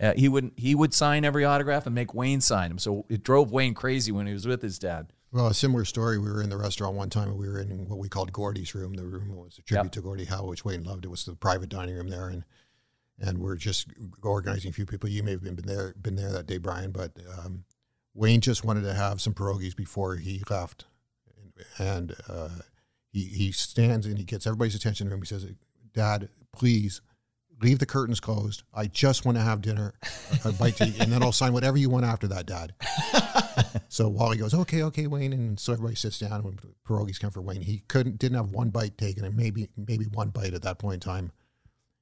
Uh, 0.00 0.14
he 0.16 0.28
wouldn't. 0.28 0.58
He 0.58 0.74
would 0.74 0.94
sign 0.94 1.24
every 1.24 1.44
autograph 1.44 1.86
and 1.86 1.94
make 1.94 2.14
Wayne 2.14 2.40
sign 2.40 2.70
him. 2.70 2.78
So 2.78 3.04
it 3.08 3.22
drove 3.22 3.52
Wayne 3.52 3.74
crazy 3.74 4.10
when 4.10 4.26
he 4.26 4.32
was 4.32 4.46
with 4.46 4.62
his 4.62 4.78
dad. 4.78 5.12
Well, 5.32 5.46
a 5.46 5.54
similar 5.54 5.86
story. 5.86 6.18
We 6.18 6.30
were 6.30 6.42
in 6.42 6.50
the 6.50 6.58
restaurant 6.58 6.94
one 6.94 7.08
time, 7.08 7.28
and 7.28 7.38
we 7.38 7.48
were 7.48 7.58
in 7.58 7.88
what 7.88 7.98
we 7.98 8.10
called 8.10 8.32
Gordie's 8.32 8.74
room. 8.74 8.92
The 8.92 9.06
room 9.06 9.34
was 9.34 9.56
a 9.58 9.62
tribute 9.62 9.84
yep. 9.84 9.92
to 9.92 10.02
Gordie 10.02 10.26
Howe, 10.26 10.44
which 10.44 10.64
Wayne 10.64 10.84
loved. 10.84 11.06
It 11.06 11.08
was 11.08 11.24
the 11.24 11.34
private 11.34 11.70
dining 11.70 11.94
room 11.94 12.08
there, 12.08 12.28
and 12.28 12.44
and 13.18 13.38
we're 13.38 13.56
just 13.56 13.88
organizing 14.22 14.70
a 14.70 14.72
few 14.72 14.84
people. 14.84 15.08
You 15.08 15.22
may 15.22 15.30
have 15.32 15.42
been 15.42 15.56
there, 15.64 15.94
been 16.00 16.16
there 16.16 16.32
that 16.32 16.46
day, 16.46 16.58
Brian, 16.58 16.90
but 16.90 17.12
um, 17.38 17.64
Wayne 18.14 18.42
just 18.42 18.64
wanted 18.64 18.82
to 18.82 18.92
have 18.92 19.20
some 19.22 19.32
pierogies 19.32 19.74
before 19.74 20.16
he 20.16 20.42
left, 20.50 20.84
and 21.78 22.14
uh, 22.28 22.50
he 23.10 23.24
he 23.24 23.52
stands 23.52 24.04
and 24.04 24.18
he 24.18 24.24
gets 24.24 24.46
everybody's 24.46 24.74
attention 24.74 25.08
to 25.08 25.14
him. 25.14 25.20
He 25.20 25.26
says, 25.26 25.46
Dad, 25.94 26.28
please 26.52 27.00
leave 27.62 27.78
the 27.78 27.86
curtains 27.86 28.20
closed. 28.20 28.64
I 28.74 28.86
just 28.86 29.24
want 29.24 29.38
to 29.38 29.42
have 29.42 29.62
dinner, 29.62 29.94
a, 30.44 30.48
a 30.50 30.52
bite 30.52 30.76
to 30.76 30.88
eat, 30.88 31.00
and 31.00 31.10
then 31.10 31.22
I'll 31.22 31.32
sign 31.32 31.54
whatever 31.54 31.78
you 31.78 31.88
want 31.88 32.04
after 32.04 32.26
that, 32.28 32.44
Dad. 32.44 32.74
so 33.88 34.08
Wally 34.08 34.36
goes, 34.36 34.54
okay, 34.54 34.82
okay, 34.84 35.06
Wayne, 35.06 35.32
and 35.32 35.58
so 35.58 35.72
everybody 35.72 35.96
sits 35.96 36.18
down. 36.18 36.42
When 36.42 36.58
pierogies 36.86 37.20
come 37.20 37.30
for 37.30 37.40
Wayne, 37.42 37.62
he 37.62 37.82
couldn't, 37.88 38.18
didn't 38.18 38.36
have 38.36 38.50
one 38.50 38.70
bite 38.70 38.96
taken, 38.98 39.24
and 39.24 39.36
maybe, 39.36 39.68
maybe 39.76 40.04
one 40.06 40.30
bite 40.30 40.54
at 40.54 40.62
that 40.62 40.78
point 40.78 40.94
in 40.94 41.00
time. 41.00 41.32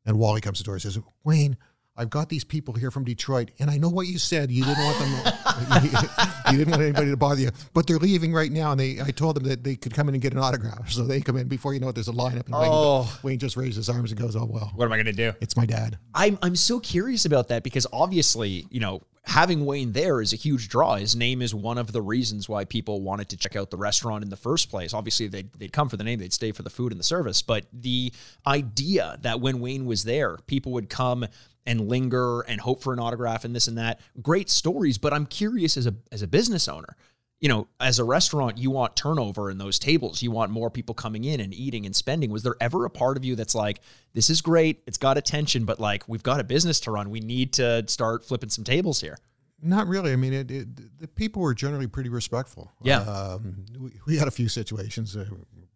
And 0.07 0.19
Wally 0.19 0.41
comes 0.41 0.59
to 0.59 0.63
the 0.63 0.67
door 0.67 0.75
and 0.75 0.83
says, 0.83 0.99
Wayne, 1.25 1.57
I've 1.97 2.09
got 2.09 2.31
these 2.31 2.45
people 2.45 2.73
here 2.73 2.91
from 2.91 3.05
Detroit, 3.05 3.51
and 3.59 3.69
I 3.71 3.77
know 3.77 3.91
what 3.91 4.07
you 4.07 4.17
said. 4.19 4.51
You 4.51 4.65
didn't 4.65 4.83
want 4.83 4.99
them. 4.99 5.11
you 6.53 6.57
didn't 6.59 6.71
want 6.71 6.83
anybody 6.83 7.11
to 7.11 7.17
bother 7.17 7.41
you, 7.43 7.51
but 7.75 7.87
they're 7.87 7.99
leaving 7.99 8.33
right 8.33 8.51
now. 8.51 8.71
And 8.71 8.81
they, 8.81 9.01
I 9.03 9.11
told 9.11 9.37
them 9.37 9.45
that 9.45 9.65
they 9.65 9.77
could 9.77 9.93
come 9.93 10.09
in 10.09 10.15
and 10.15 10.23
get 10.23 10.33
an 10.33 10.39
autograph. 10.39 10.91
So 10.91 11.05
they 11.05 11.21
come 11.21 11.37
in 11.37 11.49
before 11.49 11.75
you 11.75 11.81
know 11.81 11.89
it. 11.89 11.95
There's 11.97 12.09
a 12.09 12.13
lineup, 12.13 12.47
and 12.47 12.55
Wayne, 12.55 12.71
Oh. 12.73 13.19
Wayne 13.23 13.39
just 13.39 13.57
raises 13.57 13.77
his 13.77 13.89
arms 13.91 14.13
and 14.13 14.21
goes, 14.21 14.35
"Oh 14.35 14.47
well, 14.47 14.73
What 14.77 14.87
am 14.87 14.93
I 14.93 14.97
going 14.97 15.07
to 15.07 15.13
do? 15.13 15.33
it's 15.43 15.57
my 15.57 15.67
dad." 15.67 15.99
I'm 16.15 16.39
I'm 16.41 16.57
so 16.57 16.81
curious 16.81 17.27
about 17.27 17.49
that 17.49 17.65
because 17.65 17.87
obviously, 17.93 18.67
you 18.71 18.81
know, 18.81 19.03
having 19.25 19.65
Wayne 19.65 19.93
there 19.93 20.21
is 20.21 20.33
a 20.33 20.37
huge 20.37 20.69
draw. 20.69 20.97
His 20.97 21.15
name 21.15 21.43
is 21.43 21.55
one 21.55 21.79
of 21.79 21.93
the 21.93 22.03
reasons 22.03 22.49
why 22.49 22.65
people 22.65 23.01
wanted 23.01 23.29
to 23.31 23.37
check 23.37 23.57
out 23.57 23.71
the 23.71 23.77
restaurant 23.77 24.25
in 24.25 24.31
the 24.31 24.37
first 24.37 24.71
place. 24.71 24.95
Obviously, 24.95 25.29
they'd, 25.29 25.53
they'd 25.53 25.73
come 25.73 25.89
for 25.89 25.97
the 25.97 26.05
name, 26.05 26.19
they'd 26.19 26.33
stay 26.33 26.53
for 26.53 26.63
the 26.63 26.71
food 26.71 26.93
and 26.93 26.99
the 26.99 27.05
service. 27.05 27.43
But 27.43 27.67
the 27.73 28.13
idea 28.47 29.19
that 29.23 29.41
when 29.41 29.61
Wayne 29.61 29.87
was 29.87 30.05
there, 30.05 30.39
people 30.47 30.73
would 30.73 30.89
come 30.89 31.27
and 31.67 31.89
linger 31.89 32.41
and 32.41 32.61
hope 32.61 32.83
for 32.83 32.93
an 32.93 32.99
autograph 32.99 33.45
and 33.45 33.55
this 33.55 33.69
and 33.69 33.79
that. 33.79 34.01
Great 34.23 34.49
stories, 34.51 34.99
but 34.99 35.13
I'm 35.13 35.27
curious 35.27 35.77
as 35.77 35.87
a 35.87 35.95
as 36.11 36.23
a 36.23 36.27
business 36.27 36.67
owner. 36.69 36.97
You 37.41 37.49
know, 37.49 37.69
as 37.81 37.99
a 37.99 38.05
restaurant, 38.05 38.59
you 38.59 38.71
want 38.71 38.97
turnover 38.97 39.51
in 39.51 39.57
those 39.57 39.79
tables. 39.79 40.23
You 40.23 40.31
want 40.31 40.51
more 40.51 40.69
people 40.71 40.95
coming 40.95 41.25
in 41.25 41.41
and 41.41 41.55
eating 41.55 41.87
and 41.87 41.97
spending. 41.97 42.31
Was 42.31 42.43
there 42.43 42.57
ever 42.61 42.85
a 42.85 42.91
part 42.91 43.17
of 43.17 43.25
you 43.25 43.35
that's 43.35 43.55
like, 43.55 43.81
this 44.13 44.29
is 44.29 44.43
great, 44.43 44.83
it's 44.87 44.99
got 44.99 45.17
attention, 45.17 45.65
but 45.65 45.81
like 45.81 46.07
we've 46.07 46.23
got 46.23 46.39
a 46.39 46.45
business 46.45 46.81
to 46.81 46.91
run. 46.91 47.09
We 47.09 47.21
need 47.21 47.55
to 47.55 47.85
start 47.89 48.27
flipping 48.27 48.51
some 48.51 48.65
tables 48.65 49.01
here. 49.01 49.17
Not 49.63 49.87
really. 49.87 50.13
I 50.13 50.17
mean, 50.17 50.35
it, 50.35 50.51
it, 50.51 50.99
the 51.01 51.09
people 51.09 51.41
were 51.41 51.55
generally 51.55 51.87
pretty 51.87 52.11
respectful. 52.11 52.73
Yeah. 52.83 53.01
Um, 53.01 53.65
we, 53.79 53.91
we 54.07 54.17
had 54.19 54.29
a 54.29 54.31
few 54.31 54.49
situations. 54.49 55.17
Uh, 55.17 55.25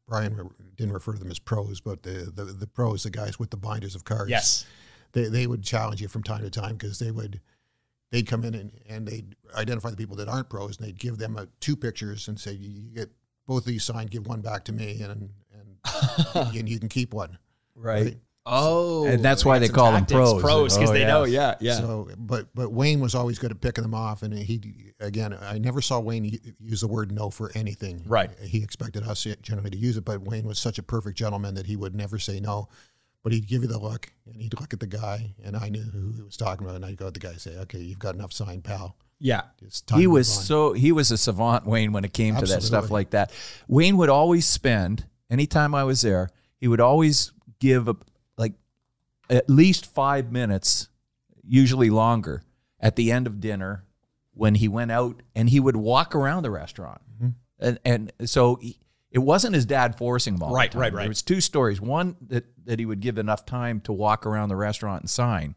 Brian 0.06 0.36
re- 0.36 0.44
didn't 0.76 0.92
refer 0.92 1.12
to 1.12 1.18
them 1.18 1.30
as 1.30 1.38
pros, 1.38 1.80
but 1.80 2.02
the, 2.02 2.30
the 2.34 2.44
the 2.44 2.66
pros, 2.66 3.04
the 3.04 3.10
guys 3.10 3.38
with 3.38 3.50
the 3.50 3.56
binders 3.56 3.94
of 3.94 4.04
cards. 4.04 4.30
Yes. 4.30 4.66
they, 5.12 5.28
they 5.28 5.46
would 5.46 5.62
challenge 5.62 6.02
you 6.02 6.08
from 6.08 6.22
time 6.22 6.42
to 6.42 6.50
time 6.50 6.76
because 6.76 6.98
they 6.98 7.10
would 7.10 7.40
they'd 8.10 8.26
come 8.26 8.44
in 8.44 8.54
and, 8.54 8.72
and 8.88 9.06
they'd 9.08 9.34
identify 9.56 9.90
the 9.90 9.96
people 9.96 10.16
that 10.16 10.28
aren't 10.28 10.48
pros 10.48 10.76
and 10.78 10.86
they'd 10.86 10.98
give 10.98 11.18
them 11.18 11.36
uh 11.36 11.46
two 11.60 11.76
pictures 11.76 12.28
and 12.28 12.38
say 12.38 12.52
you 12.52 12.70
you 12.70 12.90
get 12.94 13.10
both 13.46 13.58
of 13.62 13.66
these 13.66 13.84
signed 13.84 14.10
give 14.10 14.26
one 14.26 14.40
back 14.40 14.64
to 14.64 14.72
me 14.72 15.00
and 15.02 15.30
and, 15.52 15.74
and 16.56 16.68
you 16.68 16.78
can 16.78 16.88
keep 16.88 17.12
one 17.14 17.38
Right. 17.76 18.16
Oh, 18.46 19.06
And 19.06 19.24
that's 19.24 19.42
why 19.42 19.58
they 19.58 19.68
call 19.68 19.90
them 19.92 20.04
pros. 20.04 20.40
Pros 20.42 20.74
because 20.76 20.90
Oh, 20.90 20.92
they 20.92 21.00
yeah. 21.00 21.06
know. 21.06 21.24
Yeah, 21.24 21.54
yeah. 21.60 21.74
so 21.76 22.08
but 22.18 22.48
but 22.54 22.70
Wayne 22.72 23.00
was 23.00 23.14
always 23.14 23.38
good 23.38 23.50
at 23.50 23.60
picking 23.62 23.82
them 23.82 23.94
off 23.94 24.22
and 24.22 24.34
he 24.34 24.92
again 25.00 25.34
I 25.40 25.58
never 25.58 25.80
saw 25.80 25.98
Wayne 25.98 26.38
use 26.60 26.82
the 26.82 26.86
word 26.88 27.10
no 27.10 27.30
for 27.30 27.50
anything 27.54 28.02
Right. 28.06 28.30
he 28.42 28.62
expected 28.62 29.02
us 29.02 29.26
generally 29.42 29.70
to 29.70 29.78
use 29.78 29.96
it 29.96 30.04
but 30.04 30.20
Wayne 30.22 30.46
was 30.46 30.58
such 30.58 30.78
a 30.78 30.82
perfect 30.82 31.16
gentleman 31.18 31.54
that 31.54 31.66
he 31.66 31.74
would 31.76 31.94
never 31.94 32.18
say 32.18 32.38
no 32.38 32.68
but 33.24 33.32
he'd 33.32 33.48
give 33.48 33.62
you 33.62 33.68
the 33.68 33.78
look 33.78 34.12
and 34.26 34.40
he'd 34.40 34.54
look 34.60 34.72
at 34.72 34.78
the 34.78 34.86
guy 34.86 35.34
and 35.42 35.56
I 35.56 35.70
knew 35.70 35.82
who 35.82 36.12
he 36.12 36.22
was 36.22 36.36
talking 36.36 36.64
about 36.64 36.76
and 36.76 36.84
I'd 36.84 36.96
go 36.96 37.06
to 37.06 37.10
the 37.10 37.18
guy 37.18 37.30
and 37.30 37.40
say 37.40 37.56
okay 37.62 37.78
you've 37.78 37.98
got 37.98 38.14
enough 38.14 38.32
sign, 38.32 38.62
pal. 38.62 38.96
Yeah. 39.18 39.42
He 39.94 40.06
was 40.06 40.28
so 40.32 40.74
he 40.74 40.92
was 40.92 41.10
a 41.10 41.18
savant 41.18 41.66
wayne 41.66 41.92
when 41.92 42.04
it 42.04 42.12
came 42.12 42.36
to 42.36 42.46
that 42.46 42.62
stuff 42.62 42.90
like 42.90 43.10
that. 43.10 43.32
Wayne 43.66 43.96
would 43.96 44.10
always 44.10 44.46
spend 44.46 45.06
anytime 45.30 45.74
i 45.74 45.82
was 45.82 46.02
there 46.02 46.28
he 46.58 46.68
would 46.68 46.80
always 46.80 47.32
give 47.58 47.88
a, 47.88 47.96
like 48.36 48.52
at 49.30 49.48
least 49.48 49.86
five 49.86 50.30
minutes 50.30 50.88
usually 51.42 51.90
longer 51.90 52.42
at 52.78 52.96
the 52.96 53.10
end 53.10 53.26
of 53.26 53.40
dinner 53.40 53.84
when 54.34 54.56
he 54.56 54.68
went 54.68 54.90
out 54.90 55.22
and 55.34 55.48
he 55.48 55.60
would 55.60 55.76
walk 55.76 56.14
around 56.14 56.42
the 56.42 56.50
restaurant. 56.50 57.00
Mm-hmm. 57.16 57.28
and, 57.60 57.78
and 58.18 58.30
so 58.30 58.56
he, 58.56 58.78
it 59.14 59.20
wasn't 59.20 59.54
his 59.54 59.64
dad 59.64 59.96
forcing 59.96 60.34
him 60.34 60.42
all 60.42 60.50
the 60.50 60.54
Right, 60.56 60.70
time. 60.70 60.80
right, 60.82 60.92
right. 60.92 61.06
It 61.06 61.08
was 61.08 61.22
two 61.22 61.40
stories 61.40 61.80
one 61.80 62.16
that, 62.28 62.44
that 62.66 62.78
he 62.78 62.84
would 62.84 63.00
give 63.00 63.16
enough 63.16 63.46
time 63.46 63.80
to 63.82 63.92
walk 63.92 64.26
around 64.26 64.50
the 64.50 64.56
restaurant 64.56 65.02
and 65.02 65.08
sign 65.08 65.54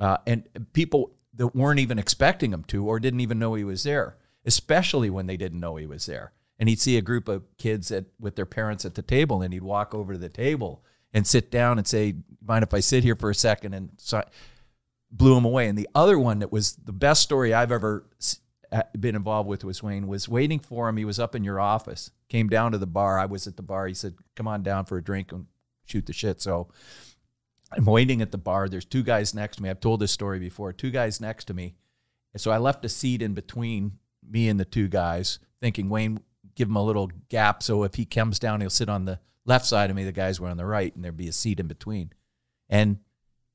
uh, 0.00 0.16
and 0.26 0.48
people 0.72 1.12
that 1.34 1.54
weren't 1.54 1.78
even 1.78 1.98
expecting 1.98 2.52
him 2.52 2.64
to 2.64 2.86
or 2.86 2.98
didn't 2.98 3.20
even 3.20 3.38
know 3.38 3.54
he 3.54 3.62
was 3.62 3.84
there, 3.84 4.16
especially 4.44 5.10
when 5.10 5.26
they 5.26 5.36
didn't 5.36 5.60
know 5.60 5.76
he 5.76 5.86
was 5.86 6.06
there. 6.06 6.32
And 6.58 6.68
he'd 6.68 6.80
see 6.80 6.96
a 6.96 7.02
group 7.02 7.28
of 7.28 7.44
kids 7.58 7.92
at, 7.92 8.06
with 8.18 8.34
their 8.34 8.46
parents 8.46 8.84
at 8.84 8.96
the 8.96 9.02
table, 9.02 9.42
and 9.42 9.52
he'd 9.52 9.62
walk 9.62 9.94
over 9.94 10.14
to 10.14 10.18
the 10.18 10.28
table 10.28 10.82
and 11.12 11.24
sit 11.24 11.52
down 11.52 11.78
and 11.78 11.86
say, 11.86 12.16
"Mind 12.44 12.64
if 12.64 12.74
I 12.74 12.80
sit 12.80 13.04
here 13.04 13.14
for 13.14 13.30
a 13.30 13.34
second? 13.34 13.74
And 13.74 13.90
so 13.98 14.24
blew 15.10 15.36
him 15.36 15.44
away. 15.44 15.68
And 15.68 15.78
the 15.78 15.88
other 15.94 16.18
one 16.18 16.40
that 16.40 16.50
was 16.50 16.74
the 16.76 16.92
best 16.92 17.22
story 17.22 17.54
I've 17.54 17.70
ever 17.72 18.04
been 18.98 19.16
involved 19.16 19.48
with 19.48 19.64
was 19.64 19.82
Wayne 19.82 20.06
was 20.06 20.28
waiting 20.28 20.58
for 20.58 20.88
him. 20.88 20.96
He 20.96 21.04
was 21.04 21.18
up 21.18 21.34
in 21.34 21.44
your 21.44 21.60
office, 21.60 22.10
came 22.28 22.48
down 22.48 22.72
to 22.72 22.78
the 22.78 22.86
bar. 22.86 23.18
I 23.18 23.26
was 23.26 23.46
at 23.46 23.56
the 23.56 23.62
bar. 23.62 23.86
He 23.86 23.94
said, 23.94 24.14
"Come 24.36 24.48
on 24.48 24.62
down 24.62 24.84
for 24.84 24.98
a 24.98 25.02
drink 25.02 25.32
and 25.32 25.46
shoot 25.84 26.06
the 26.06 26.12
shit." 26.12 26.40
So 26.40 26.68
I'm 27.72 27.84
waiting 27.84 28.22
at 28.22 28.32
the 28.32 28.38
bar. 28.38 28.68
There's 28.68 28.84
two 28.84 29.02
guys 29.02 29.34
next 29.34 29.56
to 29.56 29.62
me. 29.62 29.70
I've 29.70 29.80
told 29.80 30.00
this 30.00 30.12
story 30.12 30.38
before. 30.38 30.72
Two 30.72 30.90
guys 30.90 31.20
next 31.20 31.46
to 31.46 31.54
me. 31.54 31.74
And 32.32 32.40
so 32.40 32.50
I 32.50 32.58
left 32.58 32.84
a 32.84 32.88
seat 32.88 33.22
in 33.22 33.34
between 33.34 33.98
me 34.28 34.48
and 34.48 34.60
the 34.60 34.64
two 34.64 34.88
guys, 34.88 35.38
thinking 35.60 35.88
Wayne 35.88 36.20
give 36.54 36.68
him 36.68 36.76
a 36.76 36.84
little 36.84 37.10
gap 37.28 37.62
so 37.62 37.84
if 37.84 37.94
he 37.94 38.04
comes 38.04 38.38
down, 38.38 38.60
he'll 38.60 38.68
sit 38.68 38.88
on 38.88 39.04
the 39.04 39.20
left 39.44 39.64
side 39.64 39.90
of 39.90 39.96
me. 39.96 40.04
The 40.04 40.12
guys 40.12 40.40
were 40.40 40.48
on 40.48 40.56
the 40.56 40.66
right, 40.66 40.94
and 40.94 41.04
there'd 41.04 41.16
be 41.16 41.28
a 41.28 41.32
seat 41.32 41.60
in 41.60 41.68
between. 41.68 42.12
And 42.68 42.98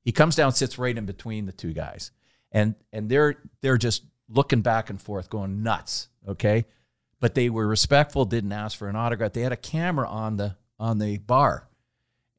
he 0.04 0.12
comes 0.12 0.36
down, 0.36 0.54
sits 0.54 0.80
right 0.80 0.98
in 0.98 1.06
between 1.06 1.46
the 1.46 1.52
two 1.52 1.74
guys, 1.74 2.12
and 2.52 2.76
and 2.92 3.10
they're 3.10 3.36
they're 3.62 3.78
just 3.78 4.04
looking 4.34 4.62
back 4.62 4.90
and 4.90 5.02
forth, 5.02 5.30
going 5.30 5.64
nuts. 5.64 6.10
Okay, 6.28 6.66
but 7.20 7.36
they 7.36 7.50
were 7.50 7.68
respectful, 7.68 8.26
didn't 8.26 8.52
ask 8.52 8.78
for 8.78 8.90
an 8.90 8.96
autograph. 8.96 9.34
They 9.34 9.42
had 9.42 9.52
a 9.52 9.58
camera 9.58 10.08
on 10.08 10.38
the 10.38 10.58
on 10.80 11.00
the 11.00 11.18
bar, 11.18 11.68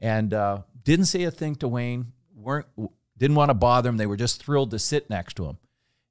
and 0.00 0.34
uh, 0.34 0.62
didn't 0.82 1.06
say 1.06 1.22
a 1.22 1.30
thing 1.30 1.54
to 1.56 1.68
Wayne. 1.68 2.12
weren't 2.34 2.66
didn't 3.16 3.36
want 3.36 3.50
to 3.50 3.54
bother 3.54 3.88
him. 3.88 3.96
They 3.96 4.06
were 4.06 4.16
just 4.16 4.42
thrilled 4.42 4.70
to 4.72 4.78
sit 4.78 5.08
next 5.08 5.34
to 5.34 5.46
him. 5.46 5.58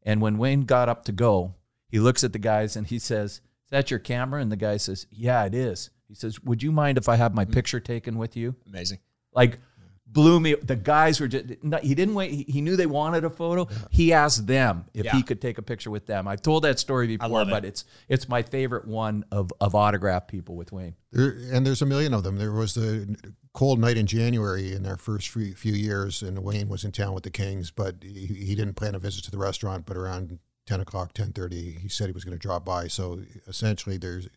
And 0.04 0.22
when 0.22 0.38
Wayne 0.38 0.66
got 0.66 0.90
up 0.90 1.06
to 1.06 1.12
go, 1.12 1.56
he 1.88 2.00
looks 2.00 2.24
at 2.24 2.34
the 2.34 2.40
guys 2.40 2.76
and 2.76 2.88
he 2.88 3.00
says, 3.00 3.42
"Is 3.66 3.70
that 3.70 3.92
your 3.92 4.00
camera?" 4.00 4.42
And 4.42 4.52
the 4.52 4.58
guy 4.58 4.78
says, 4.78 5.06
"Yeah, 5.12 5.44
it 5.46 5.54
is." 5.54 5.90
He 6.08 6.16
says, 6.16 6.42
"Would 6.44 6.64
you 6.64 6.72
mind 6.72 6.98
if 6.98 7.10
I 7.10 7.16
have 7.16 7.36
my 7.36 7.46
picture 7.46 7.80
taken 7.80 8.18
with 8.18 8.36
you?" 8.36 8.56
Amazing. 8.68 9.00
like 9.34 9.60
blew 10.06 10.40
me 10.40 10.54
the 10.56 10.76
guys 10.76 11.20
were 11.20 11.28
just 11.28 11.46
he 11.82 11.96
didn't 11.96 12.14
wait 12.14 12.48
he, 12.48 12.62
knew 12.62 12.76
they 12.76 12.86
wanted 12.86 13.24
a 13.24 13.30
photo 13.30 13.64
uh-huh. 13.64 13.88
he 13.90 14.14
asked 14.14 14.46
them 14.46 14.86
if 14.94 15.06
Yeah. 15.06 15.14
he 15.14 15.24
could 15.24 15.42
take 15.42 15.58
a 15.58 15.62
picture 15.62 15.90
with 15.90 16.06
them 16.06 16.28
i've 16.28 16.42
told 16.42 16.64
that 16.66 16.78
story 16.78 17.18
before 17.18 17.42
it. 17.42 17.50
but 17.50 17.66
it's 17.66 17.86
it's 18.10 18.30
my 18.30 18.44
favorite 18.44 18.88
one 18.88 19.26
of 19.32 19.52
of 19.60 19.74
autograph 19.74 20.28
people 20.28 20.56
with 20.56 20.72
wayne 20.72 20.96
There, 21.12 21.36
and 21.52 21.66
there's 21.66 21.82
a 21.82 21.86
million 21.88 22.14
of 22.14 22.24
them. 22.24 22.38
There 22.38 22.52
was 22.52 22.74
the 22.76 23.16
cold 23.54 23.80
night 23.80 23.98
in 23.98 24.08
January 24.08 24.74
in 24.74 24.84
their 24.84 24.98
first 24.98 25.30
few, 25.30 25.54
few 25.54 25.74
years, 25.74 26.22
and 26.24 26.44
Wayne 26.44 26.70
was 26.70 26.84
in 26.84 26.92
town 26.92 27.14
with 27.14 27.24
the 27.24 27.30
Kings, 27.30 27.70
but 27.70 27.98
he, 28.02 28.26
he 28.26 28.56
didn't 28.56 28.74
plan 28.74 28.96
a 28.96 29.00
visit 29.00 29.24
to 29.26 29.32
the 29.32 29.38
restaurant. 29.38 29.86
But 29.86 29.96
around 29.96 30.40
ten 30.66 30.80
o'clock, 30.80 31.14
ten 31.14 31.32
thirty, 31.32 31.72
he 31.72 31.88
said 31.88 32.08
he 32.08 32.14
was 32.14 32.24
going 32.24 32.36
to 32.38 32.40
drop 32.40 32.66
by. 32.66 32.88
So 32.88 33.20
essentially, 33.48 33.98
there's 33.98 34.28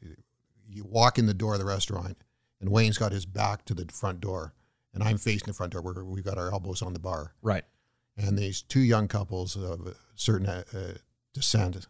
you 0.68 0.84
walk 0.84 1.18
in 1.18 1.26
the 1.26 1.34
door 1.34 1.54
of 1.54 1.60
the 1.60 1.64
restaurant, 1.66 2.18
and 2.60 2.70
Wayne's 2.70 2.98
got 2.98 3.12
his 3.12 3.24
back 3.24 3.64
to 3.66 3.74
the 3.74 3.86
front 3.90 4.20
door, 4.20 4.52
and 4.96 5.04
I'm 5.04 5.18
facing 5.18 5.46
the 5.46 5.52
front 5.52 5.72
door. 5.74 5.82
Where 5.82 6.04
we've 6.04 6.24
got 6.24 6.38
our 6.38 6.50
elbows 6.52 6.82
on 6.82 6.92
the 6.92 6.98
bar, 6.98 7.34
Right. 7.42 7.64
and 8.16 8.36
these 8.36 8.62
two 8.62 8.80
young 8.80 9.06
couples 9.06 9.54
of 9.54 9.86
a 9.86 9.94
certain 10.16 10.48
uh, 10.48 10.64
uh, 10.74 10.94
descent, 11.32 11.86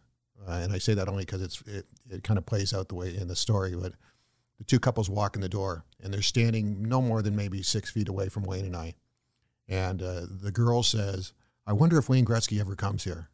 uh, 0.47 0.51
and 0.51 0.71
I 0.73 0.77
say 0.77 0.93
that 0.93 1.07
only 1.07 1.23
because 1.25 1.41
it's 1.41 1.61
it, 1.65 1.85
it 2.09 2.23
kind 2.23 2.37
of 2.37 2.45
plays 2.45 2.73
out 2.73 2.89
the 2.89 2.95
way 2.95 3.15
in 3.15 3.27
the 3.27 3.35
story. 3.35 3.73
But 3.75 3.93
the 4.59 4.63
two 4.65 4.79
couples 4.79 5.09
walk 5.09 5.35
in 5.35 5.41
the 5.41 5.49
door, 5.49 5.85
and 6.03 6.13
they're 6.13 6.21
standing 6.21 6.83
no 6.87 7.01
more 7.01 7.21
than 7.21 7.35
maybe 7.35 7.63
six 7.63 7.89
feet 7.89 8.09
away 8.09 8.27
from 8.29 8.43
Wayne 8.43 8.65
and 8.65 8.75
I. 8.75 8.95
And 9.69 10.01
uh, 10.03 10.21
the 10.29 10.51
girl 10.51 10.83
says, 10.83 11.33
"I 11.65 11.73
wonder 11.73 11.97
if 11.97 12.09
Wayne 12.09 12.25
Gretzky 12.25 12.59
ever 12.59 12.75
comes 12.75 13.03
here." 13.05 13.29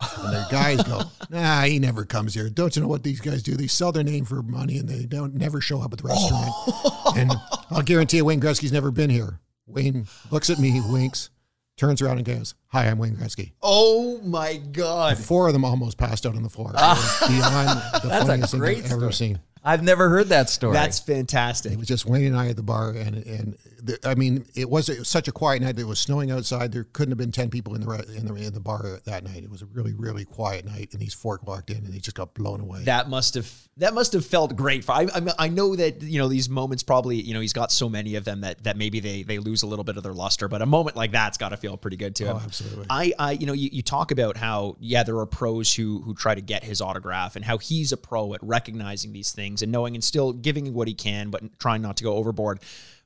And 0.00 0.32
the 0.34 0.46
guys 0.50 0.82
go, 0.82 1.02
"Nah, 1.30 1.62
he 1.62 1.78
never 1.78 2.04
comes 2.04 2.34
here. 2.34 2.48
Don't 2.50 2.74
you 2.76 2.82
know 2.82 2.88
what 2.88 3.02
these 3.02 3.20
guys 3.20 3.42
do? 3.42 3.54
They 3.56 3.66
sell 3.66 3.92
their 3.92 4.04
name 4.04 4.24
for 4.24 4.42
money, 4.42 4.78
and 4.78 4.88
they 4.88 5.06
don't 5.06 5.34
never 5.34 5.60
show 5.60 5.80
up 5.80 5.92
at 5.92 5.98
the 6.00 6.08
restaurant. 6.08 6.50
Oh. 6.56 7.14
and 7.16 7.32
I'll 7.70 7.82
guarantee 7.82 8.18
you, 8.18 8.24
Wayne 8.24 8.40
Gretzky's 8.40 8.72
never 8.72 8.90
been 8.90 9.10
here." 9.10 9.40
Wayne 9.66 10.06
looks 10.30 10.48
at 10.48 10.58
me, 10.60 10.80
winks, 10.90 11.30
turns 11.76 12.00
around, 12.02 12.18
and 12.18 12.26
goes, 12.26 12.54
"Hi, 12.68 12.86
I'm 12.86 12.98
Wayne 12.98 13.16
Gretzky." 13.16 13.52
Oh 13.62 14.20
my 14.22 14.56
God. 14.56 15.18
Four 15.18 15.46
of 15.48 15.54
them 15.54 15.64
almost 15.64 15.96
passed 15.98 16.24
out 16.26 16.36
on 16.36 16.42
the 16.42 16.50
floor. 16.50 16.72
Beyond 16.72 17.80
the 18.00 18.00
That's 18.04 18.24
a 18.24 18.26
funniest 18.26 18.52
thing 18.52 18.62
I've 18.62 18.84
ever 18.92 18.98
story. 19.00 19.12
seen. 19.12 19.38
i've 19.64 19.82
never 19.82 20.08
heard 20.08 20.28
that 20.28 20.48
story 20.50 20.74
That's 20.74 21.00
fantastic. 21.00 21.72
It 21.72 21.78
was 21.78 21.88
just 21.88 22.06
Wayne 22.06 22.26
and 22.26 22.36
I 22.36 22.48
at 22.50 22.56
the 22.56 22.62
bar, 22.62 22.90
and 22.90 23.16
and 23.16 23.56
the, 23.64 23.65
I 24.04 24.14
mean, 24.14 24.46
it 24.54 24.68
was, 24.68 24.88
it 24.88 24.98
was 24.98 25.08
such 25.08 25.28
a 25.28 25.32
quiet 25.32 25.62
night. 25.62 25.78
It 25.78 25.84
was 25.84 25.98
snowing 25.98 26.30
outside. 26.30 26.72
There 26.72 26.84
couldn't 26.84 27.12
have 27.12 27.18
been 27.18 27.32
ten 27.32 27.50
people 27.50 27.74
in 27.74 27.82
the 27.82 28.14
in 28.16 28.26
the 28.26 28.34
in 28.34 28.54
the 28.54 28.60
bar 28.60 29.00
that 29.04 29.24
night. 29.24 29.44
It 29.44 29.50
was 29.50 29.62
a 29.62 29.66
really 29.66 29.92
really 29.94 30.24
quiet 30.24 30.64
night, 30.64 30.90
and 30.92 31.00
these 31.00 31.14
four 31.14 31.40
walked 31.44 31.70
in, 31.70 31.78
and 31.78 31.92
they 31.92 31.98
just 31.98 32.16
got 32.16 32.34
blown 32.34 32.60
away. 32.60 32.84
that 32.84 33.08
must 33.08 33.34
have 33.34 33.50
that 33.78 33.92
must 33.92 34.12
have 34.14 34.24
felt 34.24 34.56
great 34.56 34.84
for 34.84 34.92
I, 34.92 35.06
I 35.14 35.20
I 35.38 35.48
know 35.48 35.76
that 35.76 36.02
you 36.02 36.18
know 36.18 36.28
these 36.28 36.48
moments 36.48 36.82
probably 36.82 37.20
you 37.20 37.34
know 37.34 37.40
he's 37.40 37.52
got 37.52 37.70
so 37.70 37.88
many 37.88 38.14
of 38.14 38.24
them 38.24 38.40
that 38.40 38.64
that 38.64 38.76
maybe 38.76 39.00
they 39.00 39.22
they 39.22 39.38
lose 39.38 39.62
a 39.62 39.66
little 39.66 39.84
bit 39.84 39.96
of 39.96 40.02
their 40.02 40.14
luster 40.14 40.48
but 40.48 40.62
a 40.62 40.66
moment 40.66 40.96
like 40.96 41.12
that's 41.12 41.36
got 41.36 41.50
to 41.50 41.56
feel 41.56 41.76
pretty 41.76 41.96
good 41.96 42.14
too. 42.16 42.26
Oh, 42.26 42.40
absolutely. 42.42 42.86
I 42.88 43.12
I 43.18 43.32
you 43.32 43.46
know 43.46 43.52
you, 43.52 43.68
you 43.72 43.82
talk 43.82 44.10
about 44.10 44.36
how 44.36 44.76
yeah 44.80 45.02
there 45.02 45.18
are 45.18 45.26
pros 45.26 45.74
who 45.74 46.00
who 46.02 46.14
try 46.14 46.34
to 46.34 46.40
get 46.40 46.64
his 46.64 46.80
autograph 46.80 47.36
and 47.36 47.44
how 47.44 47.58
he's 47.58 47.92
a 47.92 47.96
pro 47.96 48.32
at 48.34 48.42
recognizing 48.42 49.12
these 49.12 49.32
things 49.32 49.60
and 49.62 49.70
knowing 49.70 49.94
and 49.94 50.02
still 50.02 50.32
giving 50.32 50.72
what 50.72 50.88
he 50.88 50.94
can 50.94 51.30
but 51.30 51.58
trying 51.58 51.82
not 51.82 51.96
to 51.98 52.04
go 52.04 52.14
overboard 52.14 52.60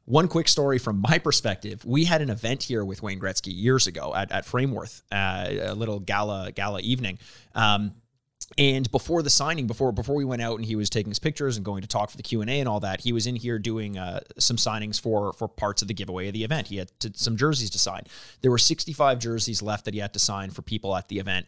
one 0.05 0.29
quick 0.29 0.49
story 0.49 0.79
from 0.79 1.01
my 1.01 1.19
perspective. 1.19 1.85
We 1.85 2.05
had 2.05 2.23
an 2.23 2.31
event 2.31 2.65
here 2.65 2.85
with 2.85 3.03
Wayne 3.03 3.21
Gretzky 3.21 3.53
years 3.55 3.87
ago 3.87 4.15
at, 4.15 4.33
at 4.33 4.45
Frameworth, 4.45 5.03
uh, 5.13 5.49
a 5.63 5.75
little 5.75 6.01
gala 6.01 6.53
gala 6.53 6.81
evening. 6.81 7.19
Um, 7.55 7.93
and 8.59 8.91
before 8.91 9.23
the 9.23 9.31
signing, 9.31 9.69
before 9.69 9.93
before 9.93 10.17
we 10.17 10.25
went 10.25 10.43
out 10.43 10.57
and 10.57 10.65
he 10.65 10.75
was 10.75 10.91
taking 10.91 11.11
his 11.11 11.21
pictures 11.21 11.57
and 11.57 11.65
going 11.65 11.83
to 11.83 11.89
talk 11.89 12.11
for 12.11 12.17
the 12.17 12.23
Q 12.23 12.41
and 12.41 12.51
A 12.51 12.59
and 12.59 12.69
all 12.69 12.81
that, 12.81 13.03
he 13.03 13.13
was 13.13 13.27
in 13.27 13.37
here 13.37 13.59
doing 13.59 13.97
uh, 13.97 14.21
some 14.39 14.57
signings 14.57 15.01
for 15.01 15.33
for 15.33 15.47
parts 15.47 15.83
of 15.83 15.89
the 15.89 15.95
giveaway 15.95 16.27
of 16.27 16.35
the 16.35 16.43
event. 16.43 16.67
He 16.67 16.79
had 16.79 16.91
to, 17.01 17.13
some 17.15 17.37
jerseys 17.37 17.71
to 17.71 17.79
sign. 17.79 18.03
There 18.41 18.51
were 18.51 18.59
65 18.59 19.21
jerseys 19.21 19.63
left 19.63 19.85
that 19.85 19.95
he 19.95 20.01
had 20.01 20.13
to 20.15 20.19
sign 20.19 20.51
for 20.51 20.63
people 20.63 20.97
at 20.97 21.09
the 21.09 21.21
event 21.21 21.47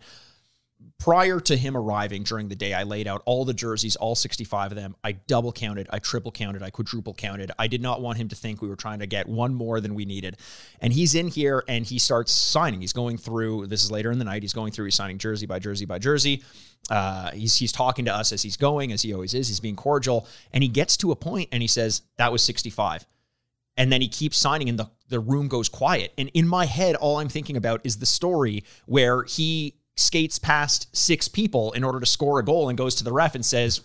prior 0.98 1.40
to 1.40 1.56
him 1.56 1.76
arriving 1.76 2.22
during 2.22 2.48
the 2.48 2.54
day, 2.54 2.74
I 2.74 2.84
laid 2.84 3.08
out 3.08 3.22
all 3.24 3.44
the 3.44 3.54
jerseys, 3.54 3.96
all 3.96 4.14
65 4.14 4.72
of 4.72 4.76
them. 4.76 4.94
I 5.02 5.12
double 5.12 5.52
counted, 5.52 5.88
I 5.90 5.98
triple 5.98 6.30
counted, 6.30 6.62
I 6.62 6.70
quadruple 6.70 7.14
counted. 7.14 7.50
I 7.58 7.66
did 7.66 7.82
not 7.82 8.00
want 8.00 8.18
him 8.18 8.28
to 8.28 8.36
think 8.36 8.62
we 8.62 8.68
were 8.68 8.76
trying 8.76 9.00
to 9.00 9.06
get 9.06 9.28
one 9.28 9.54
more 9.54 9.80
than 9.80 9.94
we 9.94 10.04
needed. 10.04 10.36
And 10.80 10.92
he's 10.92 11.14
in 11.14 11.28
here 11.28 11.64
and 11.66 11.84
he 11.84 11.98
starts 11.98 12.32
signing. 12.32 12.80
He's 12.80 12.92
going 12.92 13.18
through, 13.18 13.66
this 13.66 13.82
is 13.82 13.90
later 13.90 14.12
in 14.12 14.18
the 14.18 14.24
night, 14.24 14.42
he's 14.42 14.52
going 14.52 14.72
through, 14.72 14.86
he's 14.86 14.94
signing 14.94 15.18
jersey 15.18 15.46
by 15.46 15.58
jersey 15.58 15.86
by 15.86 15.98
jersey. 15.98 16.42
Uh, 16.90 17.30
he's, 17.32 17.56
he's 17.56 17.72
talking 17.72 18.04
to 18.04 18.14
us 18.14 18.32
as 18.32 18.42
he's 18.42 18.56
going, 18.56 18.92
as 18.92 19.02
he 19.02 19.12
always 19.12 19.34
is. 19.34 19.48
He's 19.48 19.60
being 19.60 19.76
cordial. 19.76 20.26
And 20.52 20.62
he 20.62 20.68
gets 20.68 20.96
to 20.98 21.10
a 21.10 21.16
point 21.16 21.48
and 21.52 21.62
he 21.62 21.68
says, 21.68 22.02
That 22.18 22.30
was 22.30 22.42
65 22.42 23.06
and 23.76 23.90
then 23.90 24.02
he 24.02 24.08
keeps 24.08 24.36
signing 24.36 24.68
and 24.68 24.78
the, 24.78 24.90
the 25.08 25.18
room 25.18 25.48
goes 25.48 25.68
quiet 25.68 26.12
and 26.18 26.30
in 26.34 26.46
my 26.46 26.66
head 26.66 26.94
all 26.96 27.18
i'm 27.18 27.28
thinking 27.28 27.56
about 27.56 27.80
is 27.84 27.98
the 27.98 28.06
story 28.06 28.62
where 28.84 29.22
he 29.24 29.74
skates 29.96 30.38
past 30.38 30.88
six 30.96 31.28
people 31.28 31.72
in 31.72 31.84
order 31.84 32.00
to 32.00 32.06
score 32.06 32.38
a 32.38 32.44
goal 32.44 32.68
and 32.68 32.78
goes 32.78 32.94
to 32.94 33.04
the 33.04 33.12
ref 33.12 33.34
and 33.34 33.44
says 33.44 33.82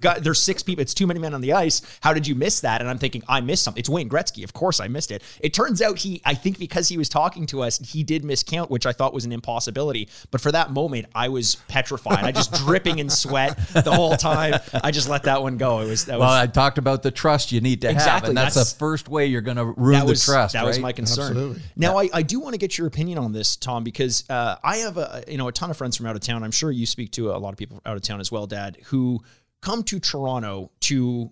God, 0.00 0.24
there's 0.24 0.42
six 0.42 0.64
people 0.64 0.82
it's 0.82 0.94
too 0.94 1.06
many 1.06 1.20
men 1.20 1.32
on 1.32 1.42
the 1.42 1.52
ice. 1.52 1.80
How 2.00 2.12
did 2.12 2.26
you 2.26 2.34
miss 2.34 2.60
that? 2.60 2.80
And 2.80 2.90
i'm 2.90 2.98
thinking 2.98 3.22
i 3.28 3.40
missed 3.40 3.62
something 3.62 3.78
it's 3.78 3.88
wayne 3.88 4.08
gretzky. 4.08 4.42
Of 4.42 4.52
course 4.52 4.80
i 4.80 4.88
missed 4.88 5.10
it. 5.12 5.22
It 5.40 5.52
turns 5.54 5.80
out 5.80 5.98
he 5.98 6.20
i 6.24 6.34
think 6.34 6.58
because 6.58 6.88
he 6.88 6.96
was 6.98 7.08
talking 7.08 7.46
to 7.46 7.62
us 7.62 7.78
he 7.78 8.02
did 8.02 8.24
miscount 8.24 8.68
which 8.70 8.84
i 8.86 8.92
thought 8.92 9.12
was 9.14 9.24
an 9.26 9.32
impossibility. 9.32 10.08
But 10.32 10.40
for 10.40 10.50
that 10.50 10.72
moment 10.72 11.06
i 11.14 11.28
was 11.28 11.56
petrified. 11.68 12.24
I 12.24 12.32
just 12.32 12.52
dripping 12.54 12.98
in 12.98 13.10
sweat 13.10 13.56
the 13.72 13.92
whole 13.92 14.16
time. 14.16 14.54
I 14.82 14.90
just 14.90 15.08
let 15.08 15.24
that 15.24 15.40
one 15.42 15.56
go. 15.56 15.80
It 15.80 15.88
was 15.88 16.06
that 16.06 16.18
was 16.18 16.24
Well, 16.26 16.32
I 16.32 16.46
talked 16.46 16.78
about 16.78 17.02
the 17.04 17.10
trust 17.12 17.52
you 17.52 17.60
need 17.60 17.82
to 17.82 17.88
have, 17.88 17.96
Exactly, 17.96 18.28
and 18.30 18.36
that's, 18.38 18.54
that's- 18.56 18.72
the 18.72 18.78
first 18.78 19.08
way 19.08 19.26
you're 19.26 19.40
going 19.40 19.58
to 19.58 19.66
ruin 19.66 20.04
was 20.06 20.24
the 20.26 20.32
trust. 20.32 20.54
that 20.54 20.64
was 20.64 20.78
my 20.80 20.92
concern. 20.92 21.28
Absolutely. 21.28 21.62
Now, 21.76 21.98
I, 21.98 22.08
I 22.12 22.22
do 22.22 22.40
want 22.40 22.54
to 22.54 22.58
get 22.58 22.76
your 22.78 22.86
opinion 22.86 23.18
on 23.18 23.32
this, 23.32 23.56
Tom, 23.56 23.84
because 23.84 24.24
uh, 24.30 24.56
I 24.64 24.78
have 24.78 24.96
a 24.96 25.22
you 25.28 25.36
know 25.38 25.46
a 25.50 25.52
ton 25.52 25.70
of 25.70 25.76
friends 25.76 25.96
from 25.96 26.06
out 26.06 26.16
of 26.16 26.22
town. 26.22 26.42
I'm 26.42 26.50
sure 26.50 26.70
you 26.70 26.86
speak 26.86 27.12
to 27.12 27.30
a 27.30 27.38
lot 27.38 27.52
of 27.52 27.58
people 27.58 27.82
out 27.84 27.96
of 27.96 28.02
town 28.02 28.20
as 28.20 28.32
well, 28.32 28.46
Dad, 28.46 28.78
who 28.86 29.20
come 29.60 29.82
to 29.84 30.00
Toronto 30.00 30.70
to 30.80 31.30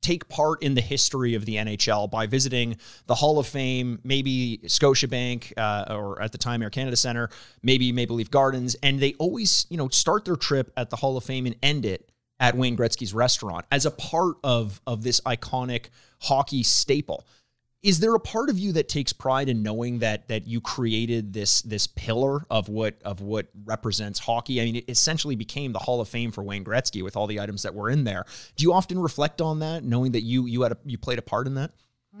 take 0.00 0.28
part 0.28 0.62
in 0.62 0.74
the 0.74 0.80
history 0.80 1.34
of 1.34 1.44
the 1.44 1.56
NHL 1.56 2.10
by 2.10 2.26
visiting 2.26 2.76
the 3.06 3.16
Hall 3.16 3.38
of 3.38 3.46
Fame, 3.46 4.00
maybe 4.04 4.60
Scotiabank, 4.64 5.52
uh, 5.56 5.92
or 5.94 6.22
at 6.22 6.32
the 6.32 6.38
time 6.38 6.62
Air 6.62 6.70
Canada 6.70 6.96
Center, 6.96 7.28
maybe 7.62 7.92
Maple 7.92 8.16
Leaf 8.16 8.30
Gardens, 8.30 8.76
and 8.82 9.00
they 9.00 9.14
always 9.14 9.66
you 9.68 9.76
know 9.76 9.88
start 9.88 10.24
their 10.24 10.36
trip 10.36 10.72
at 10.76 10.90
the 10.90 10.96
Hall 10.96 11.16
of 11.16 11.24
Fame 11.24 11.46
and 11.46 11.56
end 11.62 11.84
it 11.84 12.10
at 12.40 12.56
Wayne 12.56 12.76
Gretzky's 12.76 13.12
restaurant 13.12 13.66
as 13.70 13.84
a 13.84 13.90
part 13.90 14.36
of 14.44 14.80
of 14.86 15.02
this 15.02 15.20
iconic 15.22 15.86
hockey 16.20 16.62
staple. 16.62 17.26
Is 17.82 18.00
there 18.00 18.14
a 18.14 18.20
part 18.20 18.50
of 18.50 18.58
you 18.58 18.72
that 18.72 18.88
takes 18.88 19.12
pride 19.12 19.48
in 19.48 19.62
knowing 19.62 20.00
that 20.00 20.28
that 20.28 20.48
you 20.48 20.60
created 20.60 21.32
this 21.32 21.62
this 21.62 21.86
pillar 21.86 22.44
of 22.50 22.68
what 22.68 23.00
of 23.04 23.20
what 23.20 23.46
represents 23.64 24.18
hockey? 24.18 24.60
I 24.60 24.64
mean, 24.64 24.76
it 24.76 24.84
essentially 24.88 25.36
became 25.36 25.72
the 25.72 25.78
Hall 25.78 26.00
of 26.00 26.08
Fame 26.08 26.32
for 26.32 26.42
Wayne 26.42 26.64
Gretzky 26.64 27.04
with 27.04 27.16
all 27.16 27.28
the 27.28 27.38
items 27.38 27.62
that 27.62 27.74
were 27.74 27.88
in 27.88 28.02
there. 28.02 28.24
Do 28.56 28.64
you 28.64 28.72
often 28.72 28.98
reflect 28.98 29.40
on 29.40 29.60
that, 29.60 29.84
knowing 29.84 30.12
that 30.12 30.22
you 30.22 30.46
you 30.46 30.62
had 30.62 30.72
a, 30.72 30.78
you 30.84 30.98
played 30.98 31.20
a 31.20 31.22
part 31.22 31.46
in 31.46 31.54
that? 31.54 31.70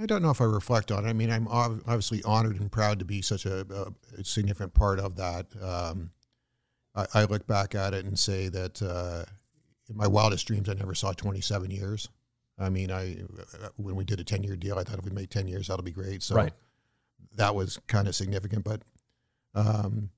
I 0.00 0.06
don't 0.06 0.22
know 0.22 0.30
if 0.30 0.40
I 0.40 0.44
reflect 0.44 0.92
on 0.92 1.04
it. 1.04 1.08
I 1.08 1.12
mean, 1.12 1.30
I'm 1.30 1.48
obviously 1.48 2.22
honored 2.22 2.60
and 2.60 2.70
proud 2.70 3.00
to 3.00 3.04
be 3.04 3.20
such 3.20 3.46
a, 3.46 3.66
a 4.16 4.22
significant 4.22 4.74
part 4.74 5.00
of 5.00 5.16
that. 5.16 5.46
Um, 5.60 6.10
I, 6.94 7.06
I 7.14 7.24
look 7.24 7.48
back 7.48 7.74
at 7.74 7.94
it 7.94 8.04
and 8.04 8.16
say 8.16 8.48
that 8.48 8.80
uh, 8.80 9.24
in 9.88 9.96
my 9.96 10.06
wildest 10.06 10.46
dreams, 10.46 10.68
I 10.68 10.74
never 10.74 10.94
saw 10.94 11.12
27 11.12 11.70
years. 11.70 12.08
I 12.58 12.70
mean, 12.70 12.90
I 12.90 13.16
when 13.76 13.94
we 13.94 14.04
did 14.04 14.18
a 14.20 14.24
10 14.24 14.42
year 14.42 14.56
deal, 14.56 14.78
I 14.78 14.84
thought 14.84 14.98
if 14.98 15.04
we 15.04 15.10
make 15.10 15.30
10 15.30 15.46
years, 15.48 15.68
that'll 15.68 15.84
be 15.84 15.92
great. 15.92 16.22
So 16.22 16.34
Right. 16.34 16.52
that 17.36 17.54
was 17.54 17.78
kind 17.86 18.08
of 18.08 18.14
significant. 18.16 18.64
But 18.64 18.82
um, 19.54 20.10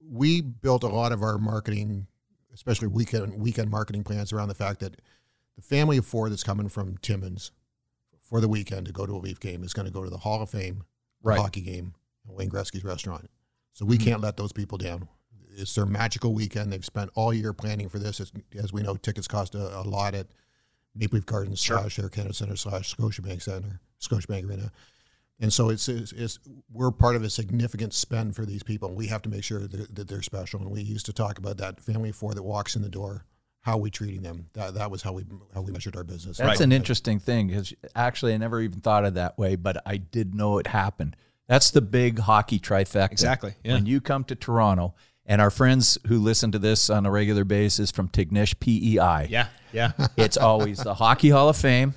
we 0.00 0.40
built 0.40 0.82
a 0.82 0.88
lot 0.88 1.12
of 1.12 1.22
our 1.22 1.38
marketing, 1.38 2.06
especially 2.52 2.88
weekend 2.88 3.34
weekend 3.40 3.70
marketing 3.70 4.04
plans 4.04 4.32
around 4.32 4.48
the 4.48 4.54
fact 4.54 4.80
that 4.80 5.00
the 5.56 5.62
family 5.62 5.96
of 5.96 6.06
four 6.06 6.28
that's 6.28 6.42
coming 6.42 6.68
from 6.68 6.96
Timmins 6.98 7.52
for 8.20 8.40
the 8.40 8.48
weekend 8.48 8.86
to 8.86 8.92
go 8.92 9.06
to 9.06 9.12
a 9.14 9.18
Leaf 9.18 9.38
game 9.38 9.62
is 9.62 9.72
going 9.72 9.86
to 9.86 9.92
go 9.92 10.02
to 10.02 10.10
the 10.10 10.18
Hall 10.18 10.42
of 10.42 10.50
Fame 10.50 10.84
Right. 11.22 11.38
hockey 11.38 11.60
game 11.60 11.94
Wayne 12.26 12.50
Gretzky's 12.50 12.84
restaurant. 12.84 13.30
So 13.74 13.84
we 13.84 13.96
Mhm. 13.98 14.04
can't 14.04 14.20
let 14.20 14.36
those 14.36 14.52
people 14.52 14.76
down. 14.78 15.08
It's 15.54 15.74
their 15.74 15.86
magical 15.86 16.32
weekend. 16.34 16.72
They've 16.72 16.84
spent 16.84 17.10
all 17.14 17.32
year 17.32 17.52
planning 17.52 17.88
for 17.88 17.98
this. 17.98 18.20
As, 18.20 18.32
as 18.54 18.72
we 18.72 18.82
know, 18.82 18.96
tickets 18.96 19.28
cost 19.28 19.54
a, 19.54 19.78
a 19.78 19.82
lot 19.82 20.14
at 20.14 20.28
Maple 20.94 21.16
Leaf 21.16 21.26
Gardens 21.26 21.60
Sure. 21.60 21.78
slash 21.78 21.98
Air 21.98 22.08
Canada 22.08 22.34
Center 22.34 22.56
slash 22.56 22.94
Scotiabank 22.94 23.42
Center, 23.42 23.80
Scotiabank 24.00 24.48
Arena. 24.48 24.72
And 25.40 25.52
so 25.52 25.70
it's, 25.70 25.88
it's, 25.88 26.12
it's 26.12 26.38
we're 26.72 26.92
part 26.92 27.16
of 27.16 27.24
a 27.24 27.30
significant 27.30 27.94
spend 27.94 28.36
for 28.36 28.46
these 28.46 28.62
people. 28.62 28.88
And 28.88 28.96
we 28.96 29.08
have 29.08 29.22
to 29.22 29.28
make 29.28 29.42
sure 29.42 29.60
that, 29.60 29.94
that 29.94 30.08
they're 30.08 30.22
special. 30.22 30.60
And 30.60 30.70
we 30.70 30.82
used 30.82 31.06
to 31.06 31.12
talk 31.12 31.38
about 31.38 31.56
that 31.56 31.80
family 31.80 32.10
of 32.10 32.16
four 32.16 32.34
that 32.34 32.42
walks 32.42 32.76
in 32.76 32.82
the 32.82 32.88
door. 32.88 33.24
How 33.62 33.72
are 33.72 33.80
we 33.80 33.90
treating 33.90 34.22
them? 34.22 34.48
That, 34.54 34.74
that 34.74 34.90
was 34.90 35.02
how 35.02 35.12
we 35.12 35.24
how 35.54 35.62
we 35.62 35.72
measured 35.72 35.96
our 35.96 36.04
business. 36.04 36.38
That's 36.38 36.60
an 36.60 36.72
interesting 36.72 37.20
thing 37.20 37.46
because 37.48 37.72
actually 37.94 38.34
I 38.34 38.36
never 38.36 38.60
even 38.60 38.80
thought 38.80 39.04
of 39.04 39.14
that 39.14 39.38
way, 39.38 39.54
but 39.56 39.80
I 39.86 39.98
did 39.98 40.34
know 40.34 40.58
it 40.58 40.66
happened. 40.66 41.16
That's 41.46 41.70
the 41.70 41.80
big 41.80 42.18
hockey 42.20 42.58
trifecta. 42.58 43.12
Exactly, 43.12 43.54
yeah. 43.64 43.74
When 43.74 43.86
you 43.86 44.00
come 44.00 44.24
to 44.24 44.34
Toronto, 44.34 44.94
and 45.32 45.40
our 45.40 45.50
friends 45.50 45.96
who 46.08 46.18
listen 46.18 46.52
to 46.52 46.58
this 46.58 46.90
on 46.90 47.06
a 47.06 47.10
regular 47.10 47.42
basis 47.42 47.90
from 47.90 48.06
Tignish 48.06 48.60
PEI, 48.60 49.28
Yeah, 49.30 49.46
yeah, 49.72 49.92
it's 50.18 50.36
always 50.36 50.76
the 50.80 50.92
Hockey 50.92 51.30
Hall 51.30 51.48
of 51.48 51.56
Fame, 51.56 51.94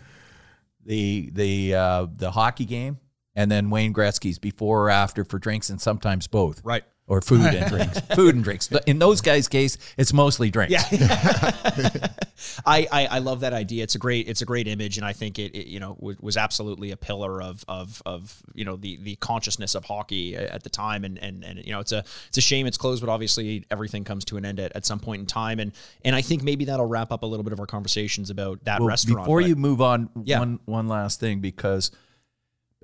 the 0.86 1.29
the 1.33 1.75
uh, 1.75 2.07
the 2.13 2.31
hockey 2.31 2.63
game, 2.63 2.97
and 3.36 3.51
then 3.51 3.69
Wayne 3.69 3.93
Gretzky's 3.93 4.39
before 4.39 4.86
or 4.86 4.89
after 4.89 5.25
for 5.25 5.38
drinks, 5.38 5.69
and 5.69 5.81
sometimes 5.81 6.27
both. 6.27 6.63
right. 6.63 6.86
Or 7.08 7.22
food 7.22 7.41
and 7.53 7.68
drinks. 7.70 7.99
Food 8.16 8.34
and 8.34 8.43
drinks. 8.43 8.68
But 8.68 8.88
in 8.88 8.97
those 8.97 9.22
guys' 9.22 9.47
case, 9.47 9.78
it's 9.95 10.12
mostly 10.12 10.49
drinks. 10.49 10.72
Yeah, 10.74 10.82
I, 12.66 12.88
I 12.91 13.06
I 13.12 13.20
love 13.20 13.41
that 13.41 13.53
idea. 13.53 13.84
It's 13.84 13.93
a 13.93 13.99
great 13.99 14.28
it's 14.28 14.41
a 14.41 14.45
great 14.45 14.68
image, 14.68 14.97
and 14.97 15.06
I 15.06 15.14
think 15.14 15.38
it, 15.38 15.56
it 15.56 15.68
you 15.68 15.80
know 15.80 15.95
was, 15.99 16.18
was 16.20 16.36
absolutely 16.36 16.89
a 16.89 16.97
pillar 16.97 17.43
of 17.43 17.64
of 17.68 18.01
of 18.08 18.41
you 18.56 18.66
know 18.66 18.76
the 18.76 18.97
the 18.97 19.18
consciousness 19.18 19.76
of 19.76 19.86
hockey 19.86 20.36
at 20.36 20.64
the 20.64 20.70
time. 20.72 21.03
And 21.03 21.20
and 21.20 21.43
and 21.43 21.64
you 21.64 21.74
know 21.74 21.80
it's 21.80 21.91
a 21.91 22.03
it's 22.28 22.39
a 22.39 22.41
shame 22.41 22.66
it's 22.66 22.78
closed, 22.78 23.01
but 23.06 23.12
obviously 23.12 23.66
everything 23.70 24.03
comes 24.03 24.26
to 24.26 24.38
an 24.38 24.45
end 24.45 24.60
at, 24.60 24.76
at 24.76 24.84
some 24.86 24.99
point 24.99 25.20
in 25.20 25.26
time. 25.28 25.60
And 25.60 25.74
and 26.03 26.16
I 26.16 26.24
think 26.24 26.41
maybe 26.41 26.66
that'll 26.66 26.88
wrap 26.88 27.12
up 27.12 27.22
a 27.22 27.28
little 27.28 27.43
bit 27.43 27.53
of 27.53 27.60
our 27.60 27.68
conversations 27.68 28.32
about 28.32 28.64
that 28.66 28.80
Well, 28.80 28.89
restaurant. 28.89 29.26
Before 29.26 29.41
but- 29.41 29.47
you 29.49 29.56
move 29.56 29.80
on, 29.80 30.10
Yeah. 30.24 30.39
one 30.39 30.60
one 30.66 30.88
last 30.88 31.20
thing 31.20 31.39
because 31.39 31.91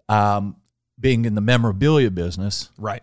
um, 0.09 0.57
being 0.99 1.26
in 1.26 1.34
the 1.34 1.41
memorabilia 1.41 2.11
business, 2.11 2.69
right, 2.78 3.01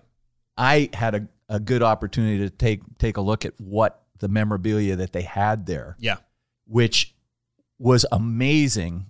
I 0.59 0.91
had 0.93 1.15
a, 1.15 1.29
a 1.49 1.61
good 1.61 1.83
opportunity 1.83 2.39
to 2.41 2.51
take 2.51 2.83
take 2.99 3.17
a 3.17 3.21
look 3.21 3.45
at 3.45 3.59
what 3.59 4.03
the 4.19 4.29
memorabilia 4.29 4.97
that 4.97 5.13
they 5.13 5.23
had 5.23 5.67
there, 5.67 5.97
yeah, 6.01 6.17
which 6.67 7.15
was 7.79 8.05
amazing. 8.11 9.07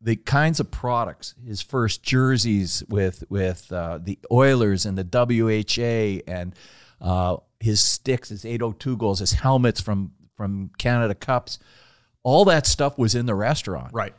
The 0.00 0.16
kinds 0.16 0.60
of 0.60 0.70
products, 0.70 1.34
his 1.44 1.62
first 1.62 2.02
jerseys 2.02 2.84
with 2.88 3.24
with 3.30 3.72
uh, 3.72 3.98
the 4.02 4.18
Oilers 4.30 4.84
and 4.84 4.98
the 4.98 5.04
WHA, 5.04 6.30
and 6.30 6.54
uh, 7.00 7.38
his 7.60 7.80
sticks, 7.80 8.28
his 8.28 8.44
802 8.44 8.96
goals, 8.96 9.20
his 9.20 9.32
helmets 9.32 9.80
from 9.80 10.12
from 10.36 10.70
Canada 10.78 11.14
Cups, 11.14 11.58
all 12.22 12.44
that 12.44 12.66
stuff 12.66 12.98
was 12.98 13.14
in 13.14 13.26
the 13.26 13.34
restaurant 13.34 13.92
right. 13.92 14.14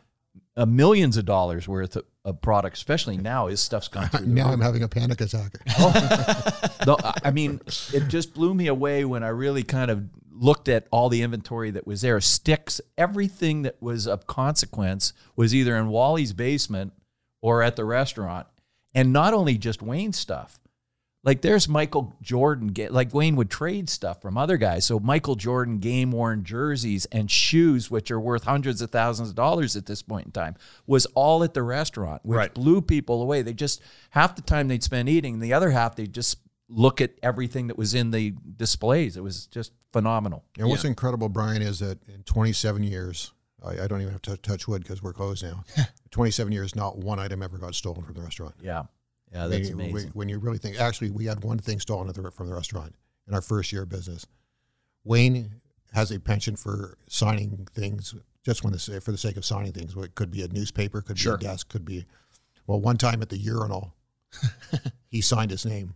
uh, 0.58 0.66
millions 0.66 1.16
of 1.16 1.26
dollars 1.26 1.68
worth 1.68 1.98
of, 2.30 2.36
of 2.36 2.42
product, 2.42 2.78
especially 2.78 3.18
now. 3.18 3.48
His 3.48 3.60
stuff's 3.60 3.88
gone 3.88 4.10
through. 4.10 4.28
now. 4.28 4.52
I'm 4.52 4.62
having 4.62 4.84
a 4.84 4.88
panic 4.88 5.22
attack. 5.22 5.54
Oh. 5.80 5.92
The- 6.86 7.22
I 7.24 7.32
mean, 7.32 7.62
it 7.94 8.08
just 8.08 8.34
blew 8.34 8.54
me 8.54 8.68
away 8.68 9.04
when 9.06 9.24
I 9.24 9.30
really 9.30 9.64
kind 9.64 9.92
of 9.92 10.04
looked 10.32 10.70
at 10.70 10.88
all 10.92 11.10
the 11.10 11.22
inventory 11.22 11.72
that 11.72 11.86
was 11.86 12.02
there. 12.02 12.20
Sticks, 12.22 12.80
everything 12.98 13.64
that 13.64 13.76
was 13.82 14.08
of 14.08 14.28
consequence 14.28 15.12
was 15.36 15.54
either 15.54 15.76
in 15.76 15.90
Wally's 15.90 16.32
basement 16.34 16.94
or 17.42 17.62
at 17.62 17.76
the 17.76 17.84
restaurant. 17.86 18.48
And 18.96 19.12
not 19.14 19.34
only 19.34 19.58
just 19.58 19.82
Wayne 19.82 20.14
stuff. 20.14 20.60
Like 21.24 21.42
there's 21.42 21.68
Michael 21.68 22.16
Jordan, 22.22 22.74
like 22.92 23.14
Wayne 23.14 23.36
would 23.36 23.50
trade 23.50 23.90
stuff 23.90 24.22
from 24.22 24.38
other 24.38 24.56
guys. 24.56 24.86
So 24.86 25.00
Michael 25.00 25.36
Jordan 25.36 25.80
game 25.80 26.12
worn 26.12 26.46
jerseys 26.46 27.06
and 27.08 27.30
shoes, 27.30 27.92
which 27.92 28.10
are 28.10 28.20
worth 28.20 28.46
hundreds 28.46 28.82
of 28.82 28.90
thousands 28.90 29.30
of 29.30 29.36
dollars 29.36 29.76
at 29.76 29.86
this 29.86 30.02
point 30.02 30.28
in 30.28 30.32
time, 30.32 30.56
was 30.88 31.06
all 31.16 31.44
at 31.44 31.54
the 31.54 31.62
restaurant, 31.62 32.22
which 32.24 32.38
Right. 32.38 32.54
blew 32.54 32.82
people 32.82 33.22
away. 33.22 33.42
They 33.42 33.54
just 33.54 33.82
half 34.12 34.36
the 34.38 34.42
time 34.42 34.70
they'd 34.70 34.82
spend 34.84 35.10
eating, 35.10 35.40
the 35.40 35.52
other 35.54 35.72
half 35.72 35.98
they'd 35.98 36.14
just 36.14 36.38
look 36.70 37.02
at 37.02 37.12
everything 37.22 37.68
that 37.68 37.78
was 37.78 37.94
in 37.94 38.12
the 38.12 38.34
displays. 38.56 39.18
It 39.18 39.22
was 39.24 39.48
just 39.48 39.74
phenomenal. 39.92 40.46
And 40.58 40.70
what's 40.70 40.86
incredible, 40.86 41.28
Brian, 41.28 41.62
is 41.62 41.80
that 41.80 41.98
in 42.08 42.24
27 42.24 42.84
years, 42.84 43.34
I, 43.66 43.72
I 43.84 43.88
don't 43.88 44.00
even 44.02 44.14
have 44.14 44.22
to 44.22 44.38
touch 44.38 44.70
wood 44.70 44.84
because 44.84 45.04
we're 45.04 45.12
closed 45.14 45.44
now. 45.44 45.66
27 46.12 46.54
years, 46.54 46.76
not 46.76 46.98
one 46.98 47.20
item 47.20 47.44
ever 47.44 47.58
got 47.58 47.76
stolen 47.76 48.04
from 48.06 48.14
the 48.14 48.22
restaurant. 48.22 48.56
Yeah. 48.62 48.84
Yeah, 49.32 49.46
I 49.46 49.48
that's 49.48 49.70
mean, 49.70 49.78
we- 49.78 49.90
amazing. 49.92 50.12
when 50.14 50.30
you 50.30 50.40
really 50.40 50.58
think, 50.58 50.80
actually, 50.80 51.12
we 51.12 51.26
had 51.26 51.44
one 51.44 51.60
thing 51.60 51.80
stolen 51.80 52.08
the, 52.08 52.32
from 52.32 52.48
the 52.48 52.54
restaurant 52.56 52.96
in 53.28 53.34
our 53.34 53.42
first 53.42 53.72
year 53.72 53.84
of 53.84 53.90
business. 53.90 54.26
Wayne 55.04 55.62
has 55.94 56.12
a 56.12 56.20
penchant 56.20 56.60
for 56.60 56.98
signing 57.08 57.68
things 57.74 58.16
just 58.44 58.64
when 58.64 58.74
the, 58.74 59.02
for 59.02 59.12
the 59.12 59.18
sake 59.18 59.38
of 59.38 59.46
signing 59.46 59.72
things. 59.72 59.96
It 59.96 60.16
could 60.16 60.32
be 60.32 60.42
a 60.44 60.48
newspaper, 60.48 61.02
could 61.02 61.18
Sure. 61.20 61.38
be 61.38 61.46
a 61.46 61.50
desk, 61.50 61.70
could 61.70 61.86
be. 61.86 62.06
Well, 62.68 62.80
one 62.80 62.98
time 62.98 63.22
at 63.22 63.30
the 63.30 63.38
urinal, 63.38 63.94
he 65.10 65.22
signed 65.22 65.52
his 65.52 65.66
name. 65.66 65.96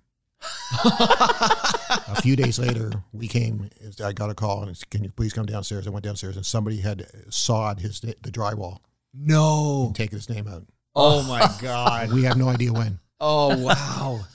a 0.83 2.21
few 2.21 2.35
days 2.35 2.59
later, 2.59 2.91
we 3.11 3.27
came. 3.27 3.69
I 4.03 4.11
got 4.13 4.29
a 4.29 4.33
call 4.33 4.63
and 4.63 4.75
said, 4.75 4.89
"Can 4.89 5.03
you 5.03 5.11
please 5.11 5.33
come 5.33 5.45
downstairs?" 5.45 5.87
I 5.87 5.89
went 5.91 6.03
downstairs 6.03 6.35
and 6.35 6.45
somebody 6.45 6.77
had 6.81 7.05
sawed 7.29 7.79
his 7.79 8.01
the 8.01 8.13
drywall 8.31 8.79
No. 9.13 9.85
and 9.87 9.95
taken 9.95 10.17
his 10.17 10.29
name 10.29 10.47
out. 10.47 10.65
Oh 10.95 11.23
my 11.23 11.49
God. 11.61 12.11
We 12.11 12.23
have 12.23 12.37
no 12.37 12.49
idea 12.49 12.73
when. 12.73 12.99
Oh 13.25 13.55
wow. 13.57 14.25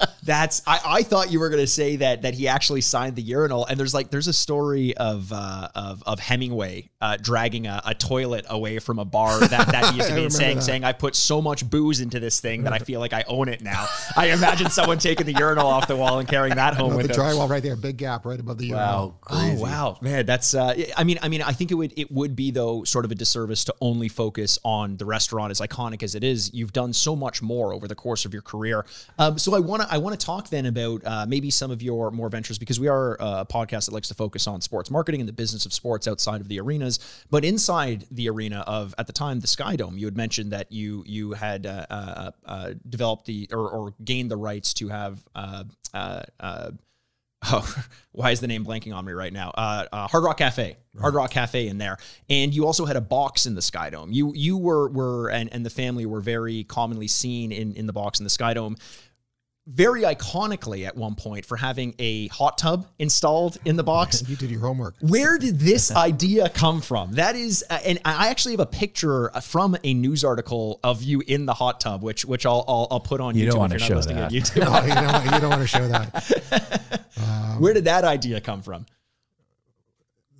That's 0.22 0.62
I, 0.66 0.80
I 0.84 1.02
thought 1.02 1.30
you 1.30 1.40
were 1.40 1.48
gonna 1.48 1.66
say 1.66 1.96
that 1.96 2.22
that 2.22 2.34
he 2.34 2.48
actually 2.48 2.80
signed 2.80 3.16
the 3.16 3.22
urinal 3.22 3.66
and 3.66 3.78
there's 3.78 3.94
like 3.94 4.10
there's 4.10 4.28
a 4.28 4.32
story 4.32 4.96
of 4.96 5.32
uh, 5.32 5.68
of 5.74 6.02
of 6.06 6.18
Hemingway 6.20 6.90
uh, 7.00 7.16
dragging 7.20 7.66
a, 7.66 7.80
a 7.84 7.94
toilet 7.94 8.44
away 8.48 8.78
from 8.78 8.98
a 8.98 9.04
bar 9.04 9.38
that, 9.40 9.68
that 9.68 9.90
he 9.92 9.96
used 9.98 10.08
to 10.08 10.14
be 10.14 10.24
in 10.24 10.30
saying 10.30 10.56
that. 10.56 10.62
saying 10.62 10.84
I 10.84 10.92
put 10.92 11.14
so 11.14 11.40
much 11.40 11.68
booze 11.68 12.00
into 12.00 12.20
this 12.20 12.40
thing 12.40 12.64
that 12.64 12.72
I 12.72 12.78
feel 12.88 13.00
like 13.00 13.12
I 13.12 13.24
own 13.28 13.48
it 13.48 13.62
now. 13.62 13.86
I 14.16 14.30
imagine 14.30 14.70
someone 14.70 14.98
taking 14.98 15.26
the 15.26 15.34
urinal 15.34 15.66
off 15.66 15.86
the 15.86 15.96
wall 15.96 16.18
and 16.18 16.28
carrying 16.28 16.56
that 16.56 16.74
home 16.74 16.94
with 16.94 17.08
the 17.08 17.14
them. 17.14 17.24
drywall 17.24 17.48
right 17.48 17.62
there, 17.62 17.76
big 17.76 17.96
gap 17.96 18.24
right 18.24 18.38
above 18.38 18.58
the 18.58 18.66
urinal. 18.66 19.18
Oh 19.28 19.54
wow, 19.54 19.98
man, 20.00 20.26
that's. 20.26 20.54
Uh, 20.54 20.74
I 20.96 21.04
mean, 21.04 21.18
I 21.22 21.28
mean, 21.28 21.42
I 21.42 21.52
think 21.52 21.70
it 21.70 21.74
would 21.74 21.92
it 21.96 22.10
would 22.10 22.34
be 22.34 22.50
though 22.50 22.84
sort 22.84 23.04
of 23.04 23.10
a 23.10 23.14
disservice 23.14 23.64
to 23.64 23.74
only 23.80 24.08
focus 24.08 24.58
on 24.64 24.96
the 24.96 25.04
restaurant, 25.04 25.50
as 25.50 25.60
iconic 25.60 26.02
as 26.02 26.14
it 26.14 26.24
is. 26.24 26.52
You've 26.52 26.72
done 26.72 26.92
so 26.92 27.14
much 27.14 27.42
more 27.42 27.72
over 27.72 27.86
the 27.86 27.94
course 27.94 28.24
of 28.24 28.32
your 28.32 28.42
career. 28.42 28.84
Um, 29.18 29.38
so 29.38 29.54
I 29.54 29.60
want 29.60 29.82
to 29.82 29.92
I 29.92 29.98
want 29.98 30.07
to 30.12 30.24
talk 30.24 30.48
then 30.48 30.66
about 30.66 31.02
uh, 31.04 31.26
maybe 31.26 31.50
some 31.50 31.70
of 31.70 31.82
your 31.82 32.10
more 32.10 32.28
ventures 32.28 32.58
because 32.58 32.78
we 32.78 32.88
are 32.88 33.16
a 33.20 33.46
podcast 33.46 33.86
that 33.86 33.92
likes 33.92 34.08
to 34.08 34.14
focus 34.14 34.46
on 34.46 34.60
sports 34.60 34.90
marketing 34.90 35.20
and 35.20 35.28
the 35.28 35.32
business 35.32 35.66
of 35.66 35.72
sports 35.72 36.06
outside 36.06 36.40
of 36.40 36.48
the 36.48 36.60
arenas, 36.60 36.98
but 37.30 37.44
inside 37.44 38.06
the 38.10 38.28
arena 38.28 38.64
of 38.66 38.94
at 38.98 39.06
the 39.06 39.12
time 39.12 39.40
the 39.40 39.46
Sky 39.46 39.76
Dome. 39.76 39.98
You 39.98 40.06
had 40.06 40.16
mentioned 40.16 40.52
that 40.52 40.70
you 40.72 41.02
you 41.06 41.32
had 41.32 41.66
uh, 41.66 41.86
uh, 41.90 42.30
uh, 42.44 42.72
developed 42.88 43.26
the 43.26 43.48
or, 43.52 43.68
or 43.68 43.94
gained 44.04 44.30
the 44.30 44.36
rights 44.36 44.74
to 44.74 44.88
have. 44.88 45.24
Uh, 45.34 45.64
uh, 45.94 46.22
uh, 46.40 46.70
oh, 47.52 47.84
why 48.12 48.32
is 48.32 48.40
the 48.40 48.48
name 48.48 48.64
blanking 48.64 48.94
on 48.94 49.04
me 49.04 49.12
right 49.12 49.32
now? 49.32 49.50
Uh, 49.50 49.84
uh, 49.92 50.08
Hard 50.08 50.24
Rock 50.24 50.38
Cafe, 50.38 50.76
Hard 51.00 51.14
Rock 51.14 51.30
Cafe 51.30 51.68
in 51.68 51.78
there, 51.78 51.96
and 52.28 52.52
you 52.52 52.66
also 52.66 52.84
had 52.84 52.96
a 52.96 53.00
box 53.00 53.46
in 53.46 53.54
the 53.54 53.62
Sky 53.62 53.90
Dome. 53.90 54.10
You 54.10 54.32
you 54.34 54.56
were 54.56 54.88
were 54.88 55.30
and, 55.30 55.48
and 55.52 55.64
the 55.64 55.70
family 55.70 56.04
were 56.04 56.20
very 56.20 56.64
commonly 56.64 57.06
seen 57.06 57.52
in 57.52 57.72
in 57.74 57.86
the 57.86 57.92
box 57.92 58.18
in 58.18 58.24
the 58.24 58.30
Sky 58.30 58.54
Dome. 58.54 58.76
Very 59.70 60.00
iconically 60.02 60.86
at 60.86 60.96
one 60.96 61.14
point 61.14 61.44
for 61.44 61.54
having 61.58 61.94
a 61.98 62.28
hot 62.28 62.56
tub 62.56 62.86
installed 62.98 63.58
in 63.66 63.76
the 63.76 63.82
box. 63.84 64.26
You 64.26 64.34
did 64.34 64.50
your 64.50 64.60
homework. 64.60 64.94
Where 65.00 65.36
did 65.36 65.58
this 65.60 65.90
idea 65.94 66.48
come 66.48 66.80
from? 66.80 67.12
That 67.12 67.36
is, 67.36 67.62
uh, 67.68 67.78
and 67.84 67.98
I 68.02 68.28
actually 68.28 68.52
have 68.54 68.60
a 68.60 68.66
picture 68.66 69.30
uh, 69.36 69.40
from 69.40 69.76
a 69.84 69.92
news 69.92 70.24
article 70.24 70.80
of 70.82 71.02
you 71.02 71.22
in 71.26 71.44
the 71.44 71.52
hot 71.52 71.80
tub, 71.80 72.02
which 72.02 72.24
which 72.24 72.46
I'll 72.46 72.64
I'll, 72.66 72.88
I'll 72.90 73.00
put 73.00 73.20
on 73.20 73.36
You 73.36 73.44
YouTube. 73.46 73.50
don't 73.50 73.58
wanna 73.58 73.74
if 73.74 73.88
you're 73.88 74.02
show 74.02 74.08
that. 74.10 74.32
YouTube. 74.32 74.64
No, 74.64 74.80
you 74.86 74.94
don't, 75.12 75.24
you 75.34 75.40
don't 75.40 75.50
want 75.50 75.60
to 75.60 75.66
show 75.68 75.86
that. 75.88 77.56
Where 77.58 77.74
did 77.74 77.84
that 77.84 78.04
idea 78.04 78.40
come 78.40 78.62
from? 78.62 78.86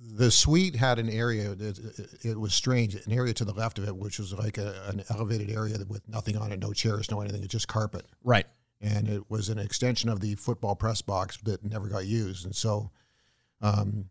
The 0.01 0.31
suite 0.31 0.75
had 0.75 0.97
an 0.99 1.07
area. 1.09 1.53
that 1.55 1.77
uh, 1.79 2.27
it 2.29 2.39
was 2.39 2.53
strange. 2.53 2.95
An 2.95 3.11
area 3.13 3.33
to 3.35 3.45
the 3.45 3.53
left 3.53 3.77
of 3.77 3.87
it, 3.87 3.95
which 3.95 4.17
was 4.19 4.33
like 4.33 4.57
a, 4.57 4.85
an 4.87 5.03
elevated 5.09 5.49
area 5.51 5.77
with 5.87 6.01
nothing 6.09 6.35
on 6.35 6.51
it, 6.51 6.59
no 6.59 6.73
chairs, 6.73 7.09
no 7.11 7.21
anything. 7.21 7.43
It's 7.43 7.51
just 7.51 7.67
carpet, 7.67 8.05
Right. 8.23 8.45
And 8.81 9.07
it 9.07 9.29
was 9.29 9.49
an 9.49 9.59
extension 9.59 10.09
of 10.09 10.19
the 10.19 10.35
football 10.35 10.75
press 10.75 11.01
box 11.01 11.37
that 11.43 11.63
never 11.63 11.87
got 11.87 12.05
used. 12.05 12.45
And 12.45 12.55
so, 12.55 12.91
um, 13.61 14.05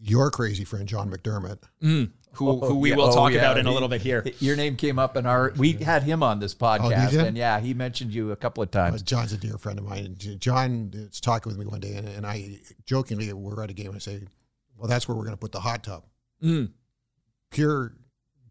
your 0.00 0.30
crazy 0.30 0.64
friend 0.64 0.88
John 0.88 1.10
McDermott, 1.10 1.58
who, 1.80 2.60
who 2.60 2.78
we 2.78 2.90
Yeah, 2.90 2.96
will 2.96 3.04
oh, 3.04 3.14
talk 3.14 3.32
yeah, 3.32 3.38
about 3.40 3.58
in 3.58 3.66
a 3.66 3.72
little 3.72 3.88
bit 3.88 4.00
here. 4.00 4.24
Your 4.38 4.56
name 4.56 4.76
came 4.76 4.98
up 4.98 5.16
in 5.16 5.26
our. 5.26 5.52
We 5.56 5.72
had 5.72 6.04
him 6.04 6.22
on 6.22 6.38
this 6.38 6.54
podcast, 6.54 7.12
you? 7.12 7.20
and 7.20 7.36
yeah, 7.36 7.58
he 7.58 7.74
mentioned 7.74 8.14
you 8.14 8.30
a 8.32 8.36
couple 8.36 8.62
of 8.62 8.68
uh, 8.68 8.78
times. 8.78 9.02
John's 9.02 9.32
a 9.32 9.36
dear 9.36 9.58
friend 9.58 9.78
of 9.78 9.84
mine. 9.84 10.04
And 10.04 10.40
John 10.40 10.90
is 10.94 11.20
talking 11.20 11.50
with 11.50 11.58
me 11.58 11.66
one 11.66 11.80
day, 11.80 11.94
and, 11.94 12.08
and 12.08 12.24
I 12.26 12.60
jokingly 12.86 13.32
we're 13.32 13.62
at 13.62 13.70
a 13.70 13.74
game, 13.74 13.88
and 13.88 13.96
I 13.96 13.98
say, 13.98 14.20
"Well, 14.76 14.88
that's 14.88 15.08
where 15.08 15.16
we're 15.16 15.24
going 15.24 15.36
to 15.36 15.40
put 15.40 15.52
the 15.52 15.60
hot 15.60 15.82
tub." 15.82 16.04
Mm. 16.42 16.70
Pure 17.50 17.94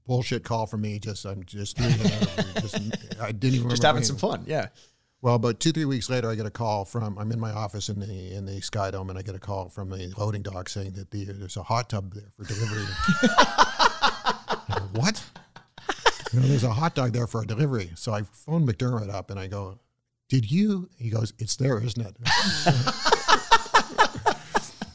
bullshit 0.06 0.44
call 0.44 0.66
from 0.66 0.82
me. 0.82 1.00
Just 1.00 1.26
I'm 1.26 1.44
just, 1.44 1.78
throwing 1.78 1.94
it 1.94 2.40
out. 2.40 2.62
just 2.62 3.22
I 3.22 3.32
didn't 3.32 3.56
even 3.56 3.70
Just 3.70 3.84
having 3.84 4.04
some 4.04 4.18
fun. 4.18 4.44
Yeah. 4.48 4.68
Well, 5.22 5.36
about 5.36 5.60
two 5.60 5.72
three 5.72 5.86
weeks 5.86 6.10
later, 6.10 6.30
I 6.30 6.36
get 6.36 6.46
a 6.46 6.52
call 6.52 6.86
from 6.86 7.18
I'm 7.18 7.32
in 7.32 7.40
my 7.40 7.52
office 7.52 7.90
in 7.90 8.00
the 8.00 8.34
in 8.34 8.46
the 8.46 8.62
Sky 8.62 8.92
Dome, 8.92 9.10
and 9.10 9.18
I 9.18 9.24
get 9.24 9.36
a 9.36 9.40
call 9.40 9.70
from 9.70 9.90
the 9.90 10.14
loading 10.18 10.44
dock 10.44 10.70
saying 10.70 10.92
that 10.94 11.12
the, 11.12 11.26
there's 11.26 11.58
a 11.58 11.64
hot 11.64 11.90
tub 11.90 12.14
there 12.14 12.30
for 12.36 12.44
delivery. 12.44 12.86
What? 14.94 15.24
You 16.34 16.40
know, 16.40 16.48
there's 16.48 16.64
a 16.64 16.74
hot 16.74 16.96
dog 16.96 17.14
there 17.14 17.28
for 17.28 17.42
a 17.42 17.46
delivery. 17.46 17.92
So 17.96 18.14
I 18.14 18.24
phone 18.24 18.68
McDermott 18.68 19.14
up 19.14 19.30
and 19.30 19.40
I 19.40 19.48
go, 19.48 19.80
"Did 20.28 20.50
you?" 20.52 20.90
He 20.98 21.10
goes, 21.10 21.34
"It's 21.40 21.56
there, 21.56 21.80
isn't 21.80 22.06
it?" 22.06 22.18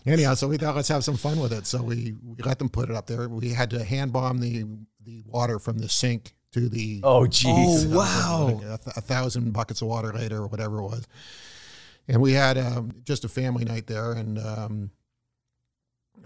Anyhow, 0.06 0.34
so 0.34 0.48
we 0.48 0.56
thought 0.58 0.74
let's 0.74 0.88
have 0.88 1.04
some 1.04 1.16
fun 1.16 1.38
with 1.38 1.52
it. 1.52 1.66
So 1.66 1.80
we, 1.82 2.14
we 2.24 2.42
let 2.42 2.58
them 2.58 2.68
put 2.68 2.90
it 2.90 2.96
up 2.96 3.06
there. 3.06 3.28
We 3.28 3.50
had 3.50 3.70
to 3.70 3.84
hand 3.84 4.12
bomb 4.12 4.40
the 4.40 4.64
the 5.04 5.22
water 5.26 5.58
from 5.58 5.78
the 5.78 5.88
sink 5.88 6.34
to 6.52 6.68
the 6.68 7.00
Oh, 7.02 7.22
jeez. 7.22 7.92
Oh, 7.92 7.96
wow. 7.98 8.44
like 8.54 8.64
a, 8.64 8.78
th- 8.82 8.96
a 8.96 9.00
thousand 9.00 9.52
buckets 9.52 9.82
of 9.82 9.88
water 9.88 10.12
later 10.12 10.38
or 10.38 10.46
whatever 10.46 10.78
it 10.78 10.84
was. 10.84 11.06
And 12.08 12.20
we 12.20 12.32
had 12.32 12.58
um, 12.58 13.02
just 13.04 13.24
a 13.24 13.28
family 13.28 13.64
night 13.64 13.86
there, 13.86 14.12
and 14.12 14.38
um, 14.38 14.90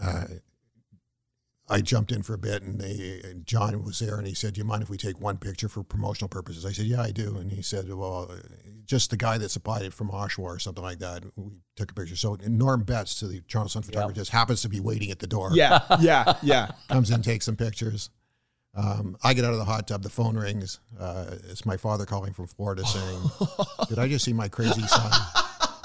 uh, 0.02 0.24
I 1.68 1.80
jumped 1.80 2.12
in 2.12 2.22
for 2.22 2.32
a 2.32 2.38
bit, 2.38 2.62
and, 2.62 2.80
they, 2.80 3.20
and 3.24 3.44
John 3.44 3.82
was 3.84 3.98
there, 3.98 4.16
and 4.16 4.26
he 4.26 4.34
said, 4.34 4.54
"Do 4.54 4.60
you 4.60 4.64
mind 4.64 4.82
if 4.82 4.88
we 4.88 4.96
take 4.96 5.20
one 5.20 5.36
picture 5.36 5.68
for 5.68 5.82
promotional 5.82 6.28
purposes?" 6.28 6.64
I 6.64 6.72
said, 6.72 6.86
"Yeah, 6.86 7.02
I 7.02 7.10
do." 7.10 7.36
And 7.36 7.50
he 7.50 7.60
said, 7.60 7.92
"Well, 7.92 8.30
just 8.86 9.10
the 9.10 9.16
guy 9.16 9.36
that 9.36 9.50
supplied 9.50 9.82
it 9.82 9.92
from 9.92 10.08
Oshawa 10.08 10.44
or 10.44 10.58
something 10.58 10.82
like 10.82 11.00
that." 11.00 11.24
We 11.36 11.60
took 11.74 11.90
a 11.90 11.94
picture. 11.94 12.16
So 12.16 12.38
Norm 12.46 12.84
Betts, 12.84 13.18
to 13.20 13.26
the 13.26 13.40
Toronto 13.42 13.68
Sun 13.68 13.82
photographer, 13.82 14.14
just 14.14 14.30
happens 14.30 14.62
to 14.62 14.68
be 14.68 14.80
waiting 14.80 15.10
at 15.10 15.18
the 15.18 15.26
door 15.26 15.50
Yeah. 15.52 15.80
Yeah. 16.00 16.36
Yeah. 16.42 16.70
comes 16.88 17.10
in, 17.10 17.20
takes 17.22 17.44
some 17.44 17.56
pictures. 17.56 18.10
Um, 18.76 19.16
I 19.22 19.32
get 19.34 19.44
out 19.44 19.52
of 19.52 19.58
the 19.58 19.64
hot 19.64 19.88
tub. 19.88 20.02
The 20.02 20.10
phone 20.10 20.36
rings. 20.36 20.80
Uh, 20.98 21.36
it's 21.48 21.64
my 21.64 21.76
father 21.76 22.04
calling 22.04 22.32
from 22.34 22.46
Florida 22.46 22.84
saying, 22.84 23.20
"Did 23.88 23.98
I 23.98 24.08
just 24.08 24.24
see 24.24 24.32
my 24.34 24.48
crazy 24.48 24.82
son 24.82 25.12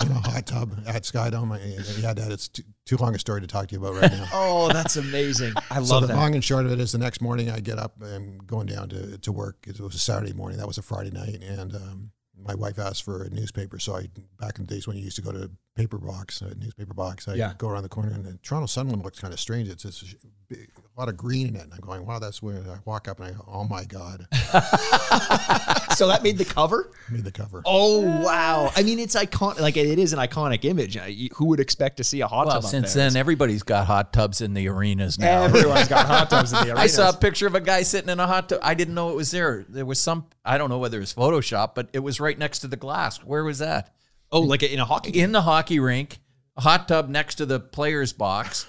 in 0.01 0.11
a 0.11 0.15
hot 0.15 0.45
tub 0.45 0.73
at 0.85 1.03
Skydome?" 1.03 1.53
I- 1.53 2.01
Yeah, 2.01 2.13
Dad. 2.13 2.31
It's 2.31 2.49
too, 2.49 2.63
too 2.85 2.97
long 2.97 3.15
a 3.15 3.19
story 3.19 3.39
to 3.41 3.47
talk 3.47 3.67
to 3.69 3.75
you 3.75 3.85
about 3.85 4.01
right 4.01 4.11
now. 4.11 4.27
Oh, 4.33 4.67
that's 4.73 4.97
amazing. 4.97 5.53
I 5.69 5.77
love 5.79 5.87
so 5.87 5.99
the 6.01 6.07
that. 6.07 6.17
long 6.17 6.35
and 6.35 6.43
short 6.43 6.65
of 6.65 6.71
it 6.73 6.79
is, 6.79 6.91
the 6.91 6.97
next 6.97 7.21
morning 7.21 7.49
I 7.49 7.59
get 7.61 7.79
up 7.79 8.01
and 8.01 8.45
going 8.45 8.67
down 8.67 8.89
to, 8.89 9.17
to 9.17 9.31
work. 9.31 9.63
It 9.67 9.79
was 9.79 9.95
a 9.95 9.99
Saturday 9.99 10.33
morning. 10.33 10.57
That 10.59 10.67
was 10.67 10.77
a 10.77 10.81
Friday 10.81 11.11
night, 11.11 11.41
and 11.41 11.73
um, 11.75 12.11
my 12.37 12.55
wife 12.55 12.77
asked 12.77 13.03
for 13.03 13.23
a 13.23 13.29
newspaper. 13.29 13.79
So 13.79 13.95
I, 13.95 14.07
back 14.39 14.59
in 14.59 14.65
the 14.65 14.73
days 14.73 14.85
when 14.87 14.97
you 14.97 15.03
used 15.03 15.15
to 15.15 15.21
go 15.21 15.31
to 15.31 15.49
paper 15.75 15.97
box, 15.97 16.41
a 16.41 16.53
newspaper 16.55 16.93
box, 16.93 17.27
I 17.27 17.35
Yeah. 17.35 17.53
go 17.57 17.67
around 17.69 17.83
the 17.83 17.89
corner, 17.89 18.11
and 18.11 18.23
the 18.25 18.37
Toronto 18.43 18.67
Sun 18.67 18.89
one 18.89 19.01
looks 19.01 19.19
kind 19.19 19.33
of 19.33 19.39
strange. 19.39 19.69
It's, 19.69 19.85
it's 19.85 20.01
a, 20.03 20.05
big- 20.49 20.69
a 20.95 20.99
lot 20.99 21.07
of 21.09 21.15
green 21.17 21.47
in 21.47 21.55
it, 21.55 21.61
and 21.63 21.73
I'm 21.73 21.79
going, 21.79 22.05
"Wow, 22.05 22.19
that's 22.19 22.41
weird." 22.41 22.67
I 22.67 22.77
walk 22.83 23.07
up 23.07 23.19
and 23.21 23.29
I 23.29 23.31
go, 23.31 23.45
"Oh 23.47 23.63
my 23.63 23.85
god!" 23.85 24.27
so 25.95 26.07
that 26.07 26.19
made 26.23 26.37
the 26.37 26.45
cover. 26.45 26.91
made 27.09 27.23
the 27.23 27.31
cover. 27.31 27.61
Oh 27.65 28.01
wow! 28.01 28.71
I 28.75 28.83
mean, 28.83 28.99
it's 28.99 29.15
iconic. 29.15 29.59
Like 29.61 29.77
it 29.77 29.97
is 29.97 30.13
an 30.13 30.19
iconic 30.19 30.65
image. 30.65 30.97
Uh, 30.97 31.05
Who 31.35 31.45
would 31.45 31.59
expect 31.61 31.97
to 31.97 32.03
see 32.03 32.21
a 32.21 32.27
hot 32.27 32.47
Well, 32.47 32.61
tub? 32.61 32.69
since 32.69 32.93
then, 32.93 33.15
everybody's 33.15 33.63
got 33.63 33.87
hot 33.87 34.11
tubs 34.13 34.41
in 34.41 34.53
the 34.53 34.67
arenas 34.67 35.17
now. 35.17 35.43
everyone's 35.43 35.87
got 35.87 36.05
hot 36.05 36.29
tubs 36.29 36.51
in 36.51 36.59
the 36.59 36.73
arenas. 36.73 36.79
I 36.83 36.87
saw 36.87 37.09
a 37.09 37.13
picture 37.17 37.47
of 37.47 37.55
a 37.55 37.61
guy 37.61 37.83
sitting 37.83 38.09
in 38.09 38.19
a 38.19 38.27
hot 38.27 38.49
tub. 38.49 38.59
I 38.61 38.73
didn't 38.73 38.93
know 38.95 39.09
it 39.11 39.15
was 39.15 39.31
there. 39.31 39.65
There 39.69 39.85
was 39.85 39.99
some, 39.99 40.25
I 40.43 40.57
don't 40.57 40.69
know 40.69 40.79
whether 40.79 40.97
it 40.97 41.01
was 41.01 41.13
Photoshop, 41.13 41.75
but 41.75 41.87
it 41.93 41.99
was 41.99 42.19
right 42.19 42.37
next 42.37 42.59
to 42.59 42.67
the 42.67 42.77
glass. 42.77 43.23
Where 43.23 43.43
was 43.43 43.59
that? 43.59 43.93
Oh, 44.31 44.41
like 44.41 44.63
in 44.63 44.79
a 44.79 44.85
hockey 44.85 45.11
game. 45.11 45.25
In 45.25 45.31
the 45.31 45.41
hockey 45.41 45.79
rink. 45.79 46.19
A 46.57 46.61
hot 46.61 46.87
tub 46.89 47.07
next 47.07 47.35
to 47.35 47.45
the 47.45 47.61
players 47.61 48.11
box. 48.11 48.65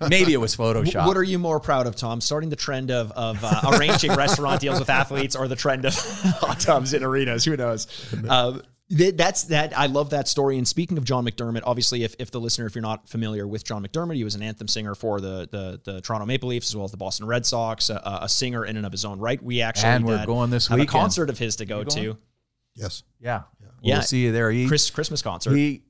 Maybe 0.08 0.32
it 0.32 0.38
was 0.38 0.56
Photoshop. 0.56 1.06
What 1.06 1.16
are 1.16 1.22
you 1.22 1.38
more 1.38 1.60
proud 1.60 1.86
of, 1.86 1.94
Tom? 1.94 2.20
Starting 2.20 2.50
the 2.50 2.56
trend 2.56 2.90
of 2.90 3.12
of 3.12 3.38
uh, 3.44 3.76
arranging 3.78 4.12
restaurant 4.14 4.60
deals 4.60 4.80
with 4.80 4.90
athletes, 4.90 5.36
or 5.36 5.46
the 5.46 5.54
trend 5.54 5.84
of 5.84 5.94
hot 6.40 6.58
tubs 6.58 6.94
in 6.94 7.04
arenas? 7.04 7.44
Who 7.44 7.56
knows? 7.56 7.86
Um, 8.28 8.62
that's 8.90 9.44
that. 9.44 9.78
I 9.78 9.86
love 9.86 10.10
that 10.10 10.26
story. 10.26 10.58
And 10.58 10.66
speaking 10.66 10.98
of 10.98 11.04
John 11.04 11.24
McDermott, 11.24 11.62
obviously, 11.64 12.02
if, 12.02 12.16
if 12.18 12.32
the 12.32 12.40
listener, 12.40 12.66
if 12.66 12.74
you're 12.74 12.82
not 12.82 13.08
familiar 13.08 13.46
with 13.46 13.64
John 13.64 13.86
McDermott, 13.86 14.16
he 14.16 14.24
was 14.24 14.34
an 14.34 14.42
anthem 14.42 14.66
singer 14.66 14.96
for 14.96 15.20
the 15.20 15.48
the, 15.50 15.80
the 15.84 16.00
Toronto 16.00 16.26
Maple 16.26 16.48
Leafs 16.48 16.70
as 16.70 16.76
well 16.76 16.84
as 16.84 16.90
the 16.90 16.96
Boston 16.96 17.26
Red 17.26 17.46
Sox. 17.46 17.88
A, 17.88 18.18
a 18.22 18.28
singer 18.28 18.64
in 18.66 18.76
and 18.76 18.84
of 18.84 18.90
his 18.90 19.04
own 19.04 19.20
right. 19.20 19.40
We 19.40 19.62
actually 19.62 19.90
And 19.90 20.04
we're 20.04 20.18
had- 20.18 20.26
going 20.26 20.50
this 20.50 20.66
have 20.66 20.80
a 20.80 20.86
concert 20.86 21.30
of 21.30 21.38
his 21.38 21.54
to 21.56 21.66
go 21.66 21.84
to. 21.84 22.18
Yes. 22.74 23.04
yeah. 23.20 23.42
Yeah. 23.82 23.96
We'll 23.96 24.02
see 24.02 24.22
you 24.24 24.32
there. 24.32 24.50
He, 24.50 24.66
Chris 24.68 24.90
Christmas 24.90 25.22
concert. 25.22 25.54
he 25.54 25.82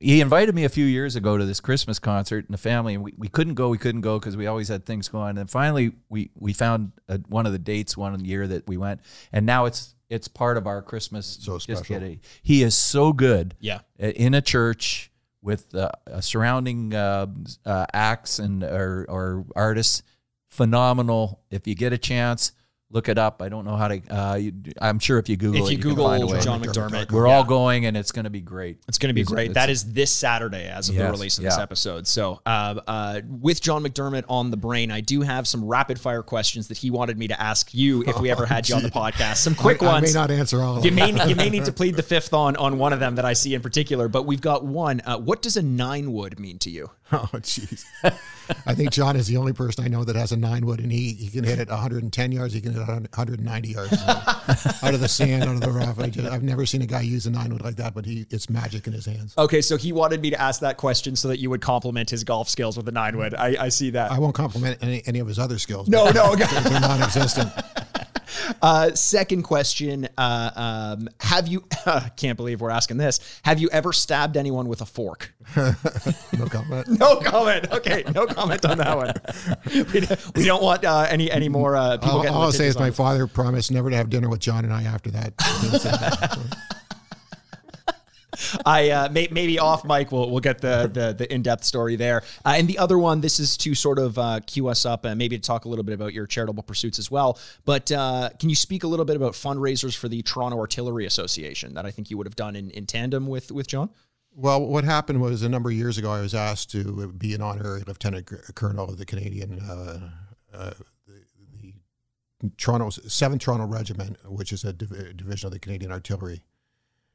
he 0.00 0.20
invited 0.20 0.54
me 0.54 0.64
a 0.64 0.68
few 0.68 0.84
years 0.84 1.16
ago 1.16 1.36
to 1.36 1.44
this 1.44 1.60
Christmas 1.60 1.98
concert 1.98 2.44
and 2.46 2.54
the 2.54 2.58
family 2.58 2.94
and 2.94 3.02
we, 3.02 3.14
we 3.16 3.28
couldn't 3.28 3.54
go 3.54 3.68
we 3.68 3.78
couldn't 3.78 4.00
go 4.02 4.18
because 4.18 4.36
we 4.36 4.46
always 4.46 4.68
had 4.68 4.86
things 4.86 5.08
going 5.08 5.36
and 5.38 5.50
finally 5.50 5.92
we 6.08 6.30
we 6.36 6.52
found 6.52 6.92
uh 7.08 7.18
one 7.28 7.46
of 7.46 7.52
the 7.52 7.58
dates 7.58 7.96
one 7.96 8.24
year 8.24 8.46
that 8.46 8.66
we 8.68 8.76
went 8.76 9.00
and 9.32 9.44
now 9.44 9.64
it's 9.64 9.94
it's 10.08 10.28
part 10.28 10.56
of 10.56 10.66
our 10.66 10.80
Christmas 10.82 11.38
So 11.40 11.58
special. 11.58 11.98
get 12.00 12.18
he 12.42 12.62
is 12.62 12.76
so 12.78 13.12
good 13.12 13.56
yeah. 13.60 13.80
in 13.98 14.34
a 14.34 14.40
church 14.40 15.10
with 15.42 15.74
uh, 15.74 15.90
uh, 16.10 16.20
surrounding 16.20 16.94
uh, 16.94 17.26
uh, 17.66 17.86
acts 17.92 18.38
and 18.38 18.62
or, 18.64 19.04
or 19.08 19.44
artists 19.54 20.02
phenomenal 20.48 21.40
if 21.50 21.66
you 21.66 21.74
get 21.74 21.92
a 21.92 21.98
chance 21.98 22.52
look 22.90 23.08
it 23.10 23.18
up 23.18 23.42
i 23.42 23.48
don't 23.50 23.64
know 23.66 23.76
how 23.76 23.88
to 23.88 24.00
uh, 24.08 24.34
you, 24.34 24.52
i'm 24.80 24.98
sure 24.98 25.18
if 25.18 25.28
you 25.28 25.36
google 25.36 25.60
If 25.66 25.70
it 25.70 25.72
you 25.72 25.76
you 25.76 25.82
can 25.82 25.90
Google 25.90 26.06
find 26.06 26.22
a 26.22 26.26
way. 26.26 26.40
John 26.40 26.62
McDermott. 26.62 27.10
We're 27.12 27.26
yeah. 27.26 27.34
all 27.34 27.44
going 27.44 27.84
and 27.86 27.96
it's 27.96 28.12
going 28.12 28.24
to 28.24 28.30
be 28.30 28.40
great 28.40 28.78
It's 28.88 28.96
going 28.98 29.08
to 29.08 29.14
be 29.14 29.20
It's- 29.20 29.32
great. 29.32 29.50
it's- 29.50 29.54
That 29.62 29.70
is 29.70 29.92
this 29.92 30.10
Saturday 30.10 30.66
as 30.68 30.88
of 30.88 30.94
the 30.94 31.04
release 31.10 31.36
of 31.38 31.44
this 31.44 31.58
episode. 31.58 32.06
So, 32.06 32.40
uh, 32.46 32.80
uh, 32.86 33.20
with 33.28 33.60
John 33.60 33.82
McDermott 33.82 34.24
on 34.28 34.50
the 34.50 34.56
brain, 34.56 34.90
I 34.90 35.00
do 35.00 35.20
have 35.22 35.46
some 35.46 35.64
rapid 35.64 36.00
fire 36.00 36.22
questions 36.22 36.68
that 36.68 36.78
he 36.78 36.90
wanted 36.90 37.18
me 37.18 37.28
to 37.28 37.40
ask 37.40 37.74
you 37.74 38.02
if 38.06 38.18
we 38.20 38.30
ever 38.30 38.46
had 38.46 38.68
you 38.68 38.74
on 38.76 38.82
the 38.82 38.90
podcast. 39.02 39.36
Some 39.36 39.54
quick 39.54 39.82
I, 39.82 39.96
I 39.96 40.00
may 40.00 40.12
not 40.12 40.30
answer 40.30 40.60
all 40.62 40.76
of 40.78 40.84
you 40.84 40.90
them. 40.90 41.14
may 41.16 41.28
you 41.28 41.34
may 41.36 41.50
need 41.50 41.64
to 41.66 41.72
plead 41.80 41.94
the 41.96 42.02
fifth 42.02 42.32
on 42.32 42.56
on 42.56 42.78
one 42.78 42.92
of 42.92 43.00
them 43.00 43.16
that 43.16 43.24
I 43.24 43.32
see 43.34 43.54
in 43.54 43.60
particular, 43.62 44.08
but 44.08 44.24
we've 44.26 44.40
got 44.40 44.64
one. 44.64 45.00
Uh, 45.04 45.18
what 45.18 45.42
does 45.42 45.56
a 45.56 45.62
nine 45.62 46.12
wood 46.12 46.38
mean 46.40 46.58
to 46.60 46.70
you? 46.70 46.90
Oh, 47.12 47.26
jeez. 47.36 47.86
I 48.66 48.74
think 48.74 48.90
John 48.90 49.16
is 49.16 49.26
the 49.28 49.38
only 49.38 49.54
person 49.54 49.82
I 49.82 49.88
know 49.88 50.04
that 50.04 50.14
has 50.14 50.30
a 50.30 50.36
nine 50.36 50.66
wood, 50.66 50.80
and 50.80 50.92
he, 50.92 51.14
he 51.14 51.28
can 51.28 51.42
hit 51.42 51.58
it 51.58 51.68
110 51.68 52.32
yards. 52.32 52.52
He 52.52 52.60
can 52.60 52.74
hit 52.74 52.82
it 52.82 52.86
190 52.86 53.68
yards 53.68 53.92
out 54.82 54.92
of 54.92 55.00
the 55.00 55.08
sand, 55.08 55.44
out 55.44 55.54
of 55.54 55.60
the 55.62 55.70
rough. 55.70 55.98
I 55.98 56.12
I've 56.30 56.42
never 56.42 56.66
seen 56.66 56.82
a 56.82 56.86
guy 56.86 57.00
use 57.00 57.24
a 57.24 57.30
nine 57.30 57.50
wood 57.50 57.62
like 57.62 57.76
that, 57.76 57.94
but 57.94 58.04
he 58.04 58.26
it's 58.30 58.50
magic 58.50 58.86
in 58.86 58.92
his 58.92 59.06
hands. 59.06 59.34
Okay, 59.38 59.62
so 59.62 59.78
he 59.78 59.90
wanted 59.90 60.20
me 60.20 60.28
to 60.30 60.40
ask 60.40 60.60
that 60.60 60.76
question 60.76 61.16
so 61.16 61.28
that 61.28 61.38
you 61.38 61.48
would 61.48 61.62
compliment 61.62 62.10
his 62.10 62.24
golf 62.24 62.48
skills 62.48 62.76
with 62.76 62.86
a 62.88 62.92
nine 62.92 63.16
wood. 63.16 63.34
I, 63.34 63.56
I 63.58 63.68
see 63.70 63.90
that. 63.90 64.12
I 64.12 64.18
won't 64.18 64.34
compliment 64.34 64.78
any, 64.82 65.02
any 65.06 65.18
of 65.18 65.28
his 65.28 65.38
other 65.38 65.58
skills. 65.58 65.88
no, 65.88 66.10
no. 66.10 66.36
they're 66.36 66.80
non-existent. 66.80 67.50
Uh, 68.62 68.94
second 68.94 69.42
question: 69.42 70.08
uh, 70.16 70.96
um, 70.98 71.08
Have 71.20 71.48
you? 71.48 71.64
can't 72.16 72.36
believe 72.36 72.60
we're 72.60 72.70
asking 72.70 72.96
this. 72.96 73.20
Have 73.42 73.58
you 73.58 73.68
ever 73.70 73.92
stabbed 73.92 74.36
anyone 74.36 74.68
with 74.68 74.80
a 74.80 74.86
fork? 74.86 75.32
No 76.38 76.46
comment. 76.46 76.88
No 76.98 77.16
comment. 77.16 77.72
Okay, 77.72 78.04
no 78.14 78.26
comment 78.26 78.64
on 78.64 78.78
that 78.78 78.96
one. 78.96 79.12
We 79.92 80.00
don't, 80.00 80.36
we 80.36 80.44
don't 80.44 80.62
want 80.62 80.84
uh, 80.84 81.06
any 81.08 81.30
any 81.30 81.48
more 81.48 81.76
uh, 81.76 81.96
people 81.98 82.20
All, 82.20 82.28
all 82.28 82.42
I'll 82.42 82.52
say 82.52 82.66
is 82.66 82.78
my 82.78 82.90
father 82.90 83.26
promised 83.26 83.70
never 83.70 83.90
to 83.90 83.96
have 83.96 84.10
dinner 84.10 84.28
with 84.28 84.40
John 84.40 84.64
and 84.64 84.72
I 84.72 84.84
after 84.84 85.10
that. 85.10 86.68
I 88.64 88.90
uh, 88.90 89.08
may, 89.10 89.28
maybe 89.30 89.58
off 89.58 89.84
mic 89.84 90.12
we'll 90.12 90.30
we'll 90.30 90.40
get 90.40 90.60
the 90.60 90.90
the, 90.92 91.12
the 91.12 91.32
in 91.32 91.42
depth 91.42 91.64
story 91.64 91.96
there. 91.96 92.22
Uh, 92.44 92.54
and 92.56 92.68
the 92.68 92.78
other 92.78 92.98
one, 92.98 93.20
this 93.20 93.40
is 93.40 93.56
to 93.58 93.74
sort 93.74 93.98
of 93.98 94.18
uh, 94.18 94.40
cue 94.46 94.68
us 94.68 94.84
up 94.84 95.04
and 95.04 95.18
maybe 95.18 95.36
to 95.36 95.42
talk 95.42 95.64
a 95.64 95.68
little 95.68 95.84
bit 95.84 95.94
about 95.94 96.12
your 96.12 96.26
charitable 96.26 96.62
pursuits 96.62 96.98
as 96.98 97.10
well. 97.10 97.38
But 97.64 97.90
uh, 97.92 98.30
can 98.38 98.48
you 98.48 98.56
speak 98.56 98.84
a 98.84 98.86
little 98.86 99.04
bit 99.04 99.16
about 99.16 99.32
fundraisers 99.32 99.96
for 99.96 100.08
the 100.08 100.22
Toronto 100.22 100.58
Artillery 100.58 101.06
Association 101.06 101.74
that 101.74 101.86
I 101.86 101.90
think 101.90 102.10
you 102.10 102.16
would 102.16 102.26
have 102.26 102.36
done 102.36 102.56
in, 102.56 102.70
in 102.70 102.86
tandem 102.86 103.26
with 103.26 103.50
with 103.52 103.66
John? 103.66 103.90
Well, 104.40 104.64
what 104.64 104.84
happened 104.84 105.20
was 105.20 105.42
a 105.42 105.48
number 105.48 105.70
of 105.70 105.74
years 105.74 105.98
ago, 105.98 106.12
I 106.12 106.20
was 106.20 106.32
asked 106.32 106.70
to 106.70 107.08
be 107.08 107.34
an 107.34 107.42
honorary 107.42 107.82
lieutenant 107.84 108.30
colonel 108.54 108.88
of 108.88 108.96
the 108.96 109.04
Canadian, 109.04 109.58
uh, 109.58 110.10
uh, 110.54 110.70
the, 111.08 111.74
the 112.40 112.50
Toronto 112.56 112.90
Seventh 112.90 113.42
Toronto 113.42 113.66
Regiment, 113.66 114.16
which 114.30 114.52
is 114.52 114.62
a 114.62 114.72
div- 114.72 115.16
division 115.16 115.48
of 115.48 115.52
the 115.52 115.58
Canadian 115.58 115.90
Artillery, 115.90 116.42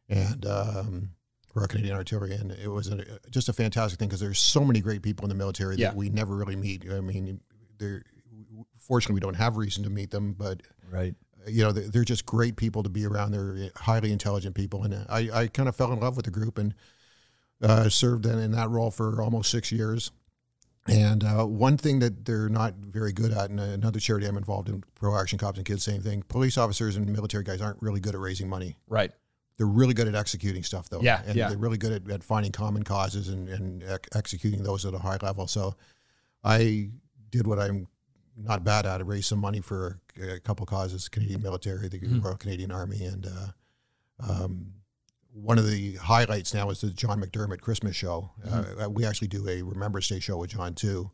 and 0.10 0.45
um, 0.45 1.10
Royal 1.54 1.68
Canadian 1.68 1.95
Artillery, 1.95 2.34
and 2.34 2.51
it 2.51 2.68
was 2.68 2.88
a, 2.88 3.04
just 3.30 3.49
a 3.49 3.54
fantastic 3.54 3.99
thing 3.99 4.08
because 4.10 4.20
there's 4.20 4.39
so 4.39 4.64
many 4.66 4.82
great 4.82 5.01
people 5.01 5.26
in 5.26 5.30
the 5.30 5.36
military 5.36 5.76
Yeah. 5.76 5.89
that 5.89 5.95
we 5.95 6.10
never 6.10 6.36
really 6.36 6.56
meet. 6.56 6.86
I 6.91 6.99
mean, 7.01 7.39
they're 7.78 8.04
fortunately 8.80 9.16
we 9.16 9.20
don't 9.22 9.36
have 9.36 9.56
reason 9.58 9.84
to 9.84 9.89
meet 9.89 10.12
them, 10.12 10.34
but 10.34 10.62
right 10.91 11.16
you 11.47 11.62
know 11.64 11.72
they're, 11.74 11.89
they're 11.89 12.04
just 12.06 12.26
great 12.26 12.56
people 12.56 12.84
to 12.84 12.89
be 12.89 13.06
around 13.06 13.32
they're 13.32 13.70
highly 13.76 14.14
intelligent 14.14 14.56
people 14.56 14.84
and 14.84 14.93
i, 15.10 15.30
I 15.34 15.47
kind 15.47 15.68
of 15.68 15.76
fell 15.76 15.91
in 15.91 15.99
love 15.99 16.16
with 16.16 16.24
the 16.24 16.32
group 16.32 16.58
and 16.58 16.74
uh, 17.62 17.89
served 17.89 18.26
in, 18.26 18.39
in 18.39 18.51
that 18.51 18.70
role 18.70 18.91
for 18.91 19.22
almost 19.22 19.51
six 19.51 19.70
years 19.70 20.12
and 20.88 21.22
uh, 21.24 21.45
one 21.45 21.76
thing 21.78 21.99
that 21.99 22.24
they're 22.24 22.47
not 22.47 22.76
very 22.76 23.12
good 23.12 23.32
at 23.34 23.49
and 23.49 23.60
another 23.60 23.99
charity 23.99 24.26
i'm 24.26 24.38
involved 24.38 24.70
in 24.70 24.84
pro 24.95 25.18
action 25.20 25.38
cops 25.38 25.58
and 25.58 25.66
kids 25.66 25.84
same 25.84 26.01
thing 26.01 26.24
police 26.30 26.58
officers 26.58 26.95
and 26.95 27.10
military 27.12 27.43
guys 27.43 27.60
aren't 27.62 27.82
really 27.82 27.99
good 27.99 28.16
at 28.16 28.22
raising 28.22 28.47
money 28.47 28.78
Right. 28.88 29.12
They're 29.58 29.68
really 29.68 29.93
good 29.93 30.08
at 30.08 30.16
executing 30.16 30.64
stuff 30.64 30.89
though 30.89 31.01
Yeah, 31.01 31.22
and 31.26 31.36
yeah. 31.36 31.49
they're 31.49 31.58
really 31.58 31.78
good 31.78 31.91
at, 31.91 32.10
at 32.12 32.24
finding 32.24 32.51
common 32.51 32.84
causes 32.84 33.30
and, 33.30 33.47
and 33.49 33.84
ex- 33.84 34.10
executing 34.16 34.64
those 34.64 34.86
at 34.86 34.93
a 34.93 34.99
high 34.99 35.18
level 35.22 35.47
so 35.47 35.76
i 36.43 36.89
did 37.30 37.45
what 37.47 37.60
i'm 37.60 37.88
not 38.36 38.64
bad 38.64 38.86
at 38.86 38.99
it 39.01 39.06
raised 39.06 39.28
some 39.28 39.39
money 39.39 39.62
for 39.62 39.99
a, 40.22 40.34
a 40.36 40.39
couple 40.39 40.66
causes 40.66 41.08
canadian 41.10 41.41
military 41.41 41.88
the 41.88 41.99
Mm-hmm. 41.99 42.22
royal 42.22 42.38
canadian 42.38 42.72
army 42.72 43.04
and 43.06 43.28
uh, 43.28 43.47
um, 44.20 44.74
one 45.34 45.58
of 45.58 45.68
the 45.68 45.95
highlights 45.95 46.54
now 46.54 46.70
is 46.70 46.82
the 46.82 46.89
john 46.89 47.22
mcdermott 47.22 47.62
christmas 47.62 47.95
show 47.95 48.32
Mm-hmm. 48.45 48.82
uh, 48.82 48.89
we 48.89 49.06
actually 49.06 49.28
do 49.28 49.47
a 49.47 49.62
remembrance 49.62 50.08
day 50.08 50.20
show 50.20 50.38
with 50.38 50.51
john 50.51 50.74
too 50.74 51.12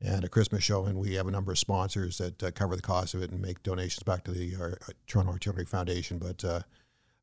and 0.00 0.22
a 0.22 0.28
Christmas 0.28 0.62
show, 0.62 0.84
and 0.84 0.98
we 0.98 1.14
have 1.14 1.28
a 1.28 1.30
number 1.30 1.50
of 1.52 1.58
sponsors 1.58 2.18
that 2.18 2.42
uh, 2.42 2.50
cover 2.50 2.76
the 2.76 2.82
cost 2.82 3.14
of 3.14 3.22
it 3.22 3.30
and 3.30 3.40
make 3.40 3.62
donations 3.62 4.02
back 4.02 4.22
to 4.24 4.32
the 4.32 4.54
uh, 4.54 4.74
Toronto 5.06 5.32
Artillery 5.32 5.64
Foundation. 5.64 6.18
But 6.18 6.44
uh, 6.44 6.60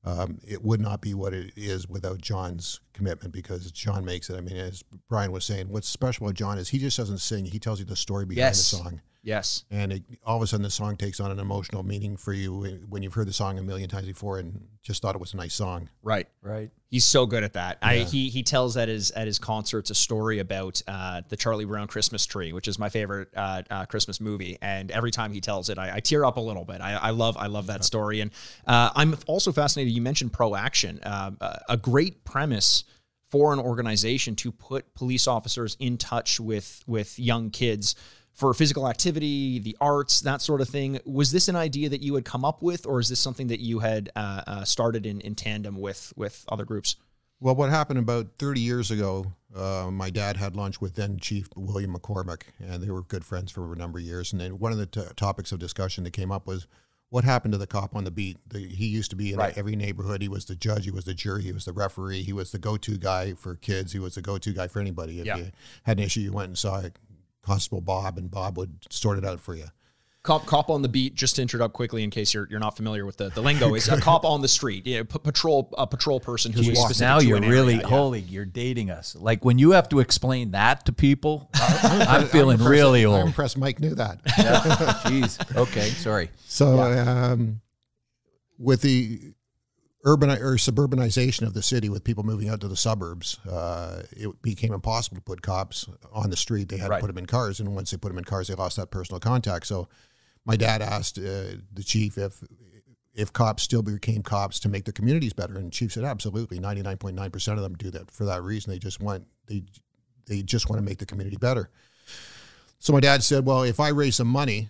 um, 0.04 0.40
it 0.48 0.64
would 0.64 0.82
not 0.82 1.02
be 1.02 1.14
what 1.14 1.34
it 1.34 1.52
is 1.56 1.88
without 1.88 2.20
John's 2.22 2.80
commitment 2.94 3.34
because 3.34 3.72
John 3.72 4.04
makes 4.04 4.30
it. 4.30 4.38
I 4.38 4.42
mean, 4.42 4.58
as 4.58 4.84
Brian 5.08 5.32
was 5.32 5.46
saying, 5.46 5.70
what's 5.70 5.88
special 5.88 6.26
about 6.26 6.36
John 6.36 6.58
is 6.58 6.70
he 6.70 6.80
just 6.80 6.98
doesn't 6.98 7.20
sing; 7.20 7.46
he 7.46 7.60
tells 7.60 7.80
you 7.80 7.86
the 7.86 7.96
story 7.96 8.26
behind 8.26 8.38
Yes. 8.38 8.72
the 8.72 8.78
song, 8.78 9.02
Yes. 9.24 9.66
and 9.70 9.94
it, 9.94 10.04
all 10.26 10.38
of 10.38 10.42
a 10.44 10.48
sudden 10.48 10.64
the 10.64 10.72
song 10.72 10.98
takes 10.98 11.20
on 11.20 11.32
an 11.32 11.40
emotional 11.40 11.84
meaning 11.84 12.18
for 12.18 12.34
you 12.34 12.54
when- 12.56 12.86
when 12.90 13.04
you've 13.04 13.14
heard 13.14 13.28
the 13.28 13.34
song 13.34 13.60
a 13.60 13.62
million 13.62 13.88
times 13.88 14.08
before 14.08 14.40
and 14.40 14.68
just 14.82 15.02
thought 15.02 15.14
it 15.14 15.22
was 15.22 15.34
a 15.34 15.38
nice 15.38 15.54
song. 15.54 15.90
Right. 16.02 16.28
right 16.42 16.72
He's 16.90 17.06
so 17.06 17.26
good 17.26 17.44
at 17.44 17.54
that. 17.54 17.78
I, 17.82 18.00
he 18.00 18.30
he 18.30 18.44
tells 18.44 18.76
at 18.76 18.90
his 18.90 19.12
at 19.12 19.26
his 19.26 19.40
concerts 19.40 19.90
a 19.92 19.96
story 19.96 20.40
about 20.40 20.82
uh, 20.88 21.22
the 21.30 21.38
Charlie 21.38 21.64
Brown 21.64 21.88
Christmas 21.88 22.26
tree, 22.26 22.52
which 22.52 22.68
is 22.68 22.78
my 22.78 22.90
favorite 22.90 23.30
uh, 23.34 23.62
uh, 23.70 23.86
Christmas 23.86 24.20
movie. 24.20 24.58
And 24.62 24.92
every 24.92 25.12
time 25.12 25.32
he 25.32 25.40
tells 25.40 25.70
it, 25.70 25.78
I, 25.78 25.96
I 25.96 26.00
tear 26.02 26.26
up 26.26 26.36
a 26.36 26.42
little 26.42 26.66
bit. 26.66 26.82
I, 26.82 26.96
I 26.96 27.10
love 27.12 27.38
I 27.38 27.48
love 27.48 27.68
that 27.68 27.86
story. 27.86 28.20
And 28.20 28.32
uh, 28.68 28.90
I'm 28.94 29.16
also 29.26 29.54
fascinated. 29.54 29.94
You 29.94 30.02
mentioned 30.02 30.34
pro 30.34 30.54
action, 30.54 31.00
uh, 31.04 31.32
a 31.70 31.78
great 31.78 32.26
premise 32.26 32.84
for 33.30 33.54
an 33.54 33.60
organization 33.60 34.36
to 34.36 34.52
put 34.52 34.94
police 34.94 35.28
officers 35.28 35.78
in 35.80 35.98
touch 35.98 36.42
with 36.42 36.84
with 36.88 37.18
young 37.18 37.52
kids 37.52 37.96
for 38.34 38.54
physical 38.54 38.88
activity, 38.88 39.60
the 39.60 39.76
arts, 39.82 40.22
that 40.22 40.42
sort 40.42 40.62
of 40.62 40.70
thing. 40.70 41.00
Was 41.06 41.32
this 41.32 41.48
an 41.48 41.56
idea 41.56 41.90
that 41.90 42.02
you 42.02 42.16
had 42.16 42.26
come 42.26 42.46
up 42.46 42.62
with, 42.62 42.86
or 42.86 43.00
is 43.00 43.10
this 43.10 43.20
something 43.20 43.48
that 43.48 43.60
you 43.60 43.80
had 43.80 44.10
uh, 44.16 44.42
uh, 44.48 44.64
started 44.64 45.06
in, 45.06 45.22
in 45.22 45.36
tandem 45.36 45.80
with 45.80 46.14
with 46.16 46.46
other 46.50 46.66
groups? 46.66 46.96
Well, 47.40 47.56
what 47.56 47.70
happened 47.72 47.98
about 48.00 48.28
30 48.38 48.62
years 48.62 48.92
ago, 48.92 49.34
uh, 49.56 49.90
my 49.92 50.12
dad 50.12 50.38
had 50.38 50.56
lunch 50.56 50.80
with 50.80 50.94
then 50.96 51.18
Chief 51.18 51.48
William 51.56 51.96
McCormack, 51.96 52.44
and 52.60 52.84
they 52.84 52.92
were 52.92 53.02
good 53.02 53.26
friends 53.26 53.52
for 53.52 53.74
a 53.74 53.76
number 53.76 53.98
of 53.98 54.06
years. 54.06 54.32
And 54.32 54.40
then 54.40 54.60
one 54.60 54.72
of 54.72 54.78
the 54.78 54.86
t- 54.86 55.02
topics 55.16 55.52
of 55.52 55.58
discussion 55.60 56.04
that 56.04 56.12
came 56.14 56.32
up 56.32 56.46
was 56.46 56.68
what 57.10 57.24
happened 57.24 57.52
to 57.54 57.58
the 57.58 57.66
cop 57.68 57.96
on 57.96 58.04
the 58.04 58.12
beat. 58.12 58.38
The, 58.48 58.60
he 58.60 58.86
used 58.86 59.10
to 59.10 59.16
be 59.16 59.34
in 59.34 59.40
Right. 59.40 59.58
every 59.58 59.76
neighborhood. 59.76 60.22
He 60.22 60.30
was 60.30 60.46
the 60.46 60.56
judge, 60.56 60.86
he 60.86 60.92
was 60.92 61.06
the 61.06 61.16
jury, 61.16 61.42
he 61.42 61.52
was 61.52 61.66
the 61.66 61.74
referee, 61.74 62.22
he 62.22 62.32
was 62.32 62.52
the 62.52 62.60
go 62.60 62.78
to 62.78 62.98
guy 62.98 63.34
for 63.34 63.56
kids, 63.56 63.92
he 63.92 64.00
was 64.00 64.14
the 64.16 64.22
go 64.22 64.38
to 64.38 64.54
guy 64.54 64.68
for 64.68 64.80
anybody. 64.80 65.20
If 65.20 65.26
Yeah. 65.26 65.38
you 65.38 65.52
had 65.84 65.98
an 65.98 66.06
issue, 66.06 66.22
you 66.22 66.32
went 66.32 66.50
and 66.50 66.58
saw 66.58 66.80
Constable 67.44 67.82
Bob, 67.82 68.18
and 68.18 68.30
Bob 68.30 68.58
would 68.58 68.86
sort 68.90 69.18
it 69.18 69.26
out 69.26 69.40
for 69.40 69.56
you. 69.56 69.66
Cop, 70.24 70.46
cop 70.46 70.70
on 70.70 70.84
the 70.84 70.88
beat. 70.88 71.16
Just 71.16 71.38
to 71.38 71.42
introduce 71.42 71.70
quickly, 71.72 72.04
in 72.04 72.12
case 72.12 72.32
you're 72.32 72.48
you're 72.52 72.60
not 72.60 72.78
familiar 72.78 73.08
with 73.08 73.18
the, 73.18 73.30
the 73.30 73.42
lingo, 73.42 73.74
is 73.74 73.88
a 73.90 74.00
cop 74.02 74.24
on 74.24 74.42
the 74.44 74.48
street. 74.48 74.86
You 74.86 75.00
know, 75.00 75.04
p- 75.06 75.18
patrol 75.18 75.74
a 75.76 75.88
patrol 75.88 76.20
person 76.20 76.52
who's 76.54 76.68
specific 76.68 77.00
now 77.02 77.18
to 77.18 77.26
you're 77.26 77.38
an 77.38 77.50
really 77.50 77.74
area. 77.74 77.88
Yeah. 77.88 77.90
holy 77.90 78.20
you're 78.20 78.46
dating 78.46 78.92
us 78.92 79.16
like 79.16 79.44
when 79.44 79.58
you 79.58 79.72
have 79.72 79.90
to 79.90 80.00
explain 80.00 80.52
that 80.52 80.86
to 80.86 80.92
people 80.94 81.50
i'm 81.56 82.28
feeling 82.28 82.56
impressed- 82.60 82.70
really 82.70 83.04
I'm 83.04 83.10
old 83.12 83.26
impressed 83.26 83.58
Mike 83.58 83.80
knew 83.80 83.96
that. 83.96 84.24
jeez 84.26 85.56
okay 85.58 85.90
sorry 85.90 86.30
So 86.46 86.80
um, 86.80 87.62
with 88.60 88.82
the 88.84 89.34
urban 90.04 90.30
or 90.32 90.56
suburbanization 90.58 91.46
of 91.46 91.54
the 91.54 91.62
city 91.62 91.90
with 91.90 92.04
people 92.04 92.24
moving 92.24 92.50
out 92.50 92.60
to 92.62 92.68
the 92.68 92.76
suburbs, 92.76 93.38
uh, 93.48 94.04
it 94.12 94.42
became 94.42 94.74
impossible 94.74 95.18
to 95.18 95.22
put 95.22 95.42
cops 95.42 95.88
on 96.12 96.30
the 96.30 96.36
street. 96.38 96.70
They 96.70 96.78
had 96.78 96.90
Right. 96.90 96.98
to 96.98 97.02
put 97.02 97.08
them 97.08 97.18
in 97.20 97.26
cars, 97.28 97.60
and 97.60 97.76
once 97.76 97.92
they 97.92 97.98
put 97.98 98.10
them 98.10 98.18
in 98.18 98.24
cars, 98.24 98.48
they 98.48 98.56
lost 98.56 98.78
that 98.78 98.90
personal 98.92 99.20
contact. 99.20 99.68
So, 99.68 99.88
my 100.46 100.56
dad 100.56 100.82
asked 100.82 101.18
uh, 101.20 101.58
the 101.72 101.84
chief 101.84 102.18
if 102.18 102.44
if 103.14 103.34
cops 103.34 103.62
still 103.62 103.82
became 103.84 104.24
cops 104.24 104.58
to 104.62 104.70
make 104.70 104.86
their 104.86 104.94
communities 104.94 105.34
better, 105.34 105.58
and 105.58 105.68
the 105.68 105.72
chief 105.72 105.92
said 105.92 106.04
absolutely. 106.06 106.60
Ninety 106.60 106.82
nine 106.82 106.98
point 106.98 107.16
nine 107.16 107.30
percent 107.30 107.58
of 107.58 107.64
them 107.64 107.76
do 107.76 107.92
that 107.92 108.10
for 108.10 108.26
that 108.26 108.42
reason. 108.42 108.72
They 108.72 108.80
just 108.80 109.00
want 109.02 109.28
they 109.48 109.64
they 110.26 110.42
just 110.42 110.70
want 110.70 110.80
to 110.80 110.84
make 110.86 110.98
the 110.98 111.06
community 111.06 111.36
better. 111.38 111.70
So 112.80 112.94
my 112.94 113.00
dad 113.02 113.22
said, 113.24 113.46
"Well, 113.46 113.64
if 113.64 113.80
I 113.80 113.90
raise 113.90 114.16
some 114.16 114.30
money, 114.30 114.70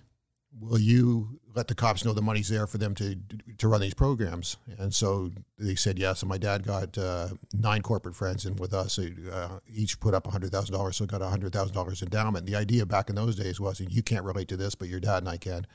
will 0.60 0.80
you 0.80 1.40
let 1.56 1.68
the 1.68 1.76
cops 1.76 2.06
know 2.06 2.14
the 2.14 2.22
money's 2.22 2.50
there 2.50 2.68
for 2.68 2.78
them 2.78 2.96
to 2.96 3.18
to 3.58 3.68
run 3.68 3.82
these 3.82 3.94
programs?" 3.94 4.58
And 4.78 4.94
so 4.94 5.32
they 5.58 5.76
said 5.76 6.00
yes. 6.00 6.22
And 6.22 6.30
my 6.30 6.38
dad 6.38 6.64
got 6.66 6.98
uh, 6.98 7.30
nine 7.54 7.82
corporate 7.82 8.16
friends, 8.16 8.46
and 8.46 8.60
with 8.60 8.74
us, 8.74 9.00
uh, 9.00 9.60
each 9.74 10.00
put 10.00 10.14
up 10.14 10.28
hundred 10.28 10.52
thousand 10.52 10.74
dollars. 10.74 10.98
So 10.98 11.06
got 11.06 11.22
hundred 11.22 11.54
thousand 11.54 11.74
dollars 11.74 12.02
endowment. 12.02 12.46
The 12.46 12.56
idea 12.56 12.86
back 12.86 13.10
in 13.10 13.16
those 13.16 13.36
days 13.36 13.60
was, 13.60 13.80
and 13.80 13.92
you 13.92 14.04
can't 14.04 14.26
relate 14.26 14.48
to 14.50 14.58
this, 14.58 14.76
but 14.76 14.88
your 14.88 15.00
dad 15.00 15.18
and 15.18 15.30
I 15.30 15.38
can. 15.38 15.68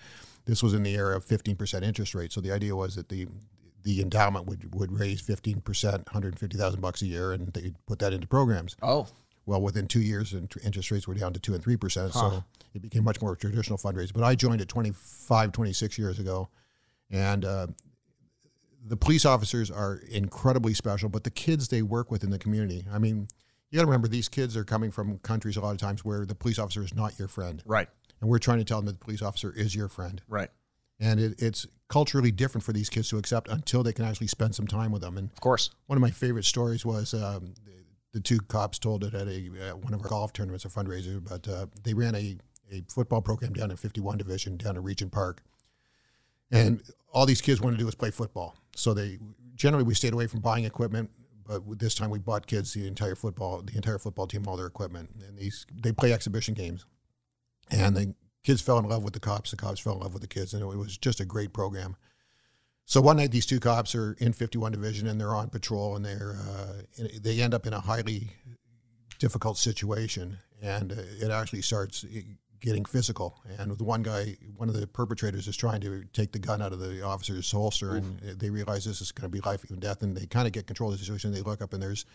This 0.44 0.62
was 0.62 0.74
in 0.74 0.82
the 0.82 0.94
era 0.94 1.16
of 1.16 1.24
fifteen 1.24 1.56
percent 1.56 1.84
interest 1.84 2.14
rate. 2.14 2.32
So 2.32 2.40
the 2.40 2.52
idea 2.52 2.74
was 2.76 2.94
that 2.94 3.08
the 3.08 3.26
the 3.82 4.00
endowment 4.00 4.46
would 4.46 4.74
would 4.74 4.92
raise 4.98 5.20
fifteen 5.20 5.60
percent, 5.60 6.06
one 6.06 6.12
hundred 6.12 6.38
fifty 6.38 6.56
thousand 6.58 6.80
bucks 6.80 7.02
a 7.02 7.06
year, 7.06 7.32
and 7.32 7.52
they'd 7.52 7.74
put 7.86 7.98
that 8.00 8.12
into 8.12 8.26
programs. 8.26 8.76
Oh, 8.82 9.06
Well, 9.46 9.62
within 9.62 9.86
two 9.86 10.00
years, 10.00 10.32
and 10.32 10.52
interest 10.64 10.90
rates 10.90 11.06
were 11.06 11.14
down 11.14 11.32
to 11.32 11.40
two 11.40 11.54
and 11.54 11.62
three 11.62 11.76
percent, 11.76 12.12
so 12.12 12.44
it 12.74 12.82
became 12.82 13.04
much 13.04 13.22
more 13.22 13.36
traditional 13.36 13.78
fundraising. 13.78 14.12
But 14.12 14.24
I 14.24 14.34
joined 14.34 14.60
it 14.60 14.68
25, 14.68 15.52
26 15.52 15.98
years 15.98 16.18
ago, 16.18 16.48
and 17.10 17.44
uh, 17.44 17.66
the 18.84 18.96
police 18.96 19.24
officers 19.24 19.70
are 19.70 20.00
incredibly 20.10 20.74
special. 20.74 21.08
But 21.08 21.22
the 21.24 21.30
kids 21.30 21.68
they 21.68 21.82
work 21.82 22.10
with 22.10 22.24
in 22.24 22.30
the 22.30 22.38
community, 22.38 22.86
I 22.92 22.98
mean, 22.98 23.28
you 23.70 23.76
got 23.76 23.82
to 23.82 23.86
remember 23.86 24.08
these 24.08 24.28
kids 24.28 24.56
are 24.56 24.64
coming 24.64 24.90
from 24.90 25.18
countries 25.18 25.56
a 25.56 25.60
lot 25.60 25.70
of 25.70 25.78
times 25.78 26.04
where 26.04 26.26
the 26.26 26.34
police 26.34 26.58
officer 26.58 26.82
is 26.82 26.92
not 26.92 27.16
your 27.16 27.28
friend, 27.28 27.62
right, 27.64 27.88
and 28.20 28.28
we're 28.28 28.38
trying 28.38 28.58
to 28.58 28.64
tell 28.64 28.78
them 28.78 28.86
that 28.86 28.98
the 28.98 29.04
police 29.04 29.22
officer 29.22 29.52
is 29.52 29.76
your 29.76 29.88
friend, 29.88 30.22
right. 30.28 30.50
and 30.98 31.20
it, 31.20 31.40
it's 31.40 31.68
culturally 31.88 32.32
different 32.32 32.64
for 32.64 32.72
these 32.72 32.88
kids 32.88 33.08
to 33.10 33.18
accept 33.18 33.48
until 33.48 33.84
they 33.84 33.92
can 33.92 34.04
actually 34.04 34.26
spend 34.26 34.56
some 34.56 34.66
time 34.66 34.90
with 34.90 35.02
them. 35.02 35.16
And 35.16 35.30
Of 35.30 35.40
course. 35.40 35.70
one 35.86 35.96
of 35.96 36.02
my 36.02 36.10
favorite 36.10 36.44
stories 36.44 36.84
was 36.84 37.14
um, 37.14 37.54
the, 38.16 38.20
two 38.20 38.38
cops 38.38 38.78
told 38.78 39.04
it 39.04 39.14
at 39.14 39.28
a 39.28 39.70
uh, 39.70 39.76
one 39.76 39.94
of 39.94 40.02
our 40.02 40.08
golf 40.08 40.32
tournaments, 40.32 40.64
a 40.64 40.68
fundraiser. 40.68 41.22
But 41.22 41.48
uh, 41.48 41.66
they 41.82 41.94
ran 41.94 42.14
a, 42.14 42.38
a 42.72 42.82
football 42.88 43.20
program 43.20 43.52
down 43.52 43.70
in 43.70 43.76
51 43.76 44.18
Division 44.18 44.56
down 44.56 44.76
in 44.76 44.82
Regent 44.82 45.12
Park, 45.12 45.42
and 46.50 46.82
all 47.12 47.26
these 47.26 47.40
kids 47.40 47.60
wanted 47.60 47.76
to 47.76 47.80
do 47.80 47.86
was 47.86 47.94
play 47.94 48.10
football. 48.10 48.56
So 48.74 48.94
they 48.94 49.18
generally 49.54 49.84
we 49.84 49.94
stayed 49.94 50.12
away 50.12 50.26
from 50.26 50.40
buying 50.40 50.64
equipment, 50.64 51.10
but 51.46 51.78
this 51.78 51.94
time 51.94 52.10
we 52.10 52.18
bought 52.18 52.46
kids 52.46 52.72
the 52.72 52.86
entire 52.86 53.14
football 53.14 53.62
the 53.62 53.76
entire 53.76 53.98
football 53.98 54.26
team 54.26 54.46
all 54.46 54.56
their 54.56 54.66
equipment, 54.66 55.10
and 55.26 55.38
these 55.38 55.66
they 55.74 55.92
play 55.92 56.12
exhibition 56.12 56.54
games, 56.54 56.86
and 57.70 57.96
the 57.96 58.14
kids 58.42 58.60
fell 58.62 58.78
in 58.78 58.88
love 58.88 59.02
with 59.02 59.12
the 59.12 59.20
cops. 59.20 59.50
The 59.50 59.56
cops 59.56 59.80
fell 59.80 59.94
in 59.94 60.00
love 60.00 60.12
with 60.12 60.22
the 60.22 60.28
kids, 60.28 60.54
and 60.54 60.62
it 60.62 60.76
was 60.76 60.96
just 60.96 61.20
a 61.20 61.24
great 61.24 61.52
program. 61.52 61.96
So 62.88 63.00
one 63.00 63.16
night, 63.16 63.32
these 63.32 63.46
two 63.46 63.58
cops 63.58 63.96
are 63.96 64.12
in 64.20 64.32
51 64.32 64.70
Division 64.72 65.08
and 65.08 65.20
they're 65.20 65.34
on 65.34 65.48
patrol, 65.50 65.96
and 65.96 66.04
they're 66.04 66.38
uh, 66.48 66.82
in- 66.96 67.20
they 67.20 67.40
end 67.42 67.52
up 67.52 67.66
in 67.66 67.72
a 67.72 67.80
highly 67.80 68.30
difficult 69.18 69.58
situation, 69.58 70.38
and 70.62 70.92
uh, 70.92 70.96
it 71.20 71.30
actually 71.32 71.62
starts 71.62 72.04
getting 72.60 72.84
physical. 72.84 73.42
And 73.58 73.76
the 73.76 73.82
one 73.84 74.02
guy, 74.04 74.36
one 74.56 74.68
of 74.68 74.78
the 74.78 74.86
perpetrators, 74.86 75.48
is 75.48 75.56
trying 75.56 75.80
to 75.80 76.04
take 76.12 76.30
the 76.30 76.38
gun 76.38 76.62
out 76.62 76.72
of 76.72 76.78
the 76.78 77.02
officer's 77.02 77.50
holster, 77.50 77.96
and 77.96 78.20
they 78.20 78.50
realize 78.50 78.84
this 78.84 79.00
is 79.00 79.10
going 79.10 79.30
to 79.30 79.36
be 79.36 79.40
life 79.40 79.68
and 79.68 79.80
death, 79.80 80.02
and 80.02 80.16
they 80.16 80.26
kind 80.26 80.46
of 80.46 80.52
get 80.52 80.68
control 80.68 80.92
of 80.92 80.96
the 80.98 81.04
situation. 81.04 81.32
They 81.32 81.42
look 81.42 81.60
up, 81.60 81.72
and 81.72 81.82
there's 81.82 82.06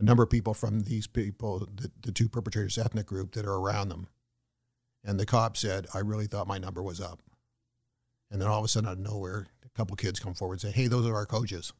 a 0.00 0.02
number 0.02 0.24
of 0.24 0.30
people 0.30 0.52
from 0.52 0.80
these 0.80 1.06
people, 1.06 1.60
the, 1.60 1.92
the 2.02 2.12
two 2.12 2.28
perpetrators' 2.28 2.76
ethnic 2.76 3.06
group, 3.06 3.32
that 3.32 3.46
are 3.46 3.54
around 3.56 3.88
them. 3.90 4.08
And 5.04 5.18
the 5.20 5.26
cop 5.26 5.56
said, 5.56 5.86
"I 5.94 6.00
really 6.00 6.26
thought 6.26 6.48
my 6.48 6.58
number 6.58 6.82
was 6.82 7.00
up." 7.00 7.22
And 8.30 8.42
then 8.42 8.48
all 8.48 8.58
of 8.58 8.64
a 8.64 8.68
sudden, 8.68 8.88
out 8.88 8.92
of 8.94 8.98
nowhere, 8.98 9.46
a 9.78 9.80
couple 9.80 9.94
kids 9.96 10.18
come 10.18 10.34
forward 10.34 10.54
and 10.54 10.60
say, 10.62 10.70
"Hey, 10.72 10.88
those 10.88 11.06
are 11.06 11.14
our 11.14 11.24
coaches." 11.26 11.72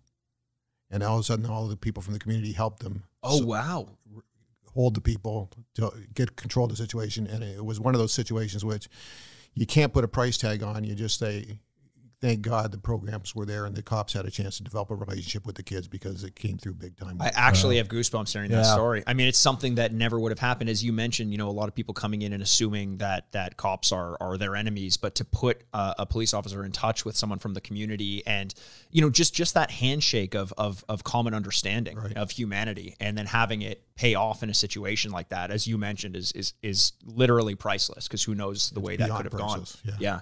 And 0.91 1.03
all 1.03 1.17
of 1.17 1.21
a 1.21 1.25
sudden, 1.25 1.47
all 1.47 1.67
the 1.67 1.77
people 1.77 2.01
from 2.03 2.15
the 2.15 2.21
community 2.21 2.53
help 2.53 2.79
them 2.79 3.03
Oh 3.23 3.39
so- 3.41 3.45
wow. 3.47 3.89
hold 4.75 4.95
the 4.95 5.01
people 5.01 5.51
to 5.75 5.91
get 6.15 6.37
control 6.37 6.67
of 6.67 6.71
the 6.71 6.77
situation. 6.77 7.27
And 7.27 7.43
it 7.43 7.65
was 7.65 7.81
one 7.81 7.95
of 7.95 7.99
those 7.99 8.13
situations 8.15 8.65
which 8.65 8.89
you 9.55 9.67
can't 9.67 9.93
put 9.93 10.05
a 10.05 10.09
price 10.09 10.39
tag 10.39 10.63
on. 10.63 10.85
You 10.85 10.95
just 10.95 11.19
say, 11.19 11.59
thank 12.21 12.43
God 12.43 12.73
the 12.73 12.79
programs 12.79 13.35
were 13.35 13.47
there 13.47 13.65
and 13.65 13.77
the 13.77 13.83
cops 13.83 14.13
had 14.13 14.27
a 14.27 14.31
chance 14.31 14.57
to 14.57 14.65
develop 14.65 14.91
a 14.91 14.95
relationship 14.95 15.47
with 15.47 15.55
the 15.55 15.63
kids 15.63 15.87
because 15.87 16.25
it 16.25 16.35
came 16.35 16.59
through 16.59 16.75
big 16.75 16.97
time. 16.97 17.17
I 17.21 17.31
actually 17.35 17.77
have 17.77 17.89
goosebumps 17.89 18.33
hearing 18.33 18.51
that 18.51 18.67
story. 18.67 19.05
I 19.07 19.15
mean, 19.15 19.29
it's 19.29 19.39
something 19.39 19.77
that 19.77 19.93
never 19.93 20.19
would 20.19 20.33
have 20.33 20.39
happened, 20.41 20.69
as 20.69 20.85
you 20.85 20.93
mentioned. 20.93 21.31
You 21.31 21.39
know, 21.39 21.49
a 21.49 21.51
lot 21.51 21.69
of 21.69 21.75
people 21.75 21.95
coming 21.95 22.23
in 22.23 22.33
and 22.33 22.43
assuming 22.43 22.99
that 22.99 23.31
that 23.33 23.57
cops 23.57 23.93
are 23.93 24.17
are 24.21 24.37
their 24.37 24.57
enemies, 24.57 24.97
but 24.97 25.15
to 25.17 25.25
put 25.25 25.63
uh, 25.73 25.95
a 25.99 26.07
police 26.07 26.35
officer 26.35 26.65
in 26.65 26.73
touch 26.73 27.05
with 27.05 27.17
someone 27.17 27.39
from 27.39 27.55
the 27.55 27.61
community, 27.61 28.27
and 28.27 28.53
you 28.91 29.01
know, 29.01 29.11
just 29.11 29.35
just 29.35 29.55
that 29.55 29.71
handshake 29.71 30.35
of 30.35 30.53
of 30.59 30.85
of 30.89 31.05
common 31.05 31.35
understanding 31.35 31.99
of 32.17 32.31
humanity, 32.33 32.97
and 32.99 33.17
then 33.17 33.27
having 33.27 33.63
it 33.63 33.85
pay 33.95 34.15
off 34.15 34.43
in 34.43 34.51
a 34.51 34.55
situation 34.55 35.13
like 35.13 35.29
that, 35.29 35.51
as 35.51 35.67
you 35.67 35.79
mentioned, 35.79 36.17
is 36.17 36.33
is 36.33 36.55
is 36.63 36.93
literally 37.05 37.55
priceless. 37.55 38.09
Because 38.09 38.25
who 38.25 38.35
knows 38.35 38.71
the 38.71 38.81
way 38.81 38.97
that 38.97 39.11
could 39.11 39.25
have 39.27 39.33
gone? 39.33 39.65
yeah. 39.85 39.95
yeah. 40.01 40.21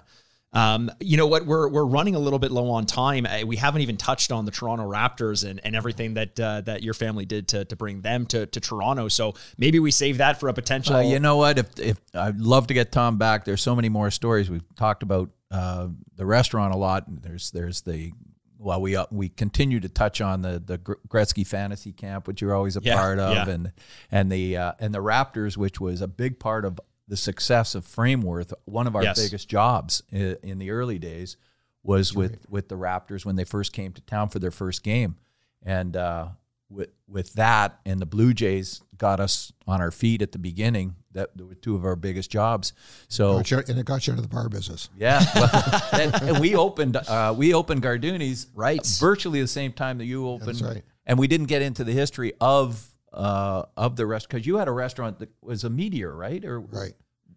Um, 0.53 0.89
you 0.99 1.17
know 1.17 1.27
what? 1.27 1.45
We're 1.45 1.67
we're 1.67 1.85
running 1.85 2.15
a 2.15 2.19
little 2.19 2.39
bit 2.39 2.51
low 2.51 2.69
on 2.71 2.85
time. 2.85 3.25
Uh, 3.25 3.45
We 3.45 3.57
haven't 3.57 3.81
even 3.81 3.97
touched 3.97 4.31
on 4.31 4.45
the 4.45 4.51
Toronto 4.51 4.89
Raptors 4.89 5.47
and, 5.47 5.59
and 5.63 5.75
everything 5.75 6.13
that 6.15 6.39
uh, 6.39 6.61
that 6.61 6.83
your 6.83 6.93
family 6.93 7.25
did 7.25 7.49
to, 7.49 7.65
to 7.65 7.75
bring 7.75 8.01
them 8.01 8.25
to, 8.27 8.45
to 8.45 8.59
Toronto. 8.59 9.07
So 9.09 9.33
maybe 9.57 9.79
we 9.79 9.91
save 9.91 10.19
that 10.19 10.39
for 10.39 10.47
a 10.49 10.53
potential. 10.53 10.95
Uh, 10.95 11.01
you 11.01 11.19
know 11.19 11.35
what? 11.37 11.59
If 11.59 11.77
if 11.79 11.99
I'd 12.13 12.39
love 12.39 12.67
to 12.67 12.73
get 12.73 12.91
Tom 12.91 13.17
back. 13.17 13.45
There's 13.45 13.61
so 13.61 13.75
many 13.75 13.89
more 13.89 14.09
stories. 14.09 14.49
We've 14.49 14.63
talked 14.75 15.03
about 15.03 15.29
uh, 15.51 15.89
the 16.15 16.25
restaurant 16.25 16.73
a 16.73 16.77
lot. 16.77 17.03
There's 17.07 17.51
there's 17.51 17.81
the 17.81 18.13
well, 18.57 18.81
we 18.81 18.95
uh, 18.95 19.05
we 19.11 19.29
continue 19.29 19.79
to 19.81 19.89
touch 19.89 20.21
on 20.21 20.41
the 20.41 20.63
the 20.65 20.79
Gretzky 20.79 21.45
Fantasy 21.45 21.91
Camp, 21.91 22.25
which 22.27 22.41
you're 22.41 22.55
always 22.55 22.77
a 22.77 22.81
Yeah, 22.81 22.95
part 22.95 23.19
of, 23.19 23.35
yeah. 23.35 23.49
and 23.49 23.71
and 24.11 24.31
the 24.31 24.57
uh, 24.57 24.71
and 24.79 24.93
the 24.93 25.03
Raptors, 25.03 25.57
which 25.57 25.79
was 25.79 26.01
a 26.01 26.07
big 26.07 26.39
part 26.39 26.65
of 26.65 26.79
the 27.07 27.17
success 27.17 27.75
of 27.75 27.85
Frameworth. 27.85 28.53
One 28.65 28.87
of 28.87 28.95
our 28.95 29.03
Yes. 29.03 29.21
biggest 29.23 29.47
jobs 29.49 30.03
in, 30.11 30.37
in 30.43 30.57
the 30.59 30.71
early 30.71 30.99
days 30.99 31.37
was 31.83 32.13
with 32.13 32.45
with 32.49 32.67
the 32.69 32.75
Raptors 32.75 33.25
when 33.25 33.35
they 33.37 33.45
first 33.45 33.71
came 33.73 33.93
to 33.93 34.01
town 34.01 34.29
for 34.29 34.39
their 34.39 34.51
first 34.51 34.83
game, 34.83 35.15
and 35.63 35.95
uh, 35.95 36.27
with 36.69 36.89
with 37.07 37.33
that 37.35 37.79
and 37.85 37.99
the 38.01 38.05
Blue 38.05 38.33
Jays 38.33 38.81
got 38.97 39.19
us 39.21 39.53
on 39.67 39.79
our 39.79 39.91
feet 39.91 40.21
at 40.21 40.31
the 40.33 40.39
beginning. 40.39 40.95
That 41.13 41.29
were 41.41 41.55
two 41.55 41.75
of 41.75 41.83
our 41.83 41.95
biggest 41.95 42.29
jobs. 42.29 42.73
So 43.07 43.37
Got 43.37 43.49
you- 43.51 43.63
and 43.69 43.79
it 43.79 43.85
got 43.87 44.05
you 44.05 44.13
out 44.13 44.19
of 44.19 44.23
the 44.23 44.29
bar 44.29 44.49
business. 44.49 44.89
yeah, 44.95 45.23
well, 45.33 45.81
and, 45.93 46.13
and 46.21 46.39
we 46.39 46.55
opened 46.55 46.95
uh, 46.97 47.33
we 47.35 47.53
opened 47.55 47.81
Garduni's 47.83 48.47
Right. 48.53 48.85
virtually 48.99 49.41
the 49.41 49.47
same 49.47 49.71
time 49.71 49.97
that 49.99 50.05
you 50.05 50.27
opened, 50.27 50.49
That's 50.49 50.61
right. 50.61 50.83
and 51.07 51.17
we 51.17 51.27
didn't 51.27 51.47
get 51.47 51.61
into 51.63 51.83
the 51.83 51.93
history 51.93 52.33
of 52.39 52.87
uh, 53.13 53.63
of 53.75 53.95
the 53.95 54.05
rest 54.05 54.27
because 54.29 54.45
you 54.45 54.57
had 54.57 54.67
a 54.67 54.71
restaurant 54.71 55.19
that 55.19 55.29
was 55.41 55.63
a 55.63 55.69
meteor, 55.69 56.13
right? 56.15 56.43
Or 56.45 56.59
Right. 56.59 56.93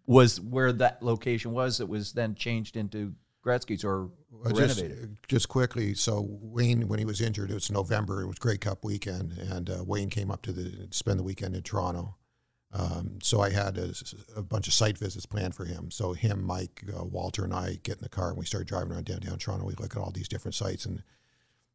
was 0.06 0.40
where 0.40 0.72
that 0.72 1.02
location 1.02 1.52
was. 1.52 1.78
that 1.78 1.86
was 1.86 2.12
then 2.12 2.34
changed 2.34 2.76
into 2.76 3.14
Gretzky's 3.44 3.84
or 3.84 4.10
Well, 4.30 4.52
just, 4.54 4.80
renovated. 4.80 5.16
just 5.28 5.48
quickly, 5.48 5.94
so 5.94 6.26
Wayne, 6.28 6.88
when 6.88 6.98
he 6.98 7.04
was 7.04 7.20
injured, 7.20 7.50
it 7.50 7.54
was 7.54 7.70
November. 7.70 8.22
It 8.22 8.26
was 8.26 8.38
Grey 8.38 8.58
Cup 8.58 8.84
weekend, 8.84 9.32
and 9.32 9.70
uh, 9.70 9.84
Wayne 9.84 10.10
came 10.10 10.30
up 10.30 10.42
to 10.42 10.52
the 10.52 10.88
spend 10.90 11.18
the 11.18 11.22
weekend 11.24 11.54
in 11.56 11.62
Toronto. 11.62 12.16
Um, 12.72 13.18
so 13.22 13.40
I 13.40 13.50
had 13.50 13.78
a, 13.78 13.92
a 14.36 14.42
bunch 14.42 14.68
of 14.68 14.74
site 14.74 14.96
visits 14.98 15.26
planned 15.26 15.54
for 15.56 15.64
him. 15.64 15.90
So 15.90 16.12
him, 16.12 16.44
Mike, 16.44 16.84
uh, 16.96 17.02
Walter, 17.04 17.42
and 17.42 17.52
I 17.52 17.80
get 17.82 17.96
in 17.96 18.02
the 18.02 18.08
car 18.08 18.28
and 18.28 18.38
we 18.38 18.44
start 18.44 18.68
driving 18.68 18.92
around 18.92 19.06
downtown 19.06 19.38
Toronto. 19.38 19.64
We 19.66 19.74
look 19.74 19.96
at 19.96 20.00
all 20.02 20.12
these 20.12 20.28
different 20.28 20.54
sites, 20.54 20.84
and 20.84 21.02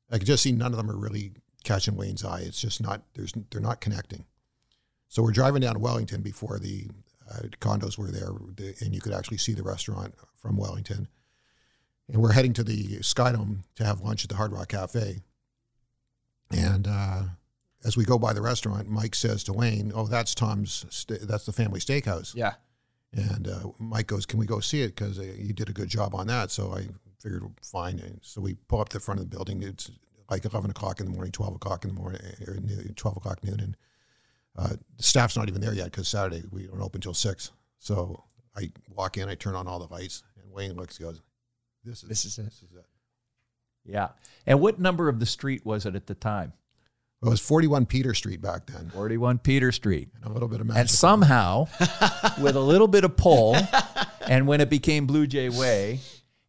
I 0.10 0.18
could 0.20 0.28
just 0.28 0.44
see 0.44 0.52
none 0.54 0.72
of 0.72 0.78
them 0.78 0.90
are 0.90 0.98
really 0.98 1.34
catching 1.66 1.96
Wayne's 1.96 2.24
eye. 2.24 2.42
It's 2.42 2.62
just 2.62 2.82
not 2.82 3.02
there's 3.16 3.34
they're 3.52 3.60
not 3.60 3.82
connecting. 3.82 4.26
So 5.10 5.22
we're 5.22 5.32
driving 5.32 5.62
down 5.62 5.74
to 5.74 5.80
Wellington 5.80 6.22
before 6.22 6.60
the 6.60 6.88
uh, 7.30 7.48
condos 7.60 7.98
were 7.98 8.12
there, 8.12 8.32
the, 8.56 8.76
and 8.82 8.94
you 8.94 9.02
could 9.02 9.14
actually 9.14 9.38
see 9.38 9.54
the 9.54 9.64
restaurant 9.64 10.14
from 10.42 10.58
Wellington. 10.58 11.08
And 12.08 12.22
we're 12.22 12.34
heading 12.34 12.54
to 12.54 12.64
the 12.64 13.00
Skydome 13.00 13.64
to 13.76 13.84
have 13.84 14.02
lunch 14.02 14.24
at 14.24 14.30
the 14.30 14.36
Hard 14.36 14.52
Rock 14.52 14.70
Cafe. 14.70 15.22
And 16.52 16.88
uh, 16.88 17.24
as 17.84 17.98
we 17.98 18.06
go 18.06 18.20
by 18.20 18.34
the 18.34 18.42
restaurant, 18.42 18.88
Mike 18.88 19.16
says 19.16 19.44
to 19.46 19.54
Wayne, 19.54 19.92
"Oh, 19.94 20.06
that's 20.06 20.36
Tom's. 20.36 20.86
St- 20.90 21.22
that's 21.22 21.46
the 21.46 21.54
family 21.54 21.80
steakhouse." 21.80 22.36
yeah. 22.36 22.54
And 23.14 23.48
uh, 23.48 23.70
Mike 23.80 24.08
goes, 24.08 24.26
"Can 24.26 24.40
we 24.40 24.46
go 24.46 24.60
see 24.60 24.82
it? 24.82 24.96
Because 24.96 25.18
uh, 25.18 25.24
you 25.24 25.54
did 25.54 25.70
a 25.70 25.74
good 25.74 25.90
job 25.90 26.14
on 26.14 26.28
that." 26.28 26.52
So 26.52 26.74
I 26.74 26.88
figured, 27.20 27.44
fine. 27.64 28.00
And 28.00 28.20
so 28.22 28.42
we 28.42 28.56
pull 28.68 28.82
up 28.82 28.90
the 28.90 29.00
front 29.00 29.20
of 29.20 29.30
the 29.30 29.36
building. 29.36 29.64
It's 29.64 29.90
like 30.30 30.46
eleven 30.46 30.72
o'clock 30.72 31.00
in 31.00 31.06
the 31.06 31.12
morning, 31.12 31.32
twelve 31.32 31.56
o'clock 31.56 31.84
in 31.84 31.94
the 31.94 32.00
morning, 32.00 32.22
or 32.48 32.58
twelve 32.96 33.18
o'clock 33.18 33.44
noon, 33.44 33.60
and 33.60 33.78
uh, 34.58 34.76
the 34.98 35.04
staff's 35.04 35.38
not 35.38 35.48
even 35.48 35.62
there 35.62 35.74
yet 35.74 35.86
because 35.86 36.08
Saturday 36.08 36.44
we 36.52 36.68
don't 36.68 36.82
open 36.82 37.02
till 37.02 37.14
six. 37.14 37.52
So 37.80 38.24
I 38.56 38.72
walk 38.90 39.18
in, 39.18 39.30
I 39.30 39.36
turn 39.36 39.56
on 39.56 39.68
all 39.68 39.80
the 39.80 39.94
lights, 39.94 40.24
and 40.42 40.52
Wayne 40.52 40.76
looks, 40.76 40.98
goes, 40.98 41.22
"This 41.84 42.04
is 42.04 42.10
This 42.10 42.26
is 42.26 42.38
it." 42.38 42.46
This 42.46 42.64
is 42.64 42.74
it. 42.76 42.86
Yeah. 43.86 44.10
And 44.46 44.60
what 44.60 44.80
number 44.80 45.10
of 45.10 45.20
the 45.20 45.26
street 45.26 45.66
was 45.66 45.86
it 45.86 45.96
at 45.96 46.08
the 46.08 46.16
time? 46.16 46.54
It 47.24 47.30
was 47.30 47.40
41 47.40 47.86
Peter 47.86 48.14
Street 48.14 48.42
back 48.42 48.68
then. 48.68 48.90
41 48.90 49.40
Peter 49.40 49.72
Street. 49.72 50.10
A 50.24 50.30
little 50.30 50.48
bit 50.48 50.62
of 50.62 50.70
And 50.70 50.90
somehow, 50.90 51.68
with 52.40 52.56
a 52.56 52.60
little 52.60 52.88
bit 52.88 53.04
of 53.04 53.16
pull, 53.16 53.56
and 54.28 54.48
when 54.48 54.62
it 54.62 54.70
became 54.70 55.08
Blue 55.08 55.26
Jay 55.26 55.50
Way, 55.50 56.02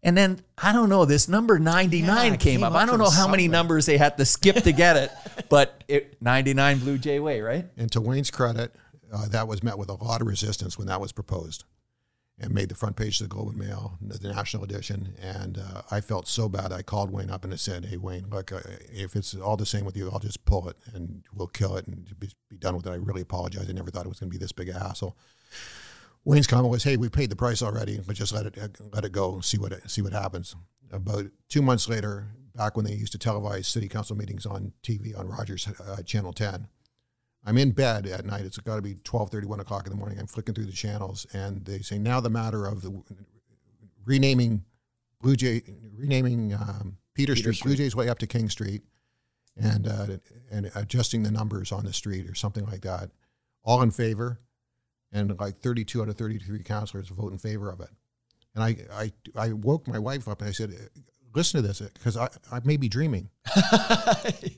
and 0.07 0.17
then 0.17 0.41
I 0.57 0.73
don't 0.73 0.89
know, 0.89 1.05
this 1.05 1.29
number 1.29 1.59
99 1.59 2.07
Yeah, 2.07 2.23
came, 2.31 2.39
came 2.39 2.63
up. 2.63 2.73
up 2.73 2.79
I 2.79 2.87
don't 2.87 2.99
know 2.99 3.11
how 3.11 3.27
many 3.27 3.49
numbers 3.49 3.87
they 3.87 3.99
had 3.99 4.17
to 4.19 4.25
skip 4.25 4.57
to 4.63 4.73
get 4.73 4.97
it, 4.97 5.11
but 5.51 5.83
it 5.89 6.17
99 6.23 6.79
Blue 6.79 6.97
Jay 6.97 7.19
Way, 7.19 7.41
right? 7.41 7.67
And 7.77 7.91
to 7.91 8.01
Wayne's 8.01 8.31
credit, 8.31 8.73
uh, 9.13 9.27
that 9.29 9.49
was 9.49 9.65
met 9.65 9.77
with 9.79 9.89
a 9.89 9.95
lot 9.95 10.21
of 10.21 10.29
resistance 10.29 10.79
when 10.79 10.87
that 10.87 11.01
was 11.01 11.11
proposed 11.11 11.65
and 12.39 12.55
made 12.55 12.69
the 12.69 12.75
front 12.77 12.95
page 12.95 13.21
of 13.21 13.29
the 13.29 13.35
Globe 13.35 13.49
and 13.49 13.59
Mail, 13.59 13.99
the 14.01 14.19
the 14.19 14.33
national 14.33 14.63
edition. 14.63 15.15
And 15.21 15.59
uh, 15.59 15.83
I 15.91 16.01
felt 16.01 16.29
so 16.29 16.49
bad. 16.49 16.73
I 16.73 16.83
called 16.83 17.11
Wayne 17.11 17.31
up 17.31 17.43
and 17.43 17.53
I 17.53 17.57
said, 17.57 17.87
Hey, 17.87 17.97
Wayne, 17.97 18.27
look, 18.31 18.53
uh, 18.53 18.61
if 18.93 19.17
it's 19.17 19.35
all 19.35 19.57
the 19.57 19.67
same 19.67 19.85
with 19.85 19.97
you, 19.97 20.09
I'll 20.13 20.21
just 20.21 20.45
pull 20.45 20.69
it 20.69 20.77
and 20.95 21.25
we'll 21.35 21.49
kill 21.49 21.77
it 21.77 21.87
and 21.89 22.09
be, 22.21 22.29
be 22.49 22.57
done 22.57 22.77
with 22.77 22.87
it. 22.87 22.91
I 22.91 22.97
really 22.97 23.23
apologize. 23.23 23.69
I 23.69 23.73
never 23.73 23.91
thought 23.91 24.07
it 24.07 24.09
was 24.11 24.21
going 24.21 24.31
to 24.31 24.39
be 24.39 24.43
this 24.43 24.53
big 24.53 24.69
a 24.69 24.75
hassle. 24.79 25.17
Wayne's 26.27 26.49
comment 26.49 26.71
was, 26.71 26.83
"Hey, 26.83 26.97
we 26.97 27.09
paid 27.09 27.31
the 27.31 27.37
price 27.37 27.63
already, 27.63 28.01
but 28.05 28.17
just 28.17 28.33
let 28.33 28.47
it 28.47 28.59
let 28.93 29.05
it 29.05 29.13
go, 29.13 29.35
and 29.35 29.45
see 29.45 29.59
what 29.59 29.73
it, 29.73 29.89
see 29.89 30.03
what 30.03 30.13
happens." 30.13 30.57
About 30.91 31.27
two 31.49 31.63
months 31.63 31.89
later, 31.89 32.33
back 32.55 32.77
when 32.77 32.85
they 32.85 32.95
used 32.95 33.13
to 33.13 33.19
televise 33.19 33.67
city 33.67 33.89
council 33.89 34.17
meetings 34.17 34.45
on 34.45 34.73
TV 34.83 35.17
on 35.17 35.29
Rogers 35.29 35.69
uh, 35.69 36.03
Channel 36.03 36.33
10, 36.33 36.67
I'm 37.45 37.57
in 37.57 37.71
bed 37.71 38.07
at 38.07 38.25
night. 38.25 38.45
It's 38.45 38.59
got 38.59 38.77
to 38.77 38.83
be 38.83 38.95
12, 39.05 39.45
1 39.45 39.61
o'clock 39.61 39.87
in 39.87 39.91
the 39.91 39.97
morning. 39.97 40.19
I'm 40.19 40.27
flicking 40.27 40.55
through 40.55 40.67
the 40.67 40.73
channels, 40.73 41.27
and 41.33 41.65
they 41.65 41.79
say 41.79 41.97
now 41.97 42.19
the 42.19 42.31
matter 42.31 42.67
of 42.67 42.83
the 42.83 43.03
renaming 44.05 44.65
Blue 45.23 45.37
Jay, 45.37 45.63
renaming 45.97 46.55
um, 46.55 46.99
Peter, 47.15 47.35
Peter 47.35 47.53
Street, 47.53 47.69
Blue 47.69 47.77
Jays 47.77 47.95
Way 47.95 48.09
up 48.09 48.19
to 48.19 48.27
King 48.27 48.49
Street, 48.49 48.83
and 49.57 49.87
uh, 49.87 50.19
and 50.51 50.73
adjusting 50.75 51.23
the 51.23 51.31
numbers 51.31 51.71
on 51.71 51.85
the 51.85 51.93
street 51.93 52.29
or 52.29 52.35
something 52.35 52.67
like 52.67 52.83
that. 52.83 53.11
All 53.63 53.81
in 53.83 53.93
favor, 53.93 54.41
and 55.13 55.39
like 55.39 55.59
32 55.61 56.03
out 56.03 56.09
of 56.09 56.17
33 56.17 56.63
councilors 56.63 57.09
vote 57.09 57.33
in 57.33 57.39
favor 57.39 57.71
of 57.71 57.81
it. 57.81 57.89
And 58.55 58.65
I 58.65 58.77
I, 58.93 59.13
I 59.49 59.53
woke 59.53 59.87
my 59.87 59.99
wife 59.99 60.29
up 60.29 60.41
and 60.41 60.49
I 60.49 60.53
said, 60.53 60.73
"Listen 61.35 61.61
to 61.63 61.67
this, 61.69 61.81
because 61.81 62.17
I, 62.17 62.29
I 62.51 62.61
may 62.65 62.77
be 62.77 62.89
dreaming." 62.89 63.29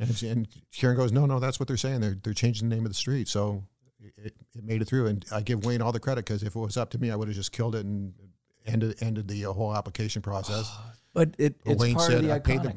and, 0.01 0.15
she- 0.17 0.29
and 0.29 0.49
Karen 0.73 0.97
goes, 0.97 1.13
"No, 1.13 1.27
no, 1.27 1.41
that's 1.41 1.59
what 1.59 1.67
they're 1.69 1.77
saying. 1.77 2.01
They're 2.01 2.17
they're 2.23 2.33
changing 2.35 2.69
the 2.69 2.75
name 2.77 2.85
of 2.85 2.91
the 2.91 2.97
street." 2.97 3.29
So 3.29 3.65
it, 4.17 4.35
it 4.55 4.65
made 4.65 4.83
it 4.83 4.87
through, 4.87 5.07
and 5.09 5.25
I 5.33 5.41
give 5.43 5.65
Wayne 5.65 5.83
all 5.83 5.91
the 5.93 5.99
credit 6.01 6.25
because 6.25 6.43
if 6.43 6.55
it 6.55 6.59
was 6.59 6.77
up 6.77 6.91
to 6.91 6.99
me, 6.99 7.11
I 7.11 7.17
would 7.17 7.27
have 7.29 7.37
just 7.37 7.51
killed 7.53 7.75
it 7.75 7.85
and 7.85 8.15
ended 8.67 8.97
ended 9.03 9.27
the 9.29 9.47
uh, 9.47 9.53
whole 9.53 9.75
application 9.75 10.23
process. 10.23 10.71
But 11.15 11.35
it, 11.39 11.57
But 11.65 11.73
it's 11.73 11.81
Wayne 11.81 11.95
part 11.95 12.07
said, 12.11 12.19
of 12.19 12.25
the 12.25 12.33
"I 12.33 12.39
paid 12.39 12.63
the," 12.63 12.75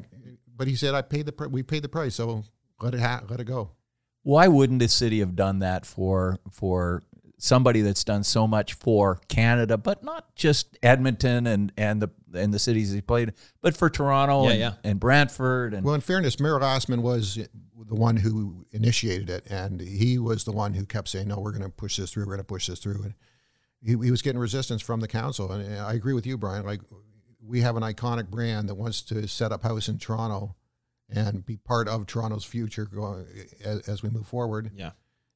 but 0.56 0.66
he 0.66 0.74
said, 0.74 0.94
"I 0.94 1.02
paid 1.02 1.26
the 1.26 1.32
pri- 1.32 1.46
we 1.46 1.62
paid 1.62 1.84
the 1.84 1.88
price, 1.88 2.14
so 2.16 2.42
let 2.80 2.94
it 2.94 3.00
ha- 3.00 3.22
let 3.28 3.38
it 3.38 3.44
go." 3.44 3.70
Why 4.24 4.48
wouldn't 4.48 4.80
the 4.80 4.88
city 4.88 5.20
have 5.20 5.36
done 5.36 5.60
that 5.60 5.84
for 5.86 6.38
for 6.50 7.04
somebody 7.44 7.80
that's 7.80 8.04
done 8.04 8.22
so 8.22 8.46
much 8.46 8.74
for 8.74 9.18
Canada, 9.26 9.76
but 9.76 10.04
not 10.04 10.34
just 10.36 10.78
Edmonton 10.82 11.46
and 11.48 11.72
and 11.76 12.00
the 12.00 12.08
and 12.34 12.54
the 12.54 12.58
cities 12.58 12.92
he 12.92 13.00
played, 13.00 13.32
but 13.60 13.76
for 13.76 13.90
Toronto 13.90 14.44
Yeah, 14.44 14.50
and, 14.50 14.60
yeah. 14.60 14.72
and 14.84 15.00
Brantford 15.00 15.74
and 15.74 15.84
Well, 15.84 15.94
in 15.96 16.00
fairness, 16.00 16.38
Mayor 16.38 16.58
Lastman 16.60 17.02
was 17.02 17.34
the 17.34 17.94
one 17.96 18.16
who 18.18 18.64
initiated 18.70 19.28
it, 19.28 19.44
and 19.50 19.80
he 19.80 20.18
was 20.18 20.44
the 20.44 20.52
one 20.52 20.74
who 20.74 20.86
kept 20.86 21.08
saying, 21.08 21.28
"No, 21.28 21.40
we're 21.40 21.50
going 21.50 21.64
to 21.64 21.68
push 21.68 21.96
this 21.96 22.12
through. 22.12 22.22
We're 22.26 22.34
going 22.36 22.38
to 22.38 22.44
push 22.44 22.68
this 22.68 22.78
through." 22.78 23.02
And 23.02 23.14
he, 23.82 23.90
he 24.04 24.10
was 24.12 24.22
getting 24.22 24.38
resistance 24.40 24.80
from 24.80 25.00
the 25.00 25.08
council, 25.08 25.50
and 25.50 25.78
I 25.80 25.94
agree 25.94 26.14
with 26.14 26.24
you, 26.26 26.38
Brian. 26.38 26.64
Like 26.64 26.80
we 27.44 27.60
have 27.62 27.76
an 27.76 27.82
iconic 27.82 28.28
brand 28.28 28.68
that 28.68 28.76
wants 28.76 29.02
to 29.02 29.26
set 29.26 29.50
up 29.50 29.64
house 29.64 29.88
in 29.88 29.98
Toronto 29.98 30.54
and 31.10 31.44
be 31.44 31.56
part 31.56 31.88
of 31.88 32.06
Toronto's 32.06 32.44
future 32.44 32.84
going, 32.86 33.26
as, 33.64 33.80
as 33.88 34.02
we 34.02 34.08
move 34.10 34.26
forward, 34.28 34.70
Yeah. 34.76 34.92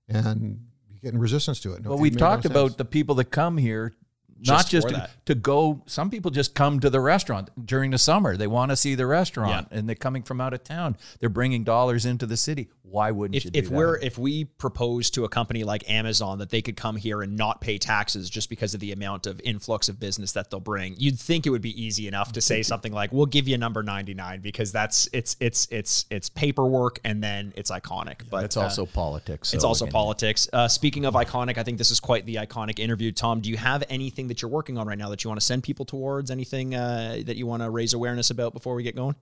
and 0.09 0.41
you're 0.41 0.61
getting 1.07 1.21
resistance 1.21 1.61
to 1.61 1.73
it. 1.75 1.85
Well, 1.85 1.95
it 1.99 2.01
we've 2.01 2.15
no 2.15 2.19
talked 2.19 2.45
about 2.47 2.79
the 2.79 2.85
people 2.85 3.15
that 3.17 3.27
come 3.27 3.57
here, 3.59 3.95
not 4.39 4.67
Just 4.67 4.71
just 4.71 4.89
to, 4.89 5.09
to 5.27 5.35
go. 5.37 5.83
Some 5.87 6.11
people 6.11 6.31
just 6.33 6.55
come 6.55 6.81
to 6.81 6.91
the 6.91 7.01
restaurant 7.01 7.49
during 7.65 7.93
the 7.93 7.99
summer. 7.99 8.37
They 8.37 8.49
want 8.49 8.71
to 8.71 8.77
see 8.77 8.95
the 8.97 9.07
restaurant, 9.07 9.69
Yeah. 9.71 9.79
and 9.79 9.89
they're 9.89 9.95
coming 9.95 10.23
from 10.25 10.41
out 10.41 10.53
of 10.53 10.65
town. 10.65 10.97
They're 11.21 11.29
bringing 11.29 11.63
dollars 11.65 12.05
into 12.05 12.27
the 12.27 12.37
city. 12.37 12.69
Why 12.89 13.11
wouldn't 13.11 13.37
if, 13.37 13.45
you 13.45 13.51
do 13.51 13.59
if 13.59 13.69
that? 13.69 13.75
we're 13.75 13.97
if 13.99 14.17
we 14.17 14.45
propose 14.45 15.11
to 15.11 15.25
a 15.25 15.29
company 15.29 15.65
like 15.65 15.89
Amazon 15.91 16.39
that 16.39 16.51
they 16.51 16.63
could 16.63 16.77
come 16.77 16.95
here 16.97 17.21
and 17.21 17.37
not 17.37 17.61
pay 17.61 17.79
taxes 17.79 18.31
just 18.31 18.49
because 18.49 18.75
of 18.75 18.81
the 18.81 18.93
amount 18.93 19.27
of 19.27 19.41
influx 19.43 19.89
of 19.89 19.99
business 19.99 20.33
that 20.33 20.51
they'll 20.51 20.61
bring, 20.61 20.95
you'd 20.97 21.19
think 21.19 21.47
it 21.47 21.51
would 21.51 21.63
be 21.63 21.83
easy 21.83 22.07
enough 22.07 22.33
to 22.33 22.41
say 22.41 22.63
something 22.63 22.93
like, 22.93 23.13
"We'll 23.13 23.27
give 23.27 23.49
you 23.49 23.59
number 23.59 23.83
99 23.83 24.41
because 24.41 24.71
that's 24.71 25.09
it's 25.13 25.37
it's 25.41 25.67
it's 25.73 26.07
it's 26.11 26.29
paperwork 26.29 27.01
and 27.05 27.23
then 27.23 27.53
it's 27.57 27.73
iconic." 27.73 28.29
But 28.31 28.45
it's 28.45 28.57
uh, 28.57 28.63
also 28.63 28.87
politics. 28.87 29.53
it's 29.53 29.65
also 29.65 29.87
again, 29.87 29.93
politics. 29.93 30.49
Uh, 30.53 30.69
speaking 30.69 31.07
of 31.07 31.15
iconic, 31.15 31.59
I 31.59 31.65
think 31.65 31.79
this 31.79 31.91
is 31.91 31.99
quite 31.99 32.25
the 32.25 32.37
iconic 32.37 32.79
interview. 32.79 33.11
Tom, 33.11 33.41
do 33.41 33.51
you 33.51 33.57
have 33.57 33.83
anything 33.89 34.29
that 34.29 34.43
you're 34.43 34.51
working 34.51 34.79
on 34.79 34.87
right 34.87 34.99
now 34.99 35.09
that 35.09 35.25
you 35.25 35.31
want 35.31 35.41
to 35.41 35.47
send 35.47 35.65
people 35.65 35.85
towards? 35.85 36.31
Anything 36.31 36.77
uh, 36.77 37.19
that 37.25 37.37
you 37.37 37.47
want 37.47 37.63
to 37.63 37.71
raise 37.71 37.95
awareness 37.95 38.31
about 38.31 38.53
before 38.53 38.77
we 38.77 38.85
get 38.85 38.95
going? 38.95 39.17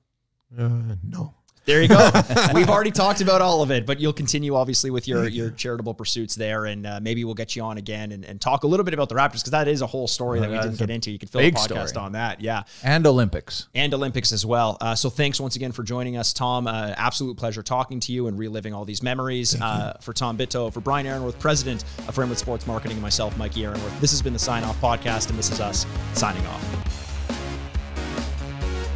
Uh, 0.56 0.96
no. 1.02 1.34
There 1.64 1.80
you 1.80 1.88
go. 1.88 2.10
We've 2.54 2.68
already 2.68 2.90
talked 2.90 3.20
about 3.20 3.40
all 3.40 3.62
of 3.62 3.70
it, 3.70 3.86
but 3.86 3.98
you'll 4.00 4.12
continue 4.12 4.54
obviously 4.54 4.90
with 4.90 5.08
your 5.08 5.26
your 5.28 5.50
charitable 5.50 5.94
pursuits 5.94 6.34
there, 6.34 6.66
and 6.66 6.86
uh, 6.86 7.00
maybe 7.00 7.24
we'll 7.24 7.34
get 7.34 7.56
you 7.56 7.62
on 7.62 7.78
again 7.78 8.12
and, 8.12 8.24
and 8.24 8.40
talk 8.40 8.64
a 8.64 8.66
little 8.66 8.84
bit 8.84 8.92
about 8.94 9.08
the 9.08 9.14
Raptors 9.14 9.32
because 9.40 9.50
that 9.52 9.66
is 9.68 9.80
a 9.80 9.86
whole 9.86 10.06
story 10.06 10.40
that 10.40 10.50
we 10.50 10.56
didn't 10.58 10.78
get 10.78 10.90
into. 10.90 11.10
You 11.10 11.18
could 11.18 11.30
fill 11.30 11.40
a 11.40 11.50
podcast 11.50 11.88
story. 11.88 12.04
on 12.04 12.12
that, 12.12 12.40
yeah, 12.40 12.64
and 12.82 13.06
Olympics. 13.06 13.68
and 13.74 13.94
Olympics 13.94 14.32
as 14.32 14.44
well. 14.44 14.76
Uh, 14.80 14.94
so 14.94 15.08
thanks 15.10 15.40
once 15.40 15.56
again 15.56 15.72
for 15.72 15.82
joining 15.82 16.16
us, 16.16 16.32
Tom. 16.32 16.66
Uh, 16.66 16.92
absolute 16.96 17.36
pleasure 17.36 17.62
talking 17.62 17.98
to 18.00 18.12
you 18.12 18.26
and 18.26 18.38
reliving 18.38 18.74
all 18.74 18.84
these 18.84 19.02
memories. 19.02 19.60
Uh, 19.60 19.96
for 20.00 20.12
Tom 20.12 20.36
Bitove, 20.36 20.72
for 20.74 20.80
Brian 20.80 21.06
Ehrenworth, 21.06 21.38
president 21.38 21.84
of 22.06 22.14
Frameworth 22.14 22.38
Sports 22.38 22.66
Marketing, 22.66 22.96
and 22.96 23.02
myself, 23.02 23.36
Mikey 23.38 23.62
Ehrenworth. 23.62 23.98
This 24.00 24.10
has 24.10 24.20
been 24.20 24.32
the 24.32 24.38
Sign 24.38 24.64
Off 24.64 24.78
Podcast, 24.80 25.30
and 25.30 25.38
this 25.38 25.50
is 25.50 25.60
us 25.60 25.86
signing 26.12 26.44
off. 26.46 27.03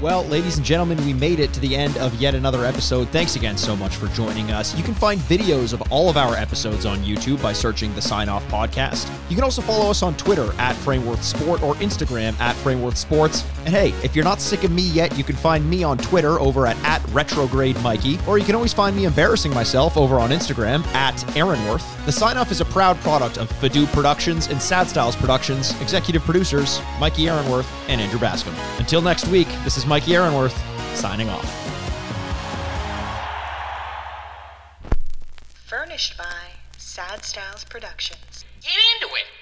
Well, 0.01 0.24
ladies 0.26 0.57
and 0.59 0.64
gentlemen, 0.64 1.05
we 1.05 1.12
made 1.12 1.40
it 1.40 1.53
to 1.55 1.59
the 1.59 1.74
end 1.74 1.96
of 1.99 2.14
yet 2.20 2.36
another 2.36 2.64
episode. 2.64 3.09
Thanks 3.09 3.34
again 3.34 3.59
so 3.59 3.74
much 3.74 3.96
for 3.96 4.07
joining 4.09 4.53
us. 4.53 4.76
You 4.76 4.84
can 4.84 4.94
find 4.94 5.20
videos 5.22 5.72
of 5.72 5.82
all 5.90 6.09
of 6.09 6.16
our 6.16 6.36
episodes 6.36 6.86
on 6.86 6.99
YouTube 6.99 7.42
by 7.42 7.53
searching 7.53 7.92
the 7.96 8.01
Sign 8.01 8.28
Off 8.28 8.46
Podcast. 8.46 9.12
You 9.28 9.34
can 9.34 9.42
also 9.42 9.61
follow 9.61 9.90
us 9.90 10.05
on 10.05 10.16
Twitter 10.16 10.53
at 10.59 10.76
Frameworth 10.76 11.24
Sport 11.24 11.64
or 11.64 11.74
Instagram 11.76 12.38
at 12.38 12.55
Frameworth 12.55 12.96
Sports. 12.96 13.44
And 13.66 13.74
hey, 13.74 13.88
if 14.05 14.14
you're 14.14 14.24
not 14.24 14.40
sick 14.40 14.62
of 14.62 14.70
me 14.70 14.82
yet, 14.82 15.18
you 15.18 15.24
can 15.24 15.34
find 15.34 15.68
me 15.68 15.82
on 15.82 15.99
Twitter 15.99 16.38
over 16.38 16.68
at, 16.68 16.76
at 16.84 17.05
Retrograde 17.09 17.82
Mikey, 17.82 18.20
or 18.28 18.38
you 18.38 18.44
can 18.44 18.55
always 18.55 18.72
find 18.72 18.94
me 18.94 19.05
embarrassing 19.05 19.53
myself 19.53 19.96
over 19.96 20.20
on 20.20 20.30
Instagram 20.30 20.86
at 20.94 21.16
Ehrenworth. 21.34 22.07
The 22.07 22.12
Sign 22.12 22.36
Off 22.36 22.53
is 22.53 22.61
a 22.61 22.64
proud 22.66 22.96
product 22.99 23.36
of 23.36 23.51
Fadu 23.55 23.84
Productions 23.92 24.46
and 24.46 24.62
Sad 24.62 24.88
Styles 24.88 25.16
Productions, 25.16 25.72
executive 25.82 26.22
producers 26.22 26.80
Mikey 27.01 27.24
Ehrenworth 27.24 27.66
and 27.88 28.01
Andrew 28.01 28.20
Bascom. 28.20 28.55
Until 28.78 29.03
next 29.03 29.26
week, 29.26 29.49
this 29.64 29.76
is 29.76 29.88
Mikey 29.89 30.12
Ehrenworth 30.12 30.55
signing 30.95 31.30
off. 31.30 31.47
Furnished 35.64 36.18
by 36.18 36.51
Sad 36.76 37.24
Styles 37.24 37.64
Productions. 37.64 38.45
Get 38.61 38.74
into 39.01 39.14
it. 39.14 39.38